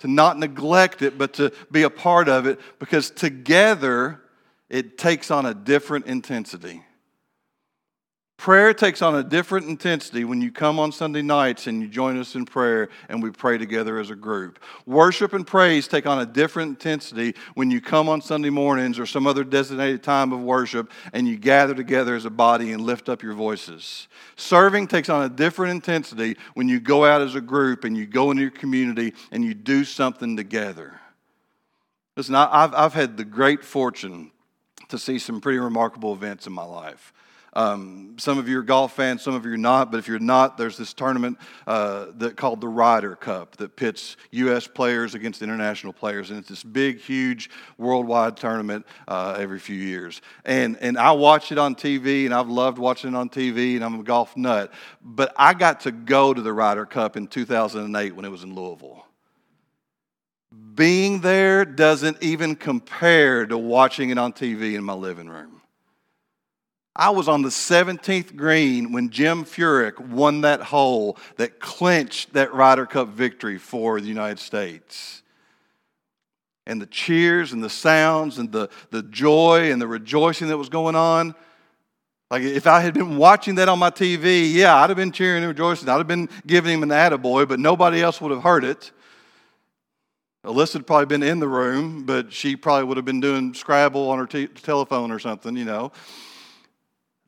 to 0.00 0.06
not 0.06 0.38
neglect 0.38 1.00
it, 1.00 1.16
but 1.16 1.32
to 1.34 1.50
be 1.72 1.82
a 1.82 1.90
part 1.90 2.28
of 2.28 2.46
it, 2.46 2.60
because 2.78 3.10
together 3.10 4.20
it 4.68 4.98
takes 4.98 5.30
on 5.30 5.46
a 5.46 5.54
different 5.54 6.04
intensity. 6.04 6.82
Prayer 8.40 8.72
takes 8.72 9.02
on 9.02 9.14
a 9.16 9.22
different 9.22 9.68
intensity 9.68 10.24
when 10.24 10.40
you 10.40 10.50
come 10.50 10.78
on 10.78 10.92
Sunday 10.92 11.20
nights 11.20 11.66
and 11.66 11.82
you 11.82 11.88
join 11.88 12.16
us 12.16 12.34
in 12.34 12.46
prayer 12.46 12.88
and 13.10 13.22
we 13.22 13.30
pray 13.30 13.58
together 13.58 13.98
as 13.98 14.08
a 14.08 14.14
group. 14.14 14.58
Worship 14.86 15.34
and 15.34 15.46
praise 15.46 15.86
take 15.86 16.06
on 16.06 16.20
a 16.20 16.24
different 16.24 16.70
intensity 16.70 17.34
when 17.52 17.70
you 17.70 17.82
come 17.82 18.08
on 18.08 18.22
Sunday 18.22 18.48
mornings 18.48 18.98
or 18.98 19.04
some 19.04 19.26
other 19.26 19.44
designated 19.44 20.02
time 20.02 20.32
of 20.32 20.40
worship 20.40 20.90
and 21.12 21.28
you 21.28 21.36
gather 21.36 21.74
together 21.74 22.14
as 22.14 22.24
a 22.24 22.30
body 22.30 22.72
and 22.72 22.80
lift 22.80 23.10
up 23.10 23.22
your 23.22 23.34
voices. 23.34 24.08
Serving 24.36 24.86
takes 24.86 25.10
on 25.10 25.22
a 25.22 25.28
different 25.28 25.72
intensity 25.72 26.38
when 26.54 26.66
you 26.66 26.80
go 26.80 27.04
out 27.04 27.20
as 27.20 27.34
a 27.34 27.42
group 27.42 27.84
and 27.84 27.94
you 27.94 28.06
go 28.06 28.30
into 28.30 28.40
your 28.40 28.50
community 28.50 29.12
and 29.30 29.44
you 29.44 29.52
do 29.52 29.84
something 29.84 30.34
together. 30.34 30.98
Listen, 32.16 32.36
I've, 32.36 32.72
I've 32.72 32.94
had 32.94 33.18
the 33.18 33.24
great 33.26 33.62
fortune 33.62 34.30
to 34.88 34.98
see 34.98 35.18
some 35.18 35.42
pretty 35.42 35.58
remarkable 35.58 36.14
events 36.14 36.46
in 36.46 36.54
my 36.54 36.64
life. 36.64 37.12
Um, 37.52 38.14
some 38.18 38.38
of 38.38 38.48
you 38.48 38.58
are 38.58 38.62
golf 38.62 38.94
fans, 38.94 39.22
some 39.22 39.34
of 39.34 39.44
you 39.44 39.52
are 39.52 39.56
not, 39.56 39.90
but 39.90 39.98
if 39.98 40.06
you're 40.06 40.18
not, 40.18 40.56
there's 40.56 40.76
this 40.76 40.94
tournament 40.94 41.38
uh, 41.66 42.06
that 42.16 42.36
called 42.36 42.60
the 42.60 42.68
Ryder 42.68 43.16
Cup 43.16 43.56
that 43.56 43.74
pits 43.74 44.16
U.S. 44.30 44.68
players 44.68 45.14
against 45.14 45.42
international 45.42 45.92
players, 45.92 46.30
and 46.30 46.38
it's 46.38 46.48
this 46.48 46.62
big, 46.62 47.00
huge 47.00 47.50
worldwide 47.76 48.36
tournament 48.36 48.86
uh, 49.08 49.36
every 49.38 49.58
few 49.58 49.76
years. 49.76 50.20
And 50.44 50.76
and 50.78 50.96
I 50.96 51.12
watch 51.12 51.50
it 51.50 51.58
on 51.58 51.74
TV, 51.74 52.24
and 52.24 52.34
I've 52.34 52.48
loved 52.48 52.78
watching 52.78 53.14
it 53.14 53.16
on 53.16 53.28
TV, 53.28 53.74
and 53.74 53.84
I'm 53.84 53.98
a 53.98 54.04
golf 54.04 54.36
nut. 54.36 54.72
But 55.02 55.34
I 55.36 55.54
got 55.54 55.80
to 55.80 55.92
go 55.92 56.32
to 56.32 56.40
the 56.40 56.52
Ryder 56.52 56.86
Cup 56.86 57.16
in 57.16 57.26
2008 57.26 58.14
when 58.14 58.24
it 58.24 58.30
was 58.30 58.44
in 58.44 58.54
Louisville. 58.54 59.04
Being 60.74 61.20
there 61.20 61.64
doesn't 61.64 62.22
even 62.22 62.56
compare 62.56 63.46
to 63.46 63.58
watching 63.58 64.10
it 64.10 64.18
on 64.18 64.32
TV 64.32 64.74
in 64.74 64.84
my 64.84 64.94
living 64.94 65.28
room. 65.28 65.59
I 66.96 67.10
was 67.10 67.28
on 67.28 67.42
the 67.42 67.50
17th 67.50 68.34
green 68.34 68.92
when 68.92 69.10
Jim 69.10 69.44
Furyk 69.44 69.98
won 70.00 70.40
that 70.40 70.60
hole 70.60 71.16
that 71.36 71.60
clinched 71.60 72.32
that 72.32 72.52
Ryder 72.52 72.86
Cup 72.86 73.08
victory 73.08 73.58
for 73.58 74.00
the 74.00 74.08
United 74.08 74.40
States. 74.40 75.22
And 76.66 76.80
the 76.80 76.86
cheers 76.86 77.52
and 77.52 77.62
the 77.62 77.70
sounds 77.70 78.38
and 78.38 78.50
the, 78.50 78.68
the 78.90 79.02
joy 79.02 79.72
and 79.72 79.80
the 79.80 79.86
rejoicing 79.86 80.48
that 80.48 80.58
was 80.58 80.68
going 80.68 80.96
on. 80.96 81.34
Like 82.30 82.42
if 82.42 82.66
I 82.66 82.80
had 82.80 82.94
been 82.94 83.16
watching 83.16 83.56
that 83.56 83.68
on 83.68 83.78
my 83.78 83.90
TV, 83.90 84.52
yeah, 84.52 84.76
I'd 84.76 84.90
have 84.90 84.96
been 84.96 85.12
cheering 85.12 85.42
and 85.42 85.48
rejoicing. 85.48 85.88
I'd 85.88 85.98
have 85.98 86.08
been 86.08 86.28
giving 86.46 86.74
him 86.74 86.82
an 86.82 86.90
attaboy, 86.90 87.48
but 87.48 87.60
nobody 87.60 88.02
else 88.02 88.20
would 88.20 88.30
have 88.30 88.42
heard 88.42 88.64
it. 88.64 88.92
Alyssa 90.44 90.74
had 90.74 90.86
probably 90.86 91.06
been 91.06 91.22
in 91.22 91.38
the 91.38 91.48
room, 91.48 92.04
but 92.04 92.32
she 92.32 92.56
probably 92.56 92.84
would 92.84 92.96
have 92.96 93.04
been 93.04 93.20
doing 93.20 93.52
Scrabble 93.52 94.08
on 94.08 94.18
her 94.18 94.26
t- 94.26 94.46
telephone 94.46 95.10
or 95.10 95.18
something, 95.18 95.56
you 95.56 95.64
know. 95.64 95.92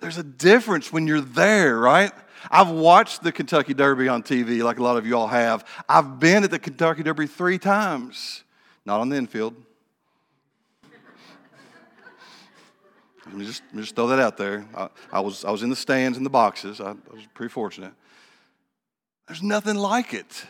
There's 0.02 0.18
a 0.18 0.24
difference 0.24 0.92
when 0.92 1.06
you're 1.06 1.20
there, 1.20 1.78
right? 1.78 2.10
I've 2.50 2.70
watched 2.70 3.22
the 3.22 3.30
Kentucky 3.30 3.72
Derby 3.72 4.08
on 4.08 4.24
TV 4.24 4.60
like 4.60 4.80
a 4.80 4.82
lot 4.82 4.96
of 4.96 5.06
you 5.06 5.16
all 5.16 5.28
have. 5.28 5.64
I've 5.88 6.18
been 6.18 6.42
at 6.42 6.50
the 6.50 6.58
Kentucky 6.58 7.04
Derby 7.04 7.28
three 7.28 7.56
times, 7.56 8.42
not 8.84 8.98
on 8.98 9.10
the 9.10 9.16
infield. 9.16 9.54
Let 13.26 13.34
me 13.36 13.46
just, 13.46 13.62
let 13.66 13.74
me 13.76 13.82
just 13.82 13.94
throw 13.94 14.08
that 14.08 14.18
out 14.18 14.36
there. 14.36 14.66
I, 14.74 14.88
I, 15.12 15.20
was, 15.20 15.44
I 15.44 15.52
was 15.52 15.62
in 15.62 15.70
the 15.70 15.76
stands 15.76 16.18
in 16.18 16.24
the 16.24 16.30
boxes. 16.30 16.80
I, 16.80 16.90
I 16.90 17.14
was 17.14 17.28
pretty 17.32 17.52
fortunate. 17.52 17.92
There's 19.28 19.44
nothing 19.44 19.76
like 19.76 20.14
it. 20.14 20.44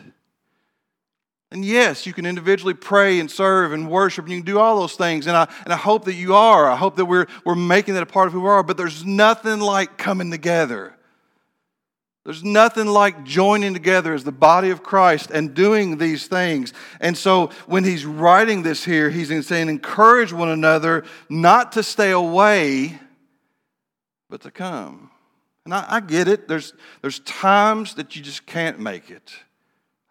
And 1.53 1.63
yes, 1.63 2.07
you 2.07 2.13
can 2.13 2.25
individually 2.25 2.73
pray 2.73 3.19
and 3.19 3.29
serve 3.29 3.73
and 3.73 3.87
worship, 3.87 4.25
and 4.25 4.33
you 4.33 4.39
can 4.39 4.45
do 4.45 4.57
all 4.57 4.79
those 4.79 4.95
things. 4.95 5.27
And 5.27 5.37
I, 5.37 5.47
and 5.63 5.71
I 5.71 5.77
hope 5.77 6.05
that 6.05 6.15
you 6.15 6.33
are. 6.33 6.67
I 6.67 6.75
hope 6.75 6.95
that 6.95 7.05
we're, 7.05 7.27
we're 7.45 7.53
making 7.53 7.93
that 7.93 8.01
a 8.01 8.07
part 8.07 8.25
of 8.25 8.33
who 8.33 8.41
we 8.41 8.49
are. 8.49 8.63
But 8.63 8.75
there's 8.75 9.05
nothing 9.05 9.59
like 9.59 9.95
coming 9.95 10.31
together. 10.31 10.95
There's 12.25 12.43
nothing 12.43 12.87
like 12.87 13.23
joining 13.23 13.75
together 13.75 14.15
as 14.15 14.23
the 14.23 14.31
body 14.31 14.71
of 14.71 14.81
Christ 14.81 15.29
and 15.29 15.53
doing 15.53 15.99
these 15.99 16.25
things. 16.25 16.73
And 16.99 17.15
so 17.15 17.51
when 17.67 17.83
he's 17.83 18.03
writing 18.03 18.63
this 18.63 18.83
here, 18.83 19.11
he's 19.11 19.45
saying, 19.45 19.69
encourage 19.69 20.33
one 20.33 20.49
another 20.49 21.03
not 21.29 21.73
to 21.73 21.83
stay 21.83 22.09
away, 22.09 22.99
but 24.27 24.41
to 24.41 24.49
come. 24.49 25.11
And 25.65 25.73
I, 25.75 25.85
I 25.87 25.99
get 25.99 26.27
it. 26.27 26.47
There's, 26.47 26.73
there's 27.03 27.19
times 27.19 27.93
that 27.93 28.15
you 28.15 28.23
just 28.23 28.47
can't 28.47 28.79
make 28.79 29.11
it. 29.11 29.35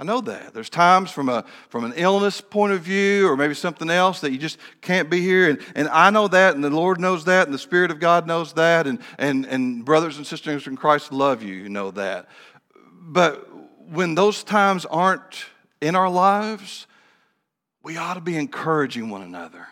I 0.03 0.05
know 0.05 0.20
that. 0.22 0.53
There's 0.53 0.68
times 0.68 1.12
from, 1.12 1.28
a, 1.28 1.44
from 1.68 1.84
an 1.84 1.92
illness 1.94 2.40
point 2.40 2.72
of 2.72 2.80
view 2.80 3.28
or 3.28 3.36
maybe 3.36 3.55
something 3.55 3.88
else 3.88 4.20
that 4.22 4.32
you 4.32 4.36
just 4.36 4.59
can't 4.80 5.09
be 5.09 5.20
here. 5.20 5.48
And, 5.48 5.61
and 5.76 5.86
I 5.86 6.11
know 6.11 6.26
that, 6.26 6.57
and 6.57 6.64
the 6.64 6.70
Lord 6.70 6.98
knows 6.98 7.26
that, 7.26 7.46
and 7.46 7.55
the 7.55 7.59
Spirit 7.59 7.92
of 7.92 8.00
God 8.00 8.26
knows 8.26 8.53
that, 8.55 8.88
and, 8.88 8.98
and, 9.16 9.46
and 9.46 9.84
brothers 9.84 10.16
and 10.16 10.26
sisters 10.26 10.66
in 10.66 10.74
Christ 10.74 11.12
love 11.12 11.44
you, 11.44 11.55
you 11.55 11.68
know 11.68 11.92
that. 11.92 12.28
But 12.74 13.48
when 13.92 14.16
those 14.16 14.42
times 14.42 14.84
aren't 14.86 15.44
in 15.80 15.94
our 15.94 16.11
lives, 16.11 16.88
we 17.84 17.96
ought 17.96 18.14
to 18.14 18.20
be 18.20 18.36
encouraging 18.36 19.09
one 19.09 19.22
another. 19.22 19.68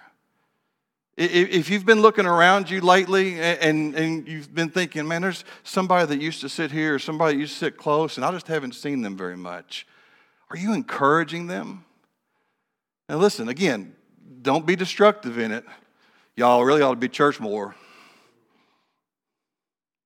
If 1.16 1.70
you've 1.70 1.84
been 1.84 2.02
looking 2.02 2.26
around 2.26 2.70
you 2.70 2.80
lately 2.82 3.40
and, 3.40 3.96
and 3.96 4.28
you've 4.28 4.54
been 4.54 4.70
thinking, 4.70 5.08
man, 5.08 5.22
there's 5.22 5.44
somebody 5.64 6.06
that 6.06 6.22
used 6.22 6.40
to 6.42 6.48
sit 6.48 6.70
here, 6.70 6.94
or 6.94 6.98
somebody 7.00 7.34
that 7.34 7.40
used 7.40 7.54
to 7.54 7.58
sit 7.58 7.76
close, 7.76 8.16
and 8.16 8.24
I 8.24 8.30
just 8.30 8.46
haven't 8.46 8.76
seen 8.76 9.02
them 9.02 9.16
very 9.16 9.36
much. 9.36 9.88
Are 10.50 10.56
you 10.56 10.72
encouraging 10.72 11.46
them? 11.46 11.84
Now, 13.08 13.16
listen, 13.16 13.48
again, 13.48 13.94
don't 14.42 14.66
be 14.66 14.76
destructive 14.76 15.38
in 15.38 15.52
it. 15.52 15.64
Y'all 16.36 16.64
really 16.64 16.82
ought 16.82 16.90
to 16.90 16.96
be 16.96 17.08
church 17.08 17.40
more. 17.40 17.74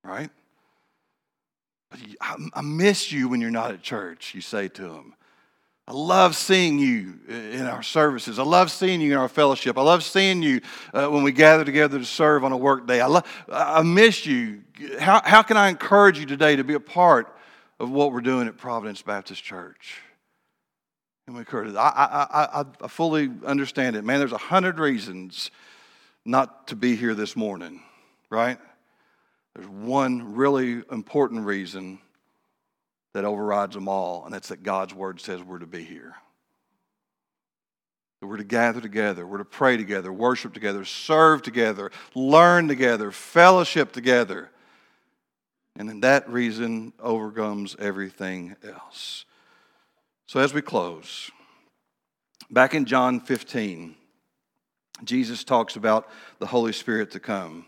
Right? 0.02 0.30
I 2.20 2.60
miss 2.60 3.12
you 3.12 3.28
when 3.28 3.40
you're 3.40 3.50
not 3.50 3.70
at 3.70 3.82
church, 3.82 4.34
you 4.34 4.40
say 4.40 4.68
to 4.68 4.82
them. 4.82 5.14
I 5.86 5.92
love 5.92 6.34
seeing 6.34 6.78
you 6.78 7.20
in 7.28 7.66
our 7.66 7.82
services. 7.82 8.38
I 8.38 8.42
love 8.42 8.70
seeing 8.70 9.02
you 9.02 9.12
in 9.12 9.18
our 9.18 9.28
fellowship. 9.28 9.76
I 9.76 9.82
love 9.82 10.02
seeing 10.02 10.42
you 10.42 10.62
uh, 10.94 11.08
when 11.08 11.22
we 11.22 11.30
gather 11.30 11.64
together 11.64 11.98
to 11.98 12.04
serve 12.04 12.42
on 12.42 12.52
a 12.52 12.56
work 12.56 12.86
day. 12.86 13.00
I, 13.00 13.06
love, 13.06 13.44
I 13.50 13.82
miss 13.82 14.24
you. 14.24 14.62
How, 14.98 15.20
how 15.22 15.42
can 15.42 15.58
I 15.58 15.68
encourage 15.68 16.18
you 16.18 16.24
today 16.24 16.56
to 16.56 16.64
be 16.64 16.74
a 16.74 16.80
part 16.80 17.36
of 17.78 17.90
what 17.90 18.12
we're 18.12 18.22
doing 18.22 18.48
at 18.48 18.56
Providence 18.56 19.02
Baptist 19.02 19.44
Church? 19.44 20.00
And 21.26 21.36
we 21.36 21.44
I, 21.44 21.68
I, 21.78 22.60
I, 22.60 22.64
I 22.82 22.88
fully 22.88 23.30
understand 23.46 23.96
it. 23.96 24.04
Man, 24.04 24.18
there's 24.18 24.32
a 24.32 24.38
hundred 24.38 24.78
reasons 24.78 25.50
not 26.24 26.68
to 26.68 26.76
be 26.76 26.96
here 26.96 27.14
this 27.14 27.34
morning, 27.34 27.80
right? 28.28 28.58
There's 29.54 29.68
one 29.68 30.34
really 30.34 30.82
important 30.90 31.46
reason 31.46 31.98
that 33.14 33.24
overrides 33.24 33.74
them 33.74 33.88
all, 33.88 34.24
and 34.24 34.34
that's 34.34 34.48
that 34.48 34.62
God's 34.62 34.92
word 34.92 35.20
says 35.20 35.42
we're 35.42 35.60
to 35.60 35.66
be 35.66 35.84
here. 35.84 36.14
That 38.20 38.26
we're 38.26 38.38
to 38.38 38.44
gather 38.44 38.80
together, 38.80 39.26
we're 39.26 39.38
to 39.38 39.44
pray 39.44 39.76
together, 39.76 40.12
worship 40.12 40.52
together, 40.52 40.84
serve 40.84 41.42
together, 41.42 41.90
learn 42.14 42.68
together, 42.68 43.10
fellowship 43.10 43.92
together. 43.92 44.50
And 45.76 45.88
then 45.88 46.00
that 46.00 46.28
reason 46.28 46.92
overcomes 47.00 47.76
everything 47.78 48.56
else. 48.62 49.24
So, 50.26 50.40
as 50.40 50.54
we 50.54 50.62
close, 50.62 51.30
back 52.50 52.74
in 52.74 52.86
John 52.86 53.20
15, 53.20 53.94
Jesus 55.04 55.44
talks 55.44 55.76
about 55.76 56.08
the 56.38 56.46
Holy 56.46 56.72
Spirit 56.72 57.10
to 57.10 57.20
come. 57.20 57.66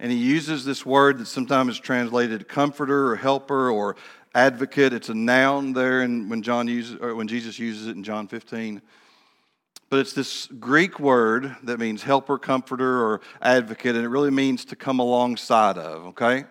And 0.00 0.10
he 0.10 0.18
uses 0.18 0.64
this 0.64 0.84
word 0.84 1.18
that 1.18 1.26
sometimes 1.26 1.74
is 1.74 1.78
translated 1.78 2.48
comforter 2.48 3.12
or 3.12 3.16
helper 3.16 3.70
or 3.70 3.96
advocate. 4.34 4.92
It's 4.92 5.08
a 5.08 5.14
noun 5.14 5.74
there 5.74 6.02
and 6.02 6.28
when 6.28 6.42
John 6.42 6.66
uses 6.66 6.98
when 6.98 7.28
Jesus 7.28 7.58
uses 7.58 7.86
it 7.86 7.96
in 7.96 8.02
John 8.02 8.26
15. 8.26 8.82
But 9.88 10.00
it's 10.00 10.12
this 10.12 10.46
Greek 10.46 10.98
word 10.98 11.54
that 11.62 11.78
means 11.78 12.02
helper, 12.02 12.36
comforter, 12.36 13.00
or 13.04 13.20
advocate, 13.40 13.94
and 13.94 14.04
it 14.04 14.08
really 14.08 14.32
means 14.32 14.64
to 14.66 14.76
come 14.76 14.98
alongside 14.98 15.78
of, 15.78 16.06
okay? 16.06 16.44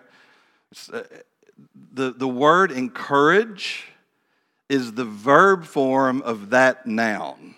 Uh, 0.90 1.02
the, 1.92 2.12
the 2.12 2.26
word 2.26 2.72
encourage 2.72 3.88
is 4.68 4.92
the 4.92 5.04
verb 5.04 5.64
form 5.64 6.22
of 6.22 6.50
that 6.50 6.86
noun. 6.86 7.54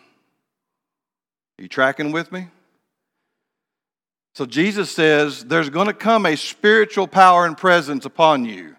Are 1.58 1.62
you 1.62 1.68
tracking 1.68 2.12
with 2.12 2.30
me? 2.30 2.48
So 4.34 4.46
Jesus 4.46 4.90
says 4.90 5.44
there's 5.44 5.70
going 5.70 5.88
to 5.88 5.92
come 5.92 6.24
a 6.24 6.36
spiritual 6.36 7.08
power 7.08 7.44
and 7.44 7.56
presence 7.56 8.04
upon 8.04 8.44
you. 8.44 8.76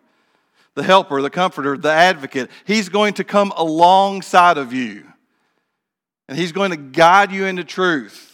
The 0.76 0.84
helper, 0.84 1.22
the 1.22 1.30
comforter, 1.30 1.78
the 1.78 1.92
advocate. 1.92 2.50
He's 2.66 2.88
going 2.88 3.16
to 3.16 3.26
come 3.26 3.52
alongside 3.58 4.58
of 4.58 4.72
you. 4.72 5.06
And 6.30 6.38
he's 6.38 6.54
going 6.54 6.72
to 6.72 6.78
guide 6.78 7.32
you 7.32 7.46
into 7.46 7.66
truth. 7.66 8.29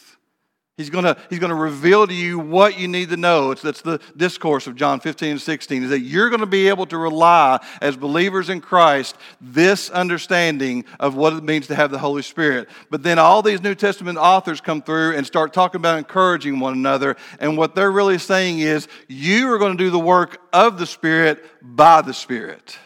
He's 0.78 0.90
going 0.90 1.06
to 1.06 1.16
he's 1.30 1.40
to 1.40 1.56
reveal 1.56 2.06
to 2.06 2.14
you 2.14 2.38
what 2.38 2.78
you 2.78 2.90
need 2.90 3.08
to 3.10 3.18
know. 3.18 3.52
It's, 3.52 3.62
that's 3.62 3.82
the 3.82 4.02
discourse 4.18 4.68
of 4.68 4.76
John 4.76 5.00
15 5.00 5.32
and 5.32 5.42
16, 5.42 5.84
is 5.84 5.90
that 5.90 6.02
you're 6.02 6.30
going 6.30 6.42
to 6.42 6.46
be 6.46 6.68
able 6.68 6.86
to 6.88 6.98
rely 6.98 7.66
as 7.82 7.96
believers 7.96 8.50
in 8.50 8.60
Christ 8.60 9.16
this 9.40 9.90
understanding 9.90 10.84
of 11.00 11.16
what 11.16 11.32
it 11.32 11.46
means 11.46 11.68
to 11.68 11.76
have 11.76 11.92
the 11.92 12.00
Holy 12.00 12.22
Spirit. 12.22 12.68
But 12.90 13.04
then 13.04 13.20
all 13.20 13.42
these 13.42 13.64
New 13.64 13.74
Testament 13.74 14.18
authors 14.18 14.60
come 14.60 14.82
through 14.82 15.16
and 15.16 15.26
start 15.26 15.54
talking 15.54 15.80
about 15.80 15.98
encouraging 15.98 16.60
one 16.60 16.74
another. 16.74 17.16
And 17.40 17.58
what 17.58 17.74
they're 17.74 17.92
really 17.92 18.18
saying 18.18 18.60
is 18.60 18.90
you 19.08 19.50
are 19.54 19.58
going 19.58 19.78
to 19.78 19.82
do 19.84 19.92
the 19.92 19.98
work 19.98 20.42
of 20.52 20.78
the 20.78 20.86
Spirit 20.86 21.46
by 21.62 22.02
the 22.02 22.14
Spirit. 22.14 22.78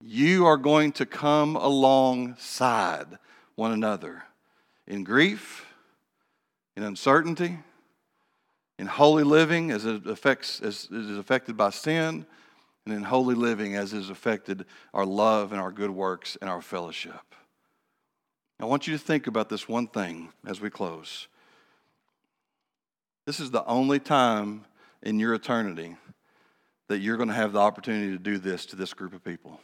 You 0.00 0.46
are 0.46 0.56
going 0.56 0.92
to 0.92 1.04
come 1.04 1.56
alongside 1.56 3.18
one 3.54 3.72
another 3.72 4.22
in 4.88 5.04
grief, 5.04 5.66
in 6.76 6.82
uncertainty, 6.82 7.58
in 8.78 8.86
holy 8.86 9.22
living 9.22 9.70
as 9.70 9.84
it 9.84 10.06
affects 10.06 10.60
as 10.60 10.88
it 10.90 10.96
is 10.96 11.18
affected 11.18 11.56
by 11.56 11.70
sin, 11.70 12.26
and 12.84 12.94
in 12.94 13.02
holy 13.02 13.34
living 13.34 13.76
as 13.76 13.92
it 13.92 13.96
has 13.96 14.10
affected 14.10 14.64
our 14.94 15.04
love 15.04 15.52
and 15.52 15.60
our 15.60 15.70
good 15.70 15.90
works 15.90 16.36
and 16.40 16.48
our 16.48 16.62
fellowship. 16.62 17.34
I 18.60 18.64
want 18.64 18.86
you 18.86 18.96
to 18.96 19.02
think 19.02 19.26
about 19.26 19.48
this 19.48 19.68
one 19.68 19.86
thing 19.86 20.32
as 20.46 20.60
we 20.60 20.70
close. 20.70 21.28
This 23.26 23.40
is 23.40 23.50
the 23.50 23.64
only 23.66 24.00
time 24.00 24.64
in 25.02 25.20
your 25.20 25.34
eternity 25.34 25.96
that 26.88 26.98
you're 26.98 27.18
going 27.18 27.28
to 27.28 27.34
have 27.34 27.52
the 27.52 27.60
opportunity 27.60 28.10
to 28.12 28.18
do 28.18 28.38
this 28.38 28.64
to 28.66 28.76
this 28.76 28.94
group 28.94 29.12
of 29.12 29.22
people. 29.22 29.60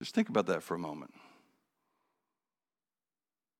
Just 0.00 0.14
think 0.14 0.28
about 0.28 0.46
that 0.46 0.62
for 0.62 0.74
a 0.74 0.78
moment. 0.78 1.12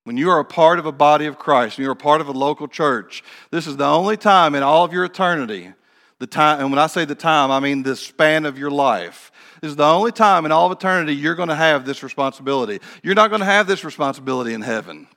When 0.06 0.16
you 0.16 0.30
are 0.30 0.38
a 0.38 0.44
part 0.44 0.78
of 0.78 0.86
a 0.86 0.92
body 0.92 1.26
of 1.26 1.36
Christ, 1.36 1.78
and 1.78 1.82
you're 1.82 1.92
a 1.92 1.96
part 1.96 2.20
of 2.20 2.28
a 2.28 2.32
local 2.32 2.68
church, 2.68 3.24
this 3.50 3.66
is 3.66 3.76
the 3.76 3.86
only 3.86 4.16
time 4.16 4.54
in 4.54 4.62
all 4.62 4.84
of 4.84 4.92
your 4.92 5.04
eternity, 5.04 5.72
the 6.20 6.28
time, 6.28 6.60
and 6.60 6.70
when 6.70 6.78
I 6.78 6.86
say 6.86 7.04
the 7.04 7.16
time, 7.16 7.50
I 7.50 7.58
mean 7.58 7.82
the 7.82 7.96
span 7.96 8.44
of 8.44 8.56
your 8.56 8.70
life. 8.70 9.32
This 9.60 9.70
is 9.70 9.76
the 9.76 9.84
only 9.84 10.12
time 10.12 10.44
in 10.46 10.52
all 10.52 10.66
of 10.66 10.70
eternity 10.70 11.12
you're 11.12 11.34
going 11.34 11.48
to 11.48 11.56
have 11.56 11.84
this 11.84 12.04
responsibility. 12.04 12.78
You're 13.02 13.16
not 13.16 13.30
going 13.30 13.40
to 13.40 13.46
have 13.46 13.66
this 13.66 13.82
responsibility 13.82 14.54
in 14.54 14.62
heaven 14.62 15.08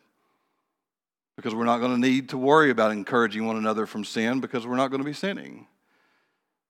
because 1.35 1.53
we're 1.53 1.65
not 1.65 1.77
going 1.77 1.93
to 1.93 2.01
need 2.01 2.29
to 2.29 2.39
worry 2.39 2.71
about 2.71 2.91
encouraging 2.91 3.45
one 3.45 3.57
another 3.57 3.85
from 3.85 4.03
sin 4.03 4.39
because 4.39 4.65
we're 4.65 4.75
not 4.75 4.87
going 4.87 5.03
to 5.03 5.07
be 5.07 5.13
sinning. 5.13 5.67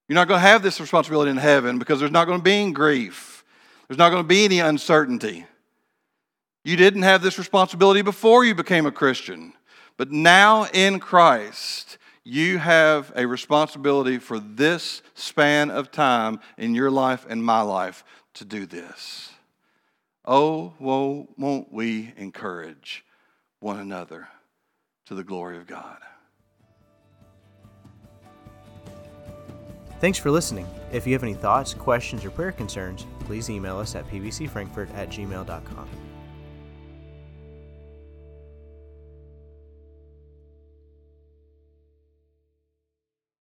You're 0.10 0.16
not 0.16 0.28
going 0.28 0.42
to 0.42 0.46
have 0.46 0.62
this 0.62 0.82
responsibility 0.82 1.32
in 1.32 1.38
heaven 1.38 1.80
because 1.80 2.00
there's 2.02 2.12
not 2.12 2.26
going 2.26 2.40
to 2.40 2.44
be 2.44 2.52
any 2.52 2.74
grief, 2.74 3.46
there's 3.88 3.98
not 3.98 4.10
going 4.10 4.24
to 4.24 4.28
be 4.28 4.44
any 4.44 4.60
uncertainty. 4.60 5.46
You 6.64 6.76
didn't 6.76 7.04
have 7.04 7.22
this 7.22 7.38
responsibility 7.38 8.02
before 8.02 8.44
you 8.44 8.54
became 8.54 8.86
a 8.86 8.92
Christian, 8.92 9.54
but 9.98 10.12
now 10.12 10.66
in 10.74 11.00
Christ, 11.00 11.98
you 12.24 12.58
have 12.58 13.12
a 13.16 13.26
responsibility 13.26 14.18
for 14.18 14.40
this 14.40 15.02
span 15.14 15.72
of 15.72 15.92
time 15.92 16.40
in 16.58 16.76
your 16.76 16.92
life 16.92 17.26
and 17.30 17.44
my 17.44 17.62
life 17.62 18.04
to 18.36 18.46
do 18.46 18.66
this. 18.66 19.32
Oh, 20.26 20.74
won't 20.80 21.74
we 21.74 22.14
encourage 22.18 23.04
one 23.60 23.80
another 23.80 24.28
to 25.08 25.16
the 25.16 25.24
glory 25.24 25.58
of 25.58 25.66
God? 25.66 25.98
Thanks 30.00 30.18
for 30.18 30.32
listening. 30.32 30.66
If 30.94 31.06
you 31.06 31.14
have 31.14 31.24
any 31.24 31.34
thoughts, 31.34 31.74
questions, 31.74 32.24
or 32.24 32.30
prayer 32.30 32.54
concerns, 32.54 33.06
please 33.22 33.50
email 33.50 33.78
us 33.78 33.96
at 33.96 34.08
pbcfrankfort 34.08 34.94
at 34.96 35.10
gmail.com. 35.10 35.90